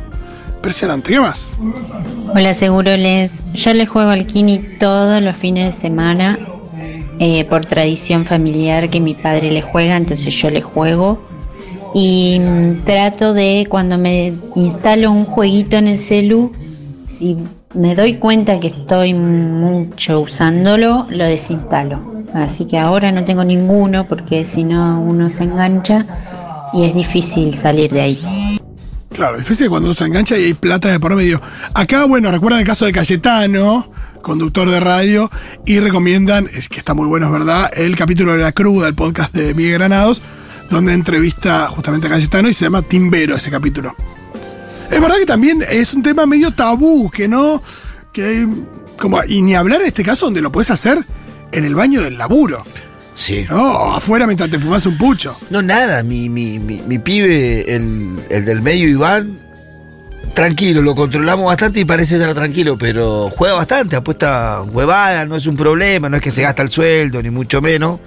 Impresionante. 0.57 1.13
¿Qué 1.13 1.21
más? 1.21 1.53
Hola, 2.35 2.55
Seguroles. 2.55 3.43
Yo 3.53 3.75
le 3.75 3.87
juego 3.87 4.11
al 4.11 4.27
Kini 4.27 4.59
todos 4.79 5.23
los 5.23 5.37
fines 5.37 5.75
de 5.75 5.81
semana 5.81 6.39
eh, 7.21 7.45
por 7.45 7.67
tradición 7.67 8.25
familiar 8.25 8.91
que 8.91 9.01
mi 9.01 9.15
padre 9.15 9.51
le 9.51 9.63
juega, 9.63 9.97
entonces 9.97 10.35
yo 10.35 10.51
le 10.51 10.63
juego. 10.63 11.23
Y 11.95 12.41
trato 12.85 13.33
de 13.33 13.67
cuando 13.69 13.99
me 13.99 14.35
instalo 14.55 15.11
un 15.11 15.25
jueguito 15.25 15.77
en 15.77 15.89
el 15.89 15.99
celu, 15.99 16.53
si 17.07 17.37
me 17.75 17.95
doy 17.95 18.15
cuenta 18.15 18.61
que 18.61 18.69
estoy 18.69 19.15
mucho 19.15 20.21
usándolo, 20.21 21.07
lo 21.11 21.25
desinstalo. 21.25 22.19
Así 22.35 22.67
que 22.67 22.79
ahora 22.79 23.11
no 23.11 23.25
tengo 23.25 23.45
ninguno 23.45 24.07
porque 24.07 24.45
si 24.45 24.65
no 24.65 25.01
uno 25.01 25.31
se 25.31 25.45
engancha 25.45 26.05
y 26.73 26.85
es 26.85 26.95
difícil 26.95 27.55
salir 27.55 27.91
de 27.91 28.01
ahí. 28.01 28.59
Claro, 29.11 29.39
difícil 29.39 29.69
cuando 29.69 29.89
uno 29.89 29.95
se 29.95 30.05
engancha 30.05 30.37
y 30.39 30.45
hay 30.45 30.55
plata 30.55 30.89
de 30.89 31.01
por 31.01 31.15
medio. 31.17 31.41
Acá, 31.75 32.05
bueno, 32.05 32.31
recuerdan 32.31 32.61
el 32.61 32.67
caso 32.67 32.85
de 32.85 32.93
Cayetano, 32.93 33.91
conductor 34.23 34.71
de 34.71 34.79
radio, 34.79 35.31
y 35.65 35.81
recomiendan, 35.81 36.47
es 36.53 36.69
que 36.69 36.79
está 36.79 36.95
muy 36.95 37.07
bueno, 37.07 37.27
es 37.27 37.33
verdad, 37.33 37.71
el 37.75 37.97
capítulo 37.97 38.33
de 38.33 38.39
La 38.39 38.53
Cruda, 38.53 38.87
el 38.87 38.95
podcast 38.95 39.35
de 39.35 39.55
Miguel 39.55 39.75
Granados, 39.75 40.23
donde 40.71 40.93
entrevista 40.93 41.67
justamente 41.69 42.07
a 42.07 42.11
Cayetano 42.11 42.49
y 42.49 42.55
se 42.55 42.65
llama 42.65 42.83
Timbero 42.83 43.37
ese 43.37 43.51
capítulo. 43.51 43.95
Es 44.91 45.01
verdad 45.01 45.17
que 45.19 45.27
también 45.27 45.65
es 45.69 45.95
un 45.95 46.03
tema 46.03 46.27
medio 46.27 46.51
tabú, 46.53 47.11
que 47.11 47.29
no. 47.29 47.63
que 48.13 48.47
como 48.99 49.23
Y 49.25 49.43
ni 49.43 49.55
hablar 49.55 49.81
en 49.83 49.89
este 49.89 50.03
caso 50.03 50.27
donde 50.27 50.41
lo 50.41 50.51
puedes 50.51 50.71
hacer 50.71 50.99
en 51.53 51.65
el 51.65 51.75
baño 51.75 52.03
del 52.03 52.19
laburo. 52.19 52.65
Sí. 53.15 53.45
No, 53.51 53.95
afuera 53.95 54.27
mientras 54.27 54.49
te 54.49 54.59
fumas 54.59 54.87
un 54.87 54.97
pucho. 54.97 55.37
No, 55.51 55.61
nada, 55.61 56.03
mi, 56.03 56.29
mi, 56.29 56.59
mi, 56.59 56.81
mi 56.81 56.99
pibe, 56.99 57.75
el, 57.75 58.21
el 58.31 58.45
del 58.45 58.63
medio 58.63 58.89
Iván, 58.89 59.39
tranquilo, 60.35 60.83
lo 60.83 60.95
controlamos 60.95 61.47
bastante 61.47 61.81
y 61.81 61.85
parece 61.85 62.15
estar 62.15 62.33
tranquilo, 62.33 62.79
pero 62.79 63.29
juega 63.37 63.55
bastante, 63.55 63.97
apuesta 63.97 64.63
huevada, 64.63 65.27
no 65.27 65.35
es 65.35 65.47
un 65.47 65.57
problema, 65.57 66.09
no 66.09 66.17
es 66.17 66.23
que 66.23 66.31
se 66.31 66.43
gasta 66.43 66.63
el 66.63 66.71
sueldo, 66.71 67.21
ni 67.21 67.31
mucho 67.31 67.61
menos. 67.61 67.99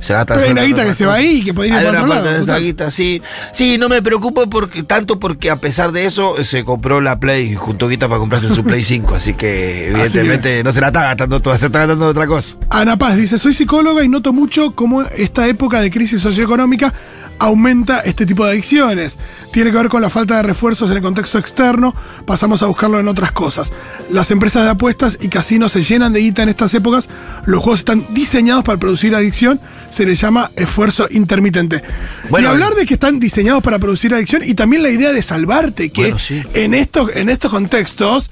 Se 0.00 0.12
gasta 0.12 0.34
Pero 0.34 0.46
hay 0.46 0.52
una 0.52 0.62
guita 0.64 0.84
que 0.84 0.94
se 0.94 1.06
va 1.06 1.14
ahí, 1.14 1.42
que 1.42 1.54
podría 1.54 1.82
ir 1.82 1.88
una 1.88 2.02
otro 2.02 2.14
lado, 2.14 2.44
de 2.44 2.60
guita, 2.60 2.90
sí. 2.90 3.22
Sí, 3.52 3.78
no 3.78 3.88
me 3.88 4.02
preocupo 4.02 4.48
porque, 4.48 4.82
tanto 4.82 5.18
porque 5.18 5.50
a 5.50 5.56
pesar 5.56 5.92
de 5.92 6.06
eso 6.06 6.42
se 6.42 6.64
compró 6.64 7.00
la 7.00 7.18
Play, 7.18 7.54
juntó 7.54 7.88
guita 7.88 8.08
para 8.08 8.18
comprarse 8.18 8.50
su 8.50 8.64
Play 8.64 8.84
5, 8.84 9.14
así 9.14 9.34
que 9.34 9.88
evidentemente 9.88 10.62
no 10.62 10.72
se 10.72 10.80
la 10.80 10.88
está 10.88 11.02
gastando 11.02 11.40
toda, 11.40 11.58
se 11.58 11.66
está 11.66 11.80
gastando 11.80 12.06
de 12.06 12.10
otra 12.10 12.26
cosa. 12.26 12.56
Ana 12.68 12.98
Paz 12.98 13.16
dice, 13.16 13.38
soy 13.38 13.54
psicóloga 13.54 14.04
y 14.04 14.08
noto 14.08 14.32
mucho 14.32 14.74
cómo 14.74 15.02
esta 15.02 15.46
época 15.48 15.80
de 15.80 15.90
crisis 15.90 16.20
socioeconómica 16.20 16.92
aumenta 17.38 18.00
este 18.00 18.26
tipo 18.26 18.44
de 18.44 18.52
adicciones. 18.52 19.18
Tiene 19.52 19.70
que 19.70 19.76
ver 19.76 19.88
con 19.88 20.02
la 20.02 20.10
falta 20.10 20.36
de 20.36 20.42
refuerzos 20.42 20.90
en 20.90 20.96
el 20.96 21.02
contexto 21.02 21.38
externo, 21.38 21.94
pasamos 22.26 22.62
a 22.62 22.66
buscarlo 22.66 23.00
en 23.00 23.08
otras 23.08 23.32
cosas. 23.32 23.72
Las 24.10 24.30
empresas 24.30 24.64
de 24.64 24.70
apuestas 24.70 25.18
y 25.20 25.28
casinos 25.28 25.72
se 25.72 25.82
llenan 25.82 26.12
de 26.12 26.20
guita 26.20 26.42
en 26.42 26.48
estas 26.48 26.74
épocas, 26.74 27.08
los 27.46 27.62
juegos 27.62 27.80
están 27.80 28.06
diseñados 28.10 28.64
para 28.64 28.78
producir 28.78 29.14
adicción, 29.14 29.60
se 29.90 30.06
les 30.06 30.20
llama 30.20 30.50
esfuerzo 30.56 31.06
intermitente. 31.10 31.82
Bueno, 32.30 32.48
y 32.48 32.50
hablar 32.50 32.74
de 32.74 32.86
que 32.86 32.94
están 32.94 33.20
diseñados 33.20 33.62
para 33.62 33.78
producir 33.78 34.14
adicción 34.14 34.42
y 34.44 34.54
también 34.54 34.82
la 34.82 34.90
idea 34.90 35.12
de 35.12 35.22
salvarte, 35.22 35.90
que 35.90 36.02
Bueno, 36.02 36.18
sí. 36.18 36.42
en, 36.54 36.74
estos, 36.74 37.10
en 37.14 37.28
estos 37.28 37.50
contextos... 37.50 38.30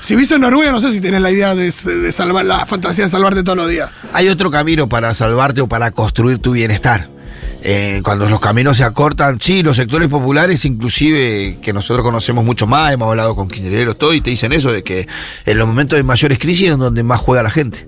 Si 0.00 0.16
viste 0.16 0.34
en 0.34 0.40
Noruega, 0.40 0.72
no 0.72 0.80
sé 0.80 0.90
si 0.90 1.00
tienes 1.00 1.22
la 1.22 1.30
idea 1.30 1.54
de, 1.54 1.66
de 1.66 2.10
salvar, 2.10 2.44
la 2.44 2.66
fantasía 2.66 3.04
de 3.04 3.10
salvarte 3.10 3.44
todos 3.44 3.56
los 3.56 3.68
días. 3.68 3.88
Hay 4.12 4.28
otro 4.28 4.50
camino 4.50 4.88
para 4.88 5.14
salvarte 5.14 5.60
o 5.60 5.68
para 5.68 5.92
construir 5.92 6.40
tu 6.40 6.50
bienestar. 6.50 7.11
Eh, 7.64 8.00
cuando 8.02 8.28
los 8.28 8.40
caminos 8.40 8.76
se 8.76 8.84
acortan, 8.84 9.40
sí, 9.40 9.62
los 9.62 9.76
sectores 9.76 10.08
populares, 10.08 10.64
inclusive 10.64 11.58
que 11.62 11.72
nosotros 11.72 12.04
conocemos 12.04 12.44
mucho 12.44 12.66
más, 12.66 12.92
hemos 12.92 13.08
hablado 13.08 13.36
con 13.36 13.48
quinereros, 13.48 13.96
todo, 13.96 14.14
y 14.14 14.20
te 14.20 14.30
dicen 14.30 14.52
eso, 14.52 14.72
de 14.72 14.82
que 14.82 15.06
en 15.46 15.58
los 15.58 15.68
momentos 15.68 15.96
de 15.96 16.02
mayores 16.02 16.40
crisis 16.40 16.70
es 16.70 16.78
donde 16.78 17.04
más 17.04 17.20
juega 17.20 17.42
la 17.44 17.50
gente. 17.50 17.86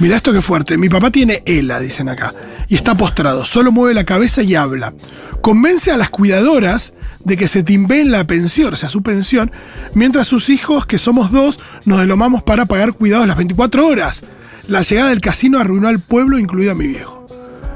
Mirá 0.00 0.16
esto 0.16 0.32
que 0.32 0.42
fuerte. 0.42 0.76
Mi 0.76 0.88
papá 0.88 1.10
tiene 1.10 1.42
ELA, 1.46 1.78
dicen 1.78 2.08
acá. 2.08 2.34
Y 2.68 2.74
está 2.74 2.96
postrado. 2.96 3.44
Solo 3.44 3.70
mueve 3.70 3.94
la 3.94 4.04
cabeza 4.04 4.42
y 4.42 4.56
habla. 4.56 4.92
Convence 5.40 5.92
a 5.92 5.96
las 5.96 6.10
cuidadoras 6.10 6.92
de 7.20 7.36
que 7.36 7.46
se 7.46 7.62
timbeen 7.62 8.10
la 8.10 8.26
pensión, 8.26 8.74
o 8.74 8.76
sea, 8.76 8.88
su 8.88 9.02
pensión, 9.02 9.52
mientras 9.94 10.26
sus 10.26 10.48
hijos, 10.48 10.86
que 10.86 10.98
somos 10.98 11.30
dos, 11.30 11.60
nos 11.84 12.00
delomamos 12.00 12.42
para 12.42 12.66
pagar 12.66 12.94
cuidados 12.94 13.28
las 13.28 13.36
24 13.36 13.86
horas. 13.86 14.22
La 14.66 14.82
llegada 14.82 15.10
del 15.10 15.20
casino 15.20 15.58
arruinó 15.58 15.88
al 15.88 16.00
pueblo, 16.00 16.38
incluido 16.38 16.72
a 16.72 16.74
mi 16.74 16.88
viejo. 16.88 17.21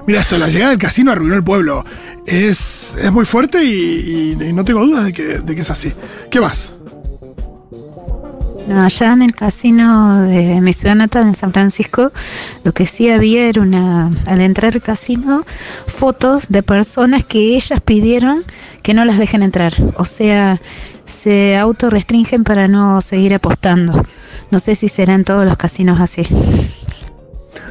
Mira 0.06 0.20
esto, 0.20 0.38
la 0.38 0.48
llegada 0.48 0.70
del 0.70 0.78
casino 0.78 1.10
arruinó 1.10 1.34
el 1.34 1.42
pueblo. 1.42 1.84
Es, 2.26 2.94
es 3.00 3.12
muy 3.12 3.24
fuerte 3.24 3.64
y, 3.64 4.36
no 4.54 4.64
tengo 4.64 4.84
dudas 4.84 5.04
de 5.04 5.12
que, 5.12 5.60
es 5.60 5.70
así. 5.70 5.92
¿Qué 6.30 6.40
más? 6.40 6.74
Allá 8.68 9.12
en 9.12 9.22
el 9.22 9.34
casino 9.34 10.22
de 10.22 10.60
mi 10.60 10.72
ciudad 10.72 10.96
natal, 10.96 11.28
en 11.28 11.34
San 11.36 11.52
Francisco, 11.52 12.12
lo 12.64 12.72
que 12.72 12.86
sí 12.86 13.10
había 13.10 13.48
era 13.48 13.62
una, 13.62 14.10
al 14.26 14.40
entrar 14.40 14.74
al 14.74 14.82
casino, 14.82 15.44
fotos 15.86 16.48
de 16.48 16.62
personas 16.64 17.24
que 17.24 17.54
ellas 17.54 17.80
pidieron 17.80 18.44
que 18.82 18.94
no 18.94 19.04
las 19.04 19.18
dejen 19.18 19.42
entrar. 19.42 19.74
O 19.96 20.04
sea, 20.04 20.60
se 21.04 21.56
autorrestringen 21.56 22.44
para 22.44 22.68
no 22.68 23.00
seguir 23.00 23.34
apostando. 23.34 24.04
No 24.50 24.60
sé 24.60 24.74
si 24.74 24.88
serán 24.88 25.24
todos 25.24 25.44
los 25.44 25.56
casinos 25.56 26.00
así. 26.00 26.26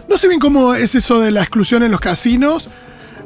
No 0.09 0.17
sé 0.17 0.27
bien 0.27 0.39
cómo 0.39 0.75
es 0.75 0.95
eso 0.95 1.19
de 1.19 1.31
la 1.31 1.41
exclusión 1.41 1.83
en 1.83 1.91
los 1.91 1.99
casinos, 1.99 2.69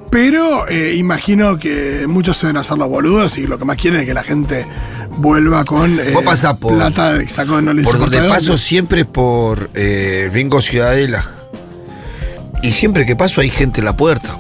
pero 0.10 0.68
eh, 0.68 0.96
imagino 0.96 1.58
que 1.60 2.06
muchos 2.08 2.38
se 2.38 2.48
deben 2.48 2.58
hacer 2.58 2.78
los 2.78 2.90
boludos 2.90 3.38
y 3.38 3.46
lo 3.46 3.60
que 3.60 3.66
más 3.66 3.78
quieren 3.78 4.02
es 4.02 4.06
que 4.08 4.14
la 4.14 4.24
gente 4.24 4.66
vuelva 5.18 5.66
con 5.66 6.00
eh, 6.00 6.12
Vos 6.14 6.24
pasás 6.24 6.58
por- 6.58 6.76
plata 6.76 7.14
no 7.14 7.82
Por 7.84 8.00
donde 8.00 8.22
de 8.22 8.30
paso 8.30 8.58
siempre 8.58 9.02
es 9.02 9.08
por 9.08 9.70
eh, 9.74 10.30
Ringo 10.34 10.62
Ciudadela. 10.62 11.24
Y 12.62 12.72
siempre 12.72 13.06
que 13.06 13.16
paso 13.16 13.40
hay 13.42 13.50
gente 13.50 13.80
en 13.80 13.86
la 13.86 13.96
puerta. 13.96 14.36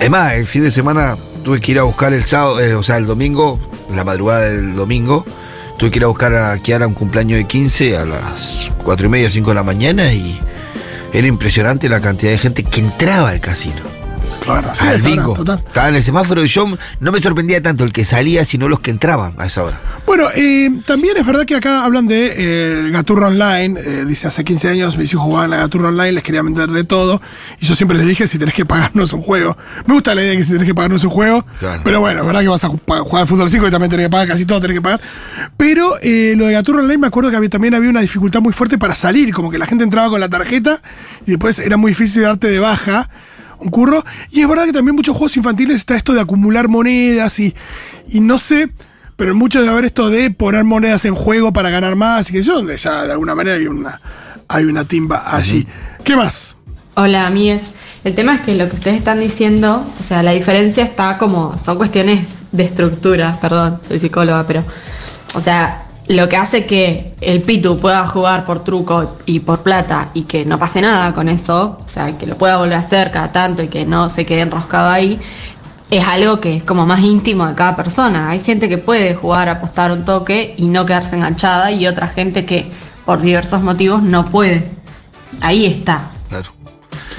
Es 0.00 0.10
más, 0.10 0.34
el 0.34 0.46
fin 0.46 0.62
de 0.62 0.70
semana 0.70 1.16
tuve 1.44 1.60
que 1.60 1.72
ir 1.72 1.78
a 1.78 1.84
buscar 1.84 2.12
el 2.12 2.24
sábado, 2.24 2.58
eh, 2.60 2.74
o 2.74 2.82
sea, 2.82 2.96
el 2.96 3.06
domingo, 3.06 3.58
la 3.94 4.02
madrugada 4.02 4.40
del 4.50 4.74
domingo, 4.74 5.24
tuve 5.78 5.90
que 5.92 5.98
ir 6.00 6.04
a 6.04 6.08
buscar 6.08 6.34
a 6.34 6.58
Kiara 6.58 6.86
un 6.88 6.94
cumpleaños 6.94 7.38
de 7.38 7.44
15 7.46 7.96
a 7.96 8.04
las 8.04 8.70
4 8.82 9.06
y 9.06 9.08
media, 9.08 9.30
5 9.30 9.50
de 9.50 9.54
la 9.54 9.62
mañana 9.62 10.12
y 10.12 10.40
era 11.12 11.26
impresionante 11.26 11.88
la 11.88 12.00
cantidad 12.00 12.32
de 12.32 12.38
gente 12.38 12.64
que 12.64 12.80
entraba 12.80 13.30
al 13.30 13.40
casino. 13.40 13.91
Claro, 14.40 14.70
sí, 14.74 14.86
al 14.86 15.00
hora, 15.00 15.04
bingo. 15.04 15.34
total. 15.34 15.62
Estaba 15.66 15.88
en 15.88 15.94
el 15.96 16.02
semáforo 16.02 16.44
y 16.44 16.48
yo 16.48 16.66
no 17.00 17.12
me 17.12 17.20
sorprendía 17.20 17.62
tanto 17.62 17.84
el 17.84 17.92
que 17.92 18.04
salía, 18.04 18.44
sino 18.44 18.68
los 18.68 18.80
que 18.80 18.90
entraban 18.90 19.34
a 19.38 19.46
esa 19.46 19.62
hora. 19.62 19.80
Bueno, 20.06 20.28
eh, 20.34 20.70
también 20.84 21.16
es 21.16 21.24
verdad 21.24 21.44
que 21.44 21.54
acá 21.54 21.84
hablan 21.84 22.08
de 22.08 22.34
eh, 22.36 22.90
Gaturro 22.90 23.28
Online. 23.28 23.80
eh, 23.80 24.04
dice, 24.06 24.26
hace 24.26 24.44
15 24.44 24.68
años 24.68 24.96
mis 24.96 25.12
hijos 25.12 25.24
jugaban 25.24 25.52
a 25.52 25.58
Gaturro 25.58 25.88
Online, 25.88 26.12
les 26.12 26.22
quería 26.22 26.42
vender 26.42 26.70
de 26.70 26.84
todo. 26.84 27.22
Y 27.60 27.66
yo 27.66 27.74
siempre 27.74 27.96
les 27.96 28.06
dije, 28.06 28.26
si 28.26 28.38
tenés 28.38 28.54
que 28.54 28.64
pagar 28.66 28.90
no 28.94 29.04
es 29.04 29.12
un 29.12 29.22
juego. 29.22 29.56
Me 29.86 29.94
gusta 29.94 30.14
la 30.14 30.22
idea 30.22 30.32
de 30.32 30.38
que 30.38 30.44
si 30.44 30.52
tenés 30.52 30.66
que 30.66 30.74
pagar 30.74 30.90
no 30.90 30.96
es 30.96 31.04
un 31.04 31.10
juego. 31.10 31.46
Claro. 31.60 31.82
Pero 31.84 32.00
bueno, 32.00 32.20
es 32.20 32.26
verdad 32.26 32.40
que 32.40 32.48
vas 32.48 32.64
a 32.64 32.68
jugar 32.68 33.22
al 33.22 33.28
fútbol 33.28 33.48
5 33.50 33.68
y 33.68 33.70
también 33.70 33.90
tenés 33.90 34.06
que 34.06 34.10
pagar, 34.10 34.28
casi 34.28 34.44
todo 34.44 34.60
tenés 34.60 34.76
que 34.76 34.82
pagar. 34.82 35.00
Pero 35.56 35.96
eh, 36.02 36.34
lo 36.36 36.46
de 36.46 36.52
Gaturro 36.54 36.80
Online 36.80 36.98
me 36.98 37.06
acuerdo 37.06 37.30
que 37.30 37.36
había, 37.36 37.48
también 37.48 37.74
había 37.74 37.90
una 37.90 38.00
dificultad 38.00 38.40
muy 38.40 38.52
fuerte 38.52 38.78
para 38.78 38.94
salir, 38.94 39.32
como 39.32 39.50
que 39.50 39.58
la 39.58 39.66
gente 39.66 39.84
entraba 39.84 40.10
con 40.10 40.20
la 40.20 40.28
tarjeta 40.28 40.82
y 41.26 41.30
después 41.32 41.58
era 41.58 41.76
muy 41.76 41.92
difícil 41.92 42.22
darte 42.22 42.48
de 42.48 42.58
baja 42.58 43.08
un 43.62 43.70
curro. 43.70 44.04
Y 44.30 44.40
es 44.40 44.48
verdad 44.48 44.64
que 44.64 44.72
también 44.72 44.96
muchos 44.96 45.16
juegos 45.16 45.36
infantiles 45.36 45.76
está 45.76 45.96
esto 45.96 46.12
de 46.12 46.20
acumular 46.20 46.68
monedas 46.68 47.38
y, 47.38 47.54
y 48.08 48.20
no 48.20 48.38
sé, 48.38 48.70
pero 49.16 49.32
en 49.32 49.38
muchos 49.38 49.62
de 49.62 49.70
haber 49.70 49.84
esto 49.84 50.10
de 50.10 50.30
poner 50.30 50.64
monedas 50.64 51.04
en 51.04 51.14
juego 51.14 51.52
para 51.52 51.70
ganar 51.70 51.96
más 51.96 52.30
y 52.30 52.32
que 52.32 52.42
yo, 52.42 52.54
donde 52.54 52.76
ya 52.76 53.04
de 53.04 53.12
alguna 53.12 53.34
manera 53.34 53.56
hay 53.56 53.66
una, 53.66 54.00
hay 54.48 54.64
una 54.64 54.84
timba 54.84 55.22
allí. 55.34 55.66
¿Qué 56.04 56.16
más? 56.16 56.56
Hola, 56.94 57.26
amigues. 57.26 57.74
El 58.04 58.16
tema 58.16 58.34
es 58.34 58.40
que 58.40 58.56
lo 58.56 58.68
que 58.68 58.74
ustedes 58.74 58.98
están 58.98 59.20
diciendo, 59.20 59.86
o 60.00 60.02
sea, 60.02 60.22
la 60.24 60.32
diferencia 60.32 60.82
está 60.82 61.18
como, 61.18 61.56
son 61.56 61.76
cuestiones 61.76 62.34
de 62.50 62.64
estructura, 62.64 63.38
perdón, 63.40 63.78
soy 63.82 64.00
psicóloga, 64.00 64.44
pero, 64.46 64.64
o 65.34 65.40
sea, 65.40 65.86
lo 66.08 66.28
que 66.28 66.36
hace 66.36 66.66
que 66.66 67.14
el 67.20 67.42
Pitu 67.42 67.78
pueda 67.78 68.04
jugar 68.06 68.44
por 68.44 68.64
truco 68.64 69.18
y 69.24 69.40
por 69.40 69.62
plata 69.62 70.10
y 70.14 70.22
que 70.22 70.44
no 70.44 70.58
pase 70.58 70.80
nada 70.80 71.14
con 71.14 71.28
eso, 71.28 71.78
o 71.84 71.88
sea, 71.88 72.18
que 72.18 72.26
lo 72.26 72.36
pueda 72.36 72.58
volver 72.58 72.74
a 72.74 72.80
hacer 72.80 73.10
cada 73.10 73.32
tanto 73.32 73.62
y 73.62 73.68
que 73.68 73.86
no 73.86 74.08
se 74.08 74.26
quede 74.26 74.40
enroscado 74.40 74.90
ahí, 74.90 75.20
es 75.90 76.06
algo 76.06 76.40
que 76.40 76.56
es 76.56 76.64
como 76.64 76.86
más 76.86 77.00
íntimo 77.00 77.46
de 77.46 77.54
cada 77.54 77.76
persona. 77.76 78.30
Hay 78.30 78.40
gente 78.40 78.68
que 78.68 78.78
puede 78.78 79.14
jugar, 79.14 79.48
apostar 79.48 79.92
un 79.92 80.04
toque 80.04 80.54
y 80.56 80.66
no 80.68 80.86
quedarse 80.86 81.16
enganchada 81.16 81.70
y 81.70 81.86
otra 81.86 82.08
gente 82.08 82.46
que 82.46 82.72
por 83.04 83.20
diversos 83.20 83.62
motivos 83.62 84.02
no 84.02 84.24
puede. 84.24 84.70
Ahí 85.40 85.66
está. 85.66 86.11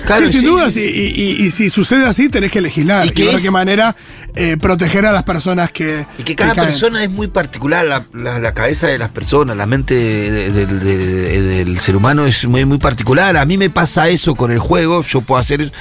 Claro, 0.06 0.26
sí, 0.28 0.34
sin 0.34 0.42
sí, 0.42 0.48
dudas, 0.48 0.76
y, 0.76 0.82
y- 0.82 1.14
y- 1.42 1.46
y 1.46 1.52
si 1.52 1.70
sucede 1.70 2.06
así, 2.06 2.28
tenés 2.30 2.52
que 2.52 2.60
legislar. 2.62 3.06
¿Y 3.06 3.26
ver 3.26 3.36
es? 3.36 3.42
qué 3.42 3.52
manera 3.52 3.96
eh, 4.36 4.58
proteger 4.60 5.06
a 5.06 5.12
las 5.12 5.24
personas 5.24 5.72
que. 5.72 6.06
Y 6.18 6.24
que 6.24 6.36
cada 6.36 6.54
persona 6.56 7.04
es 7.04 7.10
muy 7.10 7.28
particular, 7.28 7.86
la, 7.86 8.06
la- 8.14 8.40
la 8.40 8.54
cabeza 8.54 8.88
de 8.88 8.98
las 8.98 9.10
personas, 9.10 9.56
la 9.56 9.66
mente 9.66 9.94
de- 9.94 10.52
de- 10.52 10.66
de- 10.66 10.98
de- 10.98 11.42
del 11.66 11.80
ser 11.80 11.96
humano 11.96 12.26
es 12.26 12.46
muy, 12.46 12.66
muy 12.66 12.80
particular. 12.80 13.38
A 13.38 13.46
mí 13.46 13.58
me 13.58 13.70
pasa 13.70 14.10
eso 14.10 14.36
con 14.36 14.52
el 14.52 14.60
juego, 14.60 15.04
yo 15.04 15.22
puedo 15.22 15.40
hacer 15.40 15.62
eso, 15.62 15.72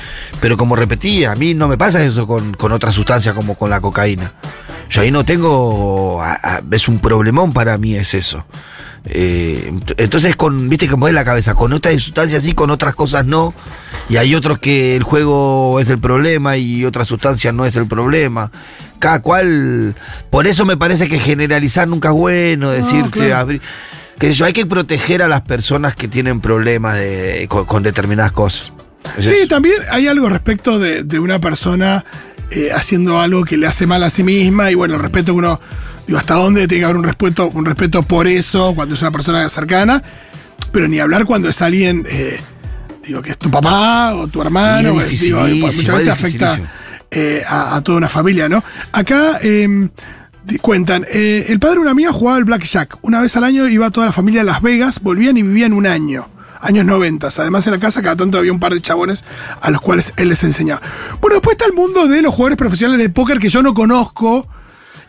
pero 0.41 0.57
como 0.57 0.77
repetía, 0.77 1.33
a 1.33 1.35
mí 1.35 1.55
no 1.55 1.67
me 1.67 1.77
pasa 1.77 2.05
eso 2.05 2.27
con, 2.27 2.55
con 2.55 2.73
otras 2.73 2.95
sustancias 2.95 3.35
como 3.35 3.57
con 3.57 3.71
la 3.71 3.81
cocaína. 3.81 4.35
Yo 4.91 5.01
ahí 5.03 5.11
no 5.11 5.25
tengo, 5.25 6.23
a- 6.23 6.35
a- 6.57 6.63
es 6.71 6.87
un 6.89 6.99
problemón 7.01 7.53
para 7.53 7.79
mí 7.79 7.95
es 7.97 8.15
eso. 8.15 8.45
Eh, 9.05 9.69
ent- 9.73 9.95
entonces 9.97 10.37
con, 10.37 10.69
viste 10.69 10.87
cómo 10.89 11.09
es 11.09 11.15
la 11.15 11.25
cabeza, 11.25 11.55
con 11.55 11.73
otras 11.73 12.01
sustancias 12.01 12.43
sí, 12.45 12.53
con 12.55 12.71
otras 12.71 12.95
cosas 12.95 13.27
no. 13.27 13.53
Y 14.09 14.17
hay 14.17 14.35
otros 14.35 14.59
que 14.59 14.95
el 14.97 15.03
juego 15.03 15.81
es 15.81 15.89
el 15.89 15.99
problema 15.99 16.57
y 16.57 16.85
otras 16.85 17.09
sustancias 17.09 17.53
no 17.55 17.65
es 17.67 17.75
el 17.77 17.87
problema. 17.87 18.51
Cada 18.99 19.21
cual, 19.21 19.97
por 20.31 20.47
eso 20.47 20.65
me 20.65 20.77
parece 20.77 21.09
que 21.09 21.19
generalizar 21.19 21.89
nunca 21.89 22.09
es 22.11 22.15
bueno, 22.15 22.71
decir, 22.71 23.05
claro. 23.11 23.49
sé 24.21 24.33
yo, 24.35 24.45
hay 24.45 24.53
que 24.53 24.67
proteger 24.67 25.23
a 25.23 25.29
las 25.29 25.41
personas 25.43 25.97
que 25.97 26.07
tienen 26.07 26.41
problemas 26.41 26.95
de, 26.97 27.47
con, 27.49 27.65
con 27.65 27.83
determinadas 27.83 28.31
cosas. 28.31 28.73
Es 29.19 29.27
Sí, 29.27 29.35
eso. 29.35 29.49
también 29.49 29.75
hay 29.91 30.07
algo 30.07 30.29
respecto 30.29 30.79
de, 30.79 31.03
de 31.03 31.19
una 31.19 31.41
persona 31.41 32.05
eh, 32.53 32.71
haciendo 32.73 33.21
algo 33.21 33.45
que 33.45 33.57
le 33.57 33.67
hace 33.67 33.89
mal 33.89 34.05
a 34.05 34.11
sí 34.11 34.23
misma 34.23 34.71
y 34.71 34.77
bueno, 34.77 34.95
el 34.95 35.01
respeto 35.03 35.33
que 35.33 35.39
uno, 35.39 35.61
digo, 36.07 36.19
hasta 36.19 36.35
dónde 36.35 36.67
tiene 36.69 36.81
que 36.81 36.85
haber 36.85 36.97
un 36.97 37.05
respeto, 37.05 37.49
un 37.49 37.65
respeto 37.65 38.03
por 38.03 38.27
eso 38.27 38.75
cuando 38.75 38.95
es 38.95 39.01
una 39.03 39.11
persona 39.11 39.49
cercana, 39.49 40.03
pero 40.73 40.89
ni 40.89 40.99
hablar 41.01 41.25
cuando 41.25 41.49
es 41.49 41.61
alguien, 41.63 42.07
eh, 42.09 42.41
digo, 43.07 43.23
que 43.23 43.31
es 43.33 43.39
tu 43.39 43.51
papá 43.51 44.15
o 44.15 44.27
tu 44.29 44.41
hermano, 44.43 45.01
es 45.01 45.09
digo, 45.23 45.45
dificilísimo, 45.47 45.67
muchas 45.77 45.95
veces 45.97 46.07
es 46.07 46.09
afecta 46.13 46.61
eh, 47.11 47.45
a, 47.47 47.77
a 47.77 47.81
toda 47.83 47.99
una 47.99 48.09
familia, 48.09 48.49
¿no? 48.49 48.63
Acá 48.93 49.39
eh, 49.43 49.89
di- 50.45 50.59
cuentan, 50.59 51.05
eh, 51.11 51.47
el 51.49 51.59
padre 51.61 51.75
de 51.77 51.81
una 51.83 51.91
amiga 51.91 52.11
jugaba 52.13 52.39
al 52.39 52.45
blackjack. 52.45 52.99
Una 53.03 53.21
vez 53.21 53.37
al 53.37 53.45
año 53.45 53.69
iba 53.69 53.91
toda 53.91 54.07
la 54.07 54.13
familia 54.13 54.41
a 54.41 54.45
Las 54.45 54.63
Vegas, 54.63 55.01
volvían 55.03 55.37
y 55.37 55.43
vivían 55.43 55.73
un 55.75 55.87
año. 55.87 56.29
Años 56.65 56.87
90. 56.87 57.27
Además, 57.39 57.67
en 57.67 57.73
la 57.73 57.81
casa 57.81 58.03
cada 58.03 58.15
tanto 58.17 58.39
había 58.39 58.53
un 58.53 58.61
par 58.61 58.73
de 58.73 58.81
chabones 58.81 59.25
a 59.61 59.71
los 59.71 59.81
cuales 59.81 60.13
él 60.17 60.29
les 60.29 60.45
enseñaba. 60.45 60.81
Bueno, 61.21 61.35
después 61.35 61.55
está 61.55 61.67
el 61.67 61.73
mundo 61.73 62.07
de 62.07 62.23
los 62.23 62.33
jugadores 62.33 62.57
profesionales 62.57 63.05
de 63.05 63.13
póker 63.13 63.41
que 63.41 63.49
yo 63.49 63.63
no 63.63 63.75
conozco 63.75 64.47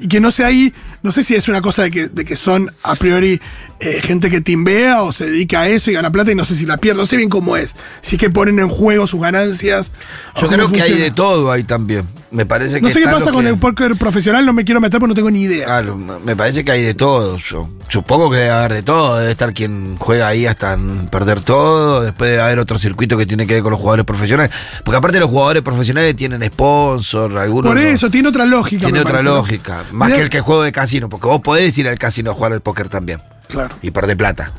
y 0.04 0.08
que 0.10 0.20
no 0.20 0.32
sé 0.32 0.44
ahí, 0.44 0.74
no 1.02 1.14
sé 1.14 1.24
si 1.24 1.34
es 1.34 1.48
una 1.48 1.62
cosa 1.62 1.84
de 1.84 1.92
que, 1.92 2.10
de 2.10 2.26
que 2.26 2.36
son 2.36 2.74
a 2.84 2.94
priori 2.96 3.40
eh, 3.80 4.02
gente 4.02 4.30
que 4.30 4.42
timbea 4.42 5.02
o 5.02 5.14
se 5.14 5.28
dedica 5.28 5.62
a 5.62 5.70
eso 5.70 5.92
y 5.92 5.94
gana 5.94 6.12
plata 6.12 6.34
y 6.34 6.36
no 6.36 6.44
sé 6.44 6.56
si 6.56 6.66
la 6.66 6.76
pierde, 6.76 6.98
no 6.98 7.06
sé 7.06 7.16
bien 7.16 7.30
cómo 7.30 7.56
es. 7.56 7.74
Si 8.02 8.18
es 8.18 8.20
que 8.20 8.30
ponen 8.30 8.60
en 8.60 8.68
juego 8.68 9.08
sus 9.08 9.22
ganancias. 9.22 9.94
Yo 10.42 10.50
creo 10.50 10.70
que 10.70 10.82
hay 10.82 10.98
de 10.98 11.12
todo 11.12 11.54
ahí 11.54 11.64
también. 11.64 12.06
Me 12.34 12.48
parece 12.48 12.78
que 12.78 12.82
No 12.82 12.90
sé 12.90 13.00
qué 13.00 13.06
pasa 13.06 13.32
con 13.32 13.44
que- 13.44 13.50
el 13.52 13.60
póker 13.60 13.96
profesional, 13.96 14.44
no 14.44 14.54
me 14.54 14.66
quiero 14.66 14.82
meter 14.82 15.00
porque 15.00 15.10
no 15.12 15.14
tengo 15.14 15.30
ni 15.30 15.42
idea. 15.44 15.66
Claro, 15.66 15.96
me 15.98 16.36
parece 16.36 16.66
que 16.66 16.72
hay 16.72 16.82
de 16.82 16.96
todo. 16.96 17.38
Yo 17.38 17.70
supongo 17.88 18.32
que 18.32 18.38
debe 18.38 18.50
haber 18.50 18.74
de 18.74 18.82
todo. 18.82 19.20
Debe 19.20 19.30
estar 19.32 19.54
quien 19.54 19.98
juega 19.98 20.30
ahí 20.30 20.48
hasta 20.48 20.76
perder 21.12 21.42
todo. 21.42 22.02
Después 22.02 22.32
debe 22.32 22.42
haber 22.42 22.58
otro 22.58 22.80
circuito 22.80 23.18
que 23.20 23.28
tiene 23.28 23.46
que 23.46 23.54
ver 23.54 23.62
con 23.62 23.70
los 23.72 23.80
jugadores 23.80 24.04
profesionales. 24.04 24.52
Porque 24.84 24.98
aparte 24.98 25.20
los 25.20 25.30
jugadores 25.30 25.62
profesionales 25.62 26.16
tienen 26.16 26.44
sponsor, 26.44 27.38
algunos. 27.38 27.70
Por 27.70 27.76
no. 27.80 27.88
eso, 27.88 28.10
tiene 28.10 28.30
otra 28.30 28.48
lógica. 28.48 28.82
Tiene 28.86 29.02
otra 29.02 29.12
parece, 29.12 29.30
¿no? 29.30 29.36
lógica. 29.36 29.84
Más 29.92 30.12
que 30.12 30.22
el 30.22 30.30
que 30.32 30.40
juego 30.42 30.64
de 30.64 30.72
casino. 30.72 31.10
Porque 31.10 31.28
vos 31.28 31.40
podés 31.42 31.78
ir 31.78 31.88
al 31.88 32.00
casino 32.00 32.32
a 32.32 32.34
jugar 32.34 32.54
al 32.54 32.62
póker 32.62 32.90
también. 32.90 33.22
Claro. 33.48 33.76
Y 33.84 33.92
perder 33.92 34.18
plata. 34.18 34.54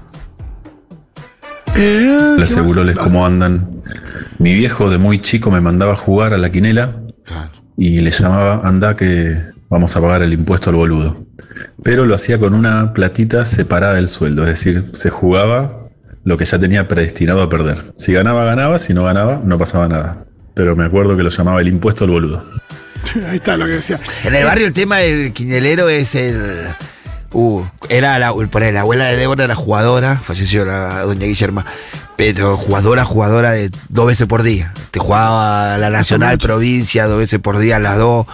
Eh, 1.74 2.34
Hola, 2.36 2.44
¿qué 2.44 2.46
Seguroles, 2.46 2.94
más? 2.94 3.04
¿cómo 3.04 3.26
andan? 3.26 3.82
Mi 4.38 4.54
viejo 4.54 4.90
de 4.90 4.98
muy 4.98 5.18
chico 5.18 5.50
me 5.50 5.60
mandaba 5.60 5.94
a 5.94 5.96
jugar 5.96 6.32
a 6.32 6.38
la 6.38 6.52
quinela 6.52 6.92
y 7.76 8.00
le 8.00 8.10
llamaba, 8.10 8.60
anda 8.64 8.96
que 8.96 9.36
vamos 9.68 9.96
a 9.96 10.00
pagar 10.00 10.22
el 10.22 10.32
impuesto 10.32 10.70
al 10.70 10.76
boludo. 10.76 11.26
Pero 11.82 12.06
lo 12.06 12.14
hacía 12.14 12.38
con 12.38 12.54
una 12.54 12.92
platita 12.92 13.44
separada 13.44 13.94
del 13.94 14.08
sueldo, 14.08 14.42
es 14.42 14.50
decir, 14.50 14.84
se 14.92 15.10
jugaba 15.10 15.88
lo 16.24 16.36
que 16.36 16.44
ya 16.44 16.58
tenía 16.58 16.88
predestinado 16.88 17.42
a 17.42 17.48
perder. 17.48 17.78
Si 17.96 18.12
ganaba, 18.12 18.44
ganaba, 18.44 18.78
si 18.78 18.94
no 18.94 19.04
ganaba, 19.04 19.42
no 19.44 19.58
pasaba 19.58 19.88
nada. 19.88 20.26
Pero 20.54 20.76
me 20.76 20.84
acuerdo 20.84 21.16
que 21.16 21.22
lo 21.22 21.30
llamaba 21.30 21.60
el 21.60 21.68
impuesto 21.68 22.04
al 22.04 22.10
boludo. 22.10 22.44
Ahí 23.28 23.36
está 23.36 23.56
lo 23.56 23.66
que 23.66 23.72
decía. 23.72 24.00
En 24.24 24.34
el 24.34 24.44
barrio 24.44 24.66
el 24.66 24.72
tema 24.72 24.98
del 24.98 25.32
quinelero 25.32 25.88
es 25.88 26.14
el. 26.14 26.40
Uh, 27.34 27.64
era 27.88 28.16
la, 28.20 28.32
la 28.32 28.80
abuela 28.80 29.06
de 29.06 29.16
Débora 29.16 29.42
era 29.42 29.56
jugadora, 29.56 30.16
falleció 30.16 30.64
la 30.64 31.00
doña 31.00 31.26
Guillerma, 31.26 31.66
pero 32.16 32.56
jugadora, 32.56 33.04
jugadora 33.04 33.50
de 33.50 33.72
dos 33.88 34.06
veces 34.06 34.28
por 34.28 34.44
día. 34.44 34.72
Te 34.92 35.00
jugaba 35.00 35.76
la 35.78 35.90
nacional, 35.90 36.38
provincia, 36.38 37.08
dos 37.08 37.18
veces 37.18 37.40
por 37.40 37.58
día, 37.58 37.80
las 37.80 37.98
dos. 37.98 38.26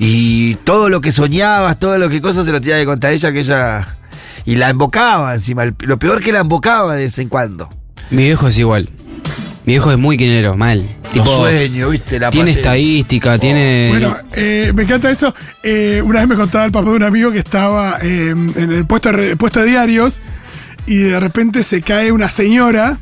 Y 0.00 0.56
todo 0.56 0.88
lo 0.88 1.00
que 1.00 1.12
soñabas, 1.12 1.78
todo 1.78 1.96
lo 1.98 2.08
que 2.08 2.20
cosas 2.20 2.44
se 2.44 2.50
lo 2.50 2.60
tenía 2.60 2.78
que 2.78 2.86
contar 2.86 3.12
ella, 3.12 3.30
que 3.30 3.38
ella. 3.38 3.96
Y 4.44 4.56
la 4.56 4.68
embocaba 4.68 5.32
encima. 5.32 5.64
Lo 5.78 5.98
peor 6.00 6.20
que 6.20 6.32
la 6.32 6.40
embocaba 6.40 6.96
de 6.96 7.04
vez 7.04 7.18
en 7.18 7.28
cuando. 7.28 7.70
Mi 8.10 8.24
viejo 8.24 8.48
es 8.48 8.58
igual. 8.58 8.90
Mi 9.70 9.74
viejo 9.74 9.92
es 9.92 9.98
muy 9.98 10.16
quinero, 10.16 10.56
mal. 10.56 10.96
Tipo, 11.12 11.26
sueño, 11.26 11.90
¿viste? 11.90 12.18
La 12.18 12.30
tiene 12.32 12.50
parte- 12.50 12.60
estadística, 12.60 13.38
tiene. 13.38 13.86
Bueno, 13.90 14.16
eh, 14.32 14.72
me 14.74 14.82
encanta 14.82 15.08
eso. 15.12 15.32
Eh, 15.62 16.02
una 16.04 16.18
vez 16.18 16.28
me 16.28 16.34
contaba 16.34 16.64
el 16.64 16.72
papá 16.72 16.90
de 16.90 16.96
un 16.96 17.04
amigo 17.04 17.30
que 17.30 17.38
estaba 17.38 17.98
eh, 18.02 18.30
en 18.30 18.72
el 18.72 18.84
puesto 18.84 19.12
de, 19.12 19.36
puesto 19.36 19.60
de 19.60 19.66
diarios 19.66 20.20
y 20.88 20.96
de 20.96 21.20
repente 21.20 21.62
se 21.62 21.82
cae 21.82 22.10
una 22.10 22.28
señora 22.28 22.98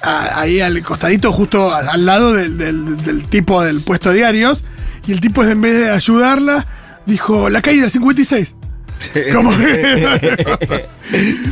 a- 0.00 0.40
ahí 0.40 0.62
al 0.62 0.80
costadito, 0.82 1.32
justo 1.32 1.70
a- 1.70 1.80
al 1.92 2.06
lado 2.06 2.32
del, 2.32 2.56
del- 2.56 2.96
del 2.96 3.24
tipo 3.26 3.62
del 3.62 3.82
puesto 3.82 4.08
de 4.08 4.16
diarios. 4.16 4.64
Y 5.06 5.12
el 5.12 5.20
tipo, 5.20 5.44
en 5.44 5.60
vez 5.60 5.74
de 5.80 5.90
ayudarla, 5.90 6.66
dijo: 7.04 7.50
La 7.50 7.60
caída 7.60 7.82
del 7.82 7.90
56. 7.90 8.54
Como 9.34 9.50
que- 9.56 10.86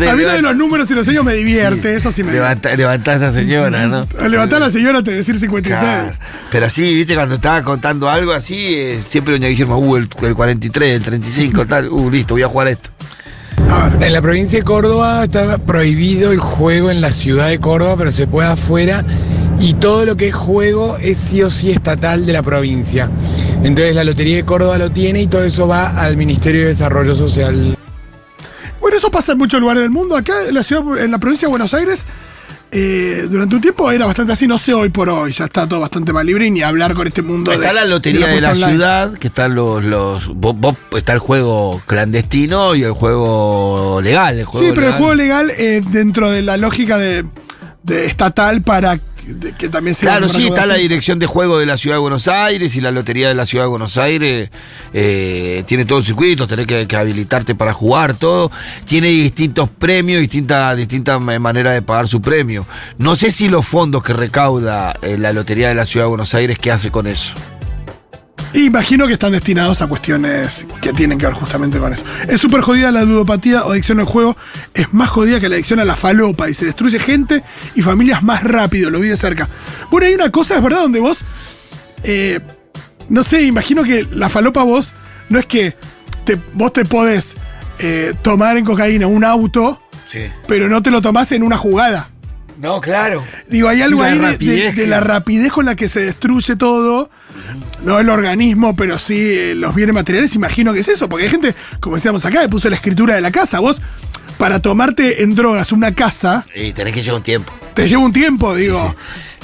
a 0.09 0.15
mí 0.15 0.23
lo 0.23 0.33
de 0.33 0.43
los 0.43 0.57
números 0.57 0.91
y 0.91 0.95
los 0.95 1.05
sellos 1.07 1.25
me 1.25 1.35
divierte, 1.35 1.97
eso 1.97 2.13
sí 2.13 2.23
me 2.23 2.33
Levanta, 2.33 2.75
levantá 2.77 3.13
a 3.13 3.17
esa 3.17 3.33
señora, 3.33 3.87
¿no? 3.87 4.07
Al 4.21 4.31
levantar 4.31 4.59
a 4.63 4.67
la 4.67 4.71
señora 4.71 5.03
te 5.03 5.11
decir 5.11 5.39
56. 5.39 5.81
Claro. 5.81 6.13
Pero 6.51 6.71
sí, 6.71 6.95
viste, 6.95 7.15
cuando 7.15 7.37
estaba 7.37 7.63
contando 7.63 8.09
algo 8.09 8.33
así, 8.33 8.75
eh, 8.77 9.01
siempre 9.07 9.35
doña 9.35 9.49
Guillermo, 9.49 9.79
uh, 9.79 9.97
el, 9.97 10.09
el 10.23 10.35
43, 10.35 10.97
el 10.97 11.03
35, 11.03 11.67
tal, 11.67 11.89
uh, 11.89 12.11
listo, 12.11 12.35
voy 12.35 12.43
a 12.43 12.49
jugar 12.49 12.69
esto. 12.69 12.91
En 14.01 14.13
la 14.13 14.23
provincia 14.23 14.59
de 14.61 14.65
Córdoba 14.65 15.25
está 15.25 15.59
prohibido 15.59 16.31
el 16.33 16.39
juego 16.39 16.91
en 16.91 17.01
la 17.01 17.11
ciudad 17.11 17.49
de 17.49 17.59
Córdoba, 17.59 17.97
pero 17.99 18.11
se 18.13 18.27
puede 18.27 18.49
afuera. 18.49 19.05
Y 19.61 19.75
todo 19.75 20.05
lo 20.05 20.17
que 20.17 20.29
es 20.29 20.35
juego 20.35 20.97
es 20.99 21.19
sí 21.19 21.43
o 21.43 21.51
sí 21.51 21.73
estatal 21.73 22.25
de 22.25 22.33
la 22.33 22.43
provincia. 22.45 23.11
Entonces 23.63 23.95
la 23.95 24.05
Lotería 24.05 24.37
de 24.37 24.45
Córdoba 24.45 24.79
lo 24.79 24.91
tiene 24.91 25.23
y 25.23 25.27
todo 25.27 25.43
eso 25.45 25.67
va 25.67 25.89
al 25.91 26.17
Ministerio 26.17 26.63
de 26.63 26.69
Desarrollo 26.69 27.15
Social. 27.17 27.77
Bueno, 28.81 28.97
eso 28.97 29.11
pasa 29.11 29.33
en 29.33 29.39
muchos 29.39 29.61
lugares 29.61 29.83
del 29.83 29.91
mundo. 29.91 30.17
Acá 30.17 30.33
en 30.49 30.55
la 30.55 30.63
ciudad, 30.63 30.99
en 31.03 31.11
la 31.11 31.19
provincia 31.19 31.47
de 31.49 31.51
Buenos 31.51 31.75
Aires, 31.75 32.05
eh, 32.71 33.27
durante 33.29 33.57
un 33.57 33.61
tiempo 33.61 33.91
era 33.91 34.07
bastante 34.07 34.33
así, 34.33 34.47
no 34.47 34.59
sé 34.59 34.73
hoy 34.75 34.91
por 34.91 35.09
hoy, 35.09 35.33
ya 35.33 35.47
está 35.47 35.67
todo 35.69 35.81
bastante 35.81 36.13
más 36.13 36.25
libre 36.25 36.47
y 36.47 36.51
ni 36.51 36.63
hablar 36.63 36.95
con 36.95 37.07
este 37.07 37.23
mundo 37.23 37.51
Está 37.51 37.69
de- 37.69 37.75
la 37.75 37.85
lotería 37.87 38.27
de 38.29 38.41
la, 38.41 38.51
online. 38.53 38.71
ciudad, 38.73 39.13
que 39.15 39.27
están 39.29 39.55
los, 39.55 39.83
los 39.83 40.29
vos- 40.37 40.55
vos- 40.57 40.77
está 40.97 41.15
el 41.15 41.19
juego 41.19 41.83
clandestino 41.87 42.75
y 42.75 42.83
el 42.85 42.93
juego 42.93 44.01
legal. 44.03 44.39
El 44.39 44.45
juego 44.45 44.67
Sí, 44.67 44.73
pero 44.75 44.87
el 44.89 44.93
juego 44.95 45.15
legal 45.15 45.51
eh, 45.57 45.83
dentro 45.91 46.31
de 46.31 46.43
la 46.43 46.57
lógica 46.59 46.97
de, 46.99 47.25
de 47.83 48.05
estatal 48.07 48.63
para 48.63 48.99
de- 49.35 49.53
que 49.55 49.69
también 49.69 49.95
sea 49.95 50.11
Claro, 50.11 50.29
sí, 50.29 50.47
está 50.47 50.67
la 50.67 50.75
dirección 50.77 51.19
de 51.19 51.27
juego 51.27 51.59
de 51.59 51.67
la 51.67 51.77
Ciudad 51.77 51.97
de 51.97 52.01
Buenos 52.01 52.29
Aires 52.29 52.75
y 52.77 52.81
la 52.81 52.91
Lotería 52.91 53.29
de 53.29 53.35
la 53.35 53.47
Ciudad 53.47 53.65
de 53.65 53.69
Buenos 53.69 53.97
Aires 53.99 54.51
eh, 54.93 55.65
tiene 55.67 55.85
todo 55.85 55.99
el 55.99 56.05
circuito, 56.05 56.47
tenés 56.47 56.67
que, 56.67 56.87
que 56.87 56.97
habilitarte 56.97 57.55
para 57.55 57.73
jugar, 57.73 58.15
todo. 58.15 58.51
Tiene 58.87 59.09
distintos 59.09 59.69
premios, 59.69 60.21
distintas 60.21 60.77
distintas 60.77 61.21
ma- 61.21 61.39
maneras 61.39 61.75
de 61.75 61.83
pagar 61.83 62.09
su 62.09 62.21
premio. 62.23 62.67
No 62.99 63.17
sé 63.17 63.31
si 63.31 63.49
los 63.49 63.67
fondos 63.67 64.03
que 64.03 64.13
recauda 64.13 64.95
eh, 65.03 65.17
la 65.19 65.33
Lotería 65.33 65.69
de 65.69 65.75
la 65.75 65.87
Ciudad 65.87 66.07
de 66.07 66.11
Buenos 66.11 66.35
Aires, 66.35 66.59
¿qué 66.59 66.71
hace 66.71 66.91
con 66.91 67.07
eso? 67.07 67.33
Imagino 68.55 69.07
que 69.07 69.13
están 69.13 69.33
destinados 69.33 69.83
a 69.83 69.87
cuestiones 69.87 70.67
que 70.81 70.93
tienen 70.93 71.19
que 71.19 71.27
ver 71.27 71.35
justamente 71.35 71.79
con 71.79 71.93
eso. 71.93 72.03
Es 72.29 72.41
súper 72.41 72.63
jodida 72.63 72.91
la 72.91 73.05
ludopatía 73.05 73.65
o 73.65 73.73
adicción 73.73 74.01
al 74.01 74.07
juego. 74.07 74.37
Es 74.75 74.93
más 74.93 75.11
jodida 75.11 75.39
que 75.39 75.49
la 75.49 75.57
adicción 75.57 75.81
a 75.81 75.85
la 75.85 75.97
falopa 75.97 76.49
y 76.49 76.55
se 76.55 76.65
destruye 76.65 76.99
gente 76.99 77.43
y 77.75 77.83
familias 77.83 78.23
más 78.23 78.43
rápido. 78.45 78.91
Lo 78.91 79.01
vi 79.01 79.09
de 79.09 79.17
cerca. 79.17 79.49
Bueno, 79.91 80.07
hay 80.07 80.15
una 80.15 80.31
cosa, 80.31 80.57
es 80.57 80.63
verdad, 80.63 80.81
donde 80.83 81.01
vos. 81.01 81.19
eh, 82.05 82.41
no 83.09 83.23
sé, 83.23 83.43
imagino 83.43 83.83
que 83.85 84.07
la 84.13 84.29
falopa 84.29 84.63
vos. 84.63 84.95
No 85.29 85.39
es 85.39 85.47
que 85.47 85.77
te- 86.25 86.39
vos 86.55 86.73
te 86.73 86.85
podés 86.85 87.37
eh, 87.79 88.15
tomar 88.23 88.57
en 88.57 88.65
cocaína 88.65 89.07
un 89.07 89.25
auto, 89.25 89.81
Sí. 90.07 90.21
pero 90.47 90.69
no 90.69 90.83
te 90.83 90.91
lo 90.91 91.01
tomás 91.03 91.33
en 91.33 91.43
una 91.43 91.57
jugada. 91.59 92.09
No, 92.61 92.81
claro. 92.81 93.23
Digo, 93.49 93.69
hay 93.69 93.83
algo 93.83 94.03
Sí, 94.03 94.09
ahí 94.11 94.19
de, 94.19 94.33
rapidez 94.33 94.57
de- 94.57 94.65
de 94.71 94.75
que- 94.75 94.87
la 94.87 95.01
rapidez 95.01 95.53
con 95.53 95.65
la 95.67 95.75
que 95.77 95.89
se 95.89 96.01
destruye 96.01 96.57
todo. 96.57 97.11
No 97.85 97.99
el 98.01 98.09
organismo, 98.09 98.75
pero 98.75 98.99
sí 98.99 99.15
eh, 99.19 99.55
los 99.55 99.75
bienes 99.75 99.95
materiales. 99.95 100.35
Imagino 100.35 100.73
que 100.73 100.81
es 100.81 100.89
eso, 100.89 101.09
porque 101.09 101.25
hay 101.27 101.31
gente, 101.31 101.55
como 101.81 101.95
decíamos 101.97 102.25
acá, 102.25 102.41
que 102.43 102.49
puso 102.49 102.69
la 102.69 102.77
escritura 102.77 103.15
de 103.15 103.21
la 103.21 103.31
casa. 103.31 103.61
Vos, 103.61 103.81
para 104.39 104.61
tomarte 104.61 105.23
en 105.23 105.35
drogas 105.35 105.71
una 105.73 105.95
casa, 105.95 106.47
Y 106.55 106.73
tenés 106.73 106.95
que 106.95 107.03
llevar 107.03 107.19
un 107.19 107.23
tiempo. 107.23 107.53
te 107.75 107.87
lleva 107.87 108.03
un 108.03 108.13
tiempo, 108.13 108.55
digo. 108.55 108.95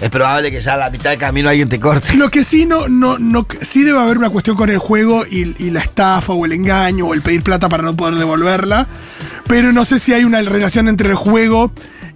Es 0.00 0.10
probable 0.10 0.50
que 0.50 0.60
ya 0.60 0.74
a 0.74 0.76
la 0.76 0.90
mitad 0.90 1.10
del 1.10 1.20
camino 1.20 1.48
alguien 1.48 1.68
te 1.68 1.78
corte. 1.78 2.16
Lo 2.16 2.28
que 2.28 2.42
sí 2.42 2.66
no, 2.66 2.88
no, 2.88 3.16
no, 3.18 3.46
sí 3.62 3.84
debe 3.84 4.00
haber 4.00 4.18
una 4.18 4.28
cuestión 4.30 4.56
con 4.56 4.68
el 4.68 4.78
juego 4.78 5.24
y, 5.24 5.54
y 5.64 5.70
la 5.70 5.80
estafa 5.80 6.32
o 6.32 6.44
el 6.44 6.52
engaño 6.52 7.06
o 7.06 7.14
el 7.14 7.22
pedir 7.22 7.42
plata 7.44 7.68
para 7.68 7.84
no 7.84 7.94
poder 7.94 8.16
devolverla. 8.16 8.88
Pero 9.46 9.72
no 9.72 9.84
sé 9.84 10.00
si 10.00 10.12
hay 10.12 10.24
una 10.24 10.42
relación 10.42 10.88
entre 10.88 11.10
el 11.10 11.14
juego 11.14 11.72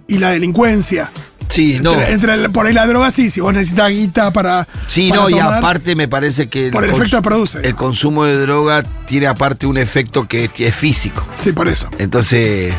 y 0.09 0.17
la 0.17 0.31
delincuencia. 0.31 1.09
Sí, 1.47 1.79
no. 1.81 1.99
Entre, 1.99 2.47
por 2.49 2.67
ahí 2.67 2.73
la 2.73 2.85
droga 2.85 3.09
sí, 3.09 3.31
si 3.31 3.41
vos 3.41 3.51
necesitas 3.51 3.89
guita 3.89 4.31
para. 4.31 4.67
Sí, 4.87 5.09
para 5.09 5.21
no, 5.23 5.29
y 5.31 5.39
aparte 5.39 5.95
me 5.95 6.07
parece 6.07 6.47
que 6.47 6.69
Por 6.69 6.83
el 6.83 6.91
efecto 6.91 7.17
que 7.17 7.23
produce. 7.23 7.59
el 7.63 7.73
consumo 7.75 8.25
de 8.25 8.37
droga 8.37 8.83
tiene 9.07 9.25
aparte 9.25 9.65
un 9.65 9.77
efecto 9.77 10.27
que 10.27 10.43
es- 10.45 10.51
es 10.59 10.75
físico. 10.75 11.25
Sí, 11.35 11.51
por 11.51 11.67
eso. 11.67 11.89
Entonces, 11.97 12.71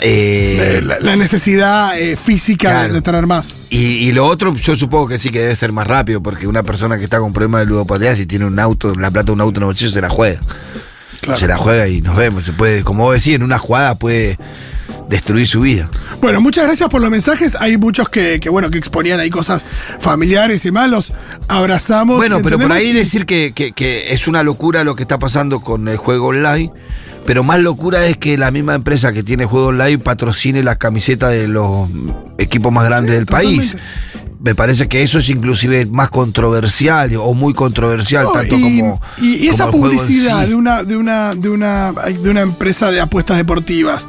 eh, 0.00 0.78
Eh, 0.78 0.82
la, 0.82 0.98
la 1.00 1.14
necesidad 1.16 1.98
eh, 1.98 2.16
física 2.16 2.68
de- 2.70 2.74
Claro. 2.76 2.94
de, 2.94 3.02
tener 3.02 3.26
más. 3.26 3.54
y, 3.68 3.78
y 4.08 4.12
lo 4.12 4.26
otro, 4.26 4.54
yo 4.54 4.76
supongo 4.76 5.08
que 5.08 5.18
sí 5.18 5.28
que 5.28 5.40
debe 5.40 5.56
ser 5.56 5.72
más 5.72 5.86
rápido, 5.86 6.22
porque 6.22 6.46
una 6.46 6.62
persona 6.62 6.96
que 6.96 7.04
está 7.04 7.18
con 7.18 7.34
problemas 7.34 7.60
de 7.60 7.66
ludopatía, 7.66 8.16
si 8.16 8.24
tiene 8.24 8.46
un 8.46 8.58
auto, 8.58 8.94
la 8.94 9.10
plata 9.10 9.26
de 9.26 9.32
un 9.32 9.40
auto 9.42 9.58
en 9.58 9.64
el 9.64 9.66
bolsillo, 9.66 9.90
se 9.90 10.00
la 10.00 10.08
juega. 10.08 10.40
Se 11.36 11.46
la 11.48 11.58
juega 11.58 11.86
y 11.88 12.00
nos 12.00 12.16
vemos. 12.16 12.44
Se 12.46 12.52
puede, 12.52 12.82
como 12.82 13.04
vos 13.04 13.14
decís, 13.14 13.34
en 13.34 13.42
una 13.42 13.58
jugada 13.58 13.94
puede 13.96 14.38
destruir 15.08 15.46
su 15.46 15.60
vida. 15.60 15.88
Bueno, 16.20 16.40
muchas 16.40 16.64
gracias 16.66 16.88
por 16.88 17.00
los 17.00 17.10
mensajes. 17.10 17.56
Hay 17.60 17.76
muchos 17.76 18.08
que, 18.08 18.40
que, 18.40 18.48
bueno, 18.48 18.70
que 18.70 18.78
exponían 18.78 19.20
ahí 19.20 19.30
cosas 19.30 19.64
familiares 20.00 20.64
y 20.64 20.70
malos. 20.70 21.12
Abrazamos. 21.48 22.16
Bueno, 22.16 22.40
pero 22.42 22.58
por 22.58 22.72
ahí 22.72 22.92
decir 22.92 23.26
que, 23.26 23.52
que- 23.54 23.72
que 23.72 24.12
es 24.12 24.26
una 24.28 24.42
locura 24.42 24.84
lo 24.84 24.96
que 24.96 25.02
está 25.02 25.18
pasando 25.18 25.60
con 25.60 25.88
el 25.88 25.96
juego 25.96 26.28
online. 26.28 26.72
Pero 27.24 27.42
más 27.42 27.58
locura 27.60 28.06
es 28.06 28.16
que 28.18 28.38
la 28.38 28.50
misma 28.52 28.74
empresa 28.74 29.12
que 29.12 29.22
tiene 29.24 29.46
juego 29.46 29.68
online 29.68 29.98
patrocine 29.98 30.62
la 30.62 30.76
camiseta 30.76 31.28
de 31.28 31.48
los 31.48 31.88
equipos 32.38 32.72
más 32.72 32.84
grandes 32.84 33.14
del 33.14 33.26
país. 33.26 33.76
Me 34.40 34.54
parece 34.54 34.86
que 34.86 35.02
eso 35.02 35.18
es 35.18 35.28
inclusive 35.28 35.86
más 35.86 36.10
controversial 36.10 37.16
o 37.16 37.34
muy 37.34 37.52
controversial, 37.52 38.24
No, 38.24 38.30
tanto 38.32 38.54
y, 38.56 38.62
como. 38.78 39.00
y- 39.20 39.36
y 39.36 39.48
esa 39.48 39.66
como 39.66 39.78
publicidad 39.88 40.42
sí. 40.44 40.50
de 40.50 40.54
una, 40.54 40.84
de 40.84 40.96
una, 40.96 41.34
de 41.34 41.48
una, 41.48 41.92
de 41.92 42.30
una 42.30 42.42
empresa 42.42 42.92
de 42.92 43.00
apuestas 43.00 43.38
deportivas. 43.38 44.06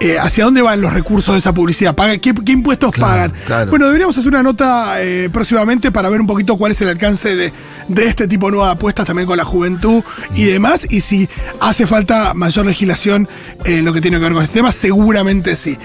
Eh, 0.00 0.18
¿Hacia 0.18 0.44
dónde 0.44 0.62
van 0.62 0.80
los 0.80 0.92
recursos 0.92 1.34
de 1.34 1.38
esa 1.40 1.52
publicidad? 1.52 1.94
¿Paga- 1.94 2.18
¿Qué, 2.18 2.32
qué 2.34 2.52
impuestos 2.52 2.92
pagan? 2.96 3.32
claro. 3.46 3.70
Bueno, 3.70 3.86
deberíamos 3.86 4.16
hacer 4.16 4.28
una 4.28 4.42
nota 4.42 5.02
eh, 5.02 5.28
próximamente 5.32 5.90
para 5.90 6.08
ver 6.08 6.20
un 6.20 6.26
poquito 6.26 6.56
cuál 6.56 6.72
es 6.72 6.80
el 6.82 6.88
alcance 6.88 7.34
de, 7.34 7.52
de 7.88 8.04
este 8.06 8.28
tipo 8.28 8.46
de 8.46 8.52
nuevas 8.52 8.74
apuestas 8.76 9.06
también 9.06 9.26
con 9.26 9.36
la 9.36 9.44
juventud 9.44 10.02
y 10.34 10.44
demás. 10.44 10.86
Y 10.88 11.00
si 11.00 11.28
hace 11.60 11.86
falta 11.86 12.32
mayor 12.34 12.66
legislación 12.66 13.28
en 13.64 13.84
lo 13.84 13.92
que 13.92 14.00
tiene 14.00 14.18
que 14.18 14.24
ver 14.24 14.32
con 14.34 14.42
este 14.44 14.54
tema, 14.58 14.70
seguramente 14.72 15.56
sí. 15.56 15.76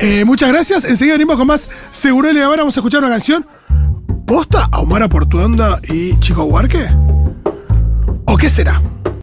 Eh, 0.00 0.24
muchas 0.24 0.48
gracias. 0.50 0.84
Enseguida 0.84 1.14
venimos 1.14 1.36
con 1.36 1.46
más 1.46 1.68
Seguro 1.90 2.30
y 2.32 2.38
ahora 2.38 2.62
vamos 2.62 2.76
a 2.76 2.80
escuchar 2.80 3.00
una 3.00 3.10
canción. 3.10 3.46
¿Posta 4.26 4.68
a 4.70 4.80
Omar 4.80 5.08
Portuanda 5.08 5.80
y 5.88 6.18
Chico 6.20 6.44
Huarque? 6.44 6.86
¿O 8.26 8.36
qué 8.36 8.48
será? 8.50 8.80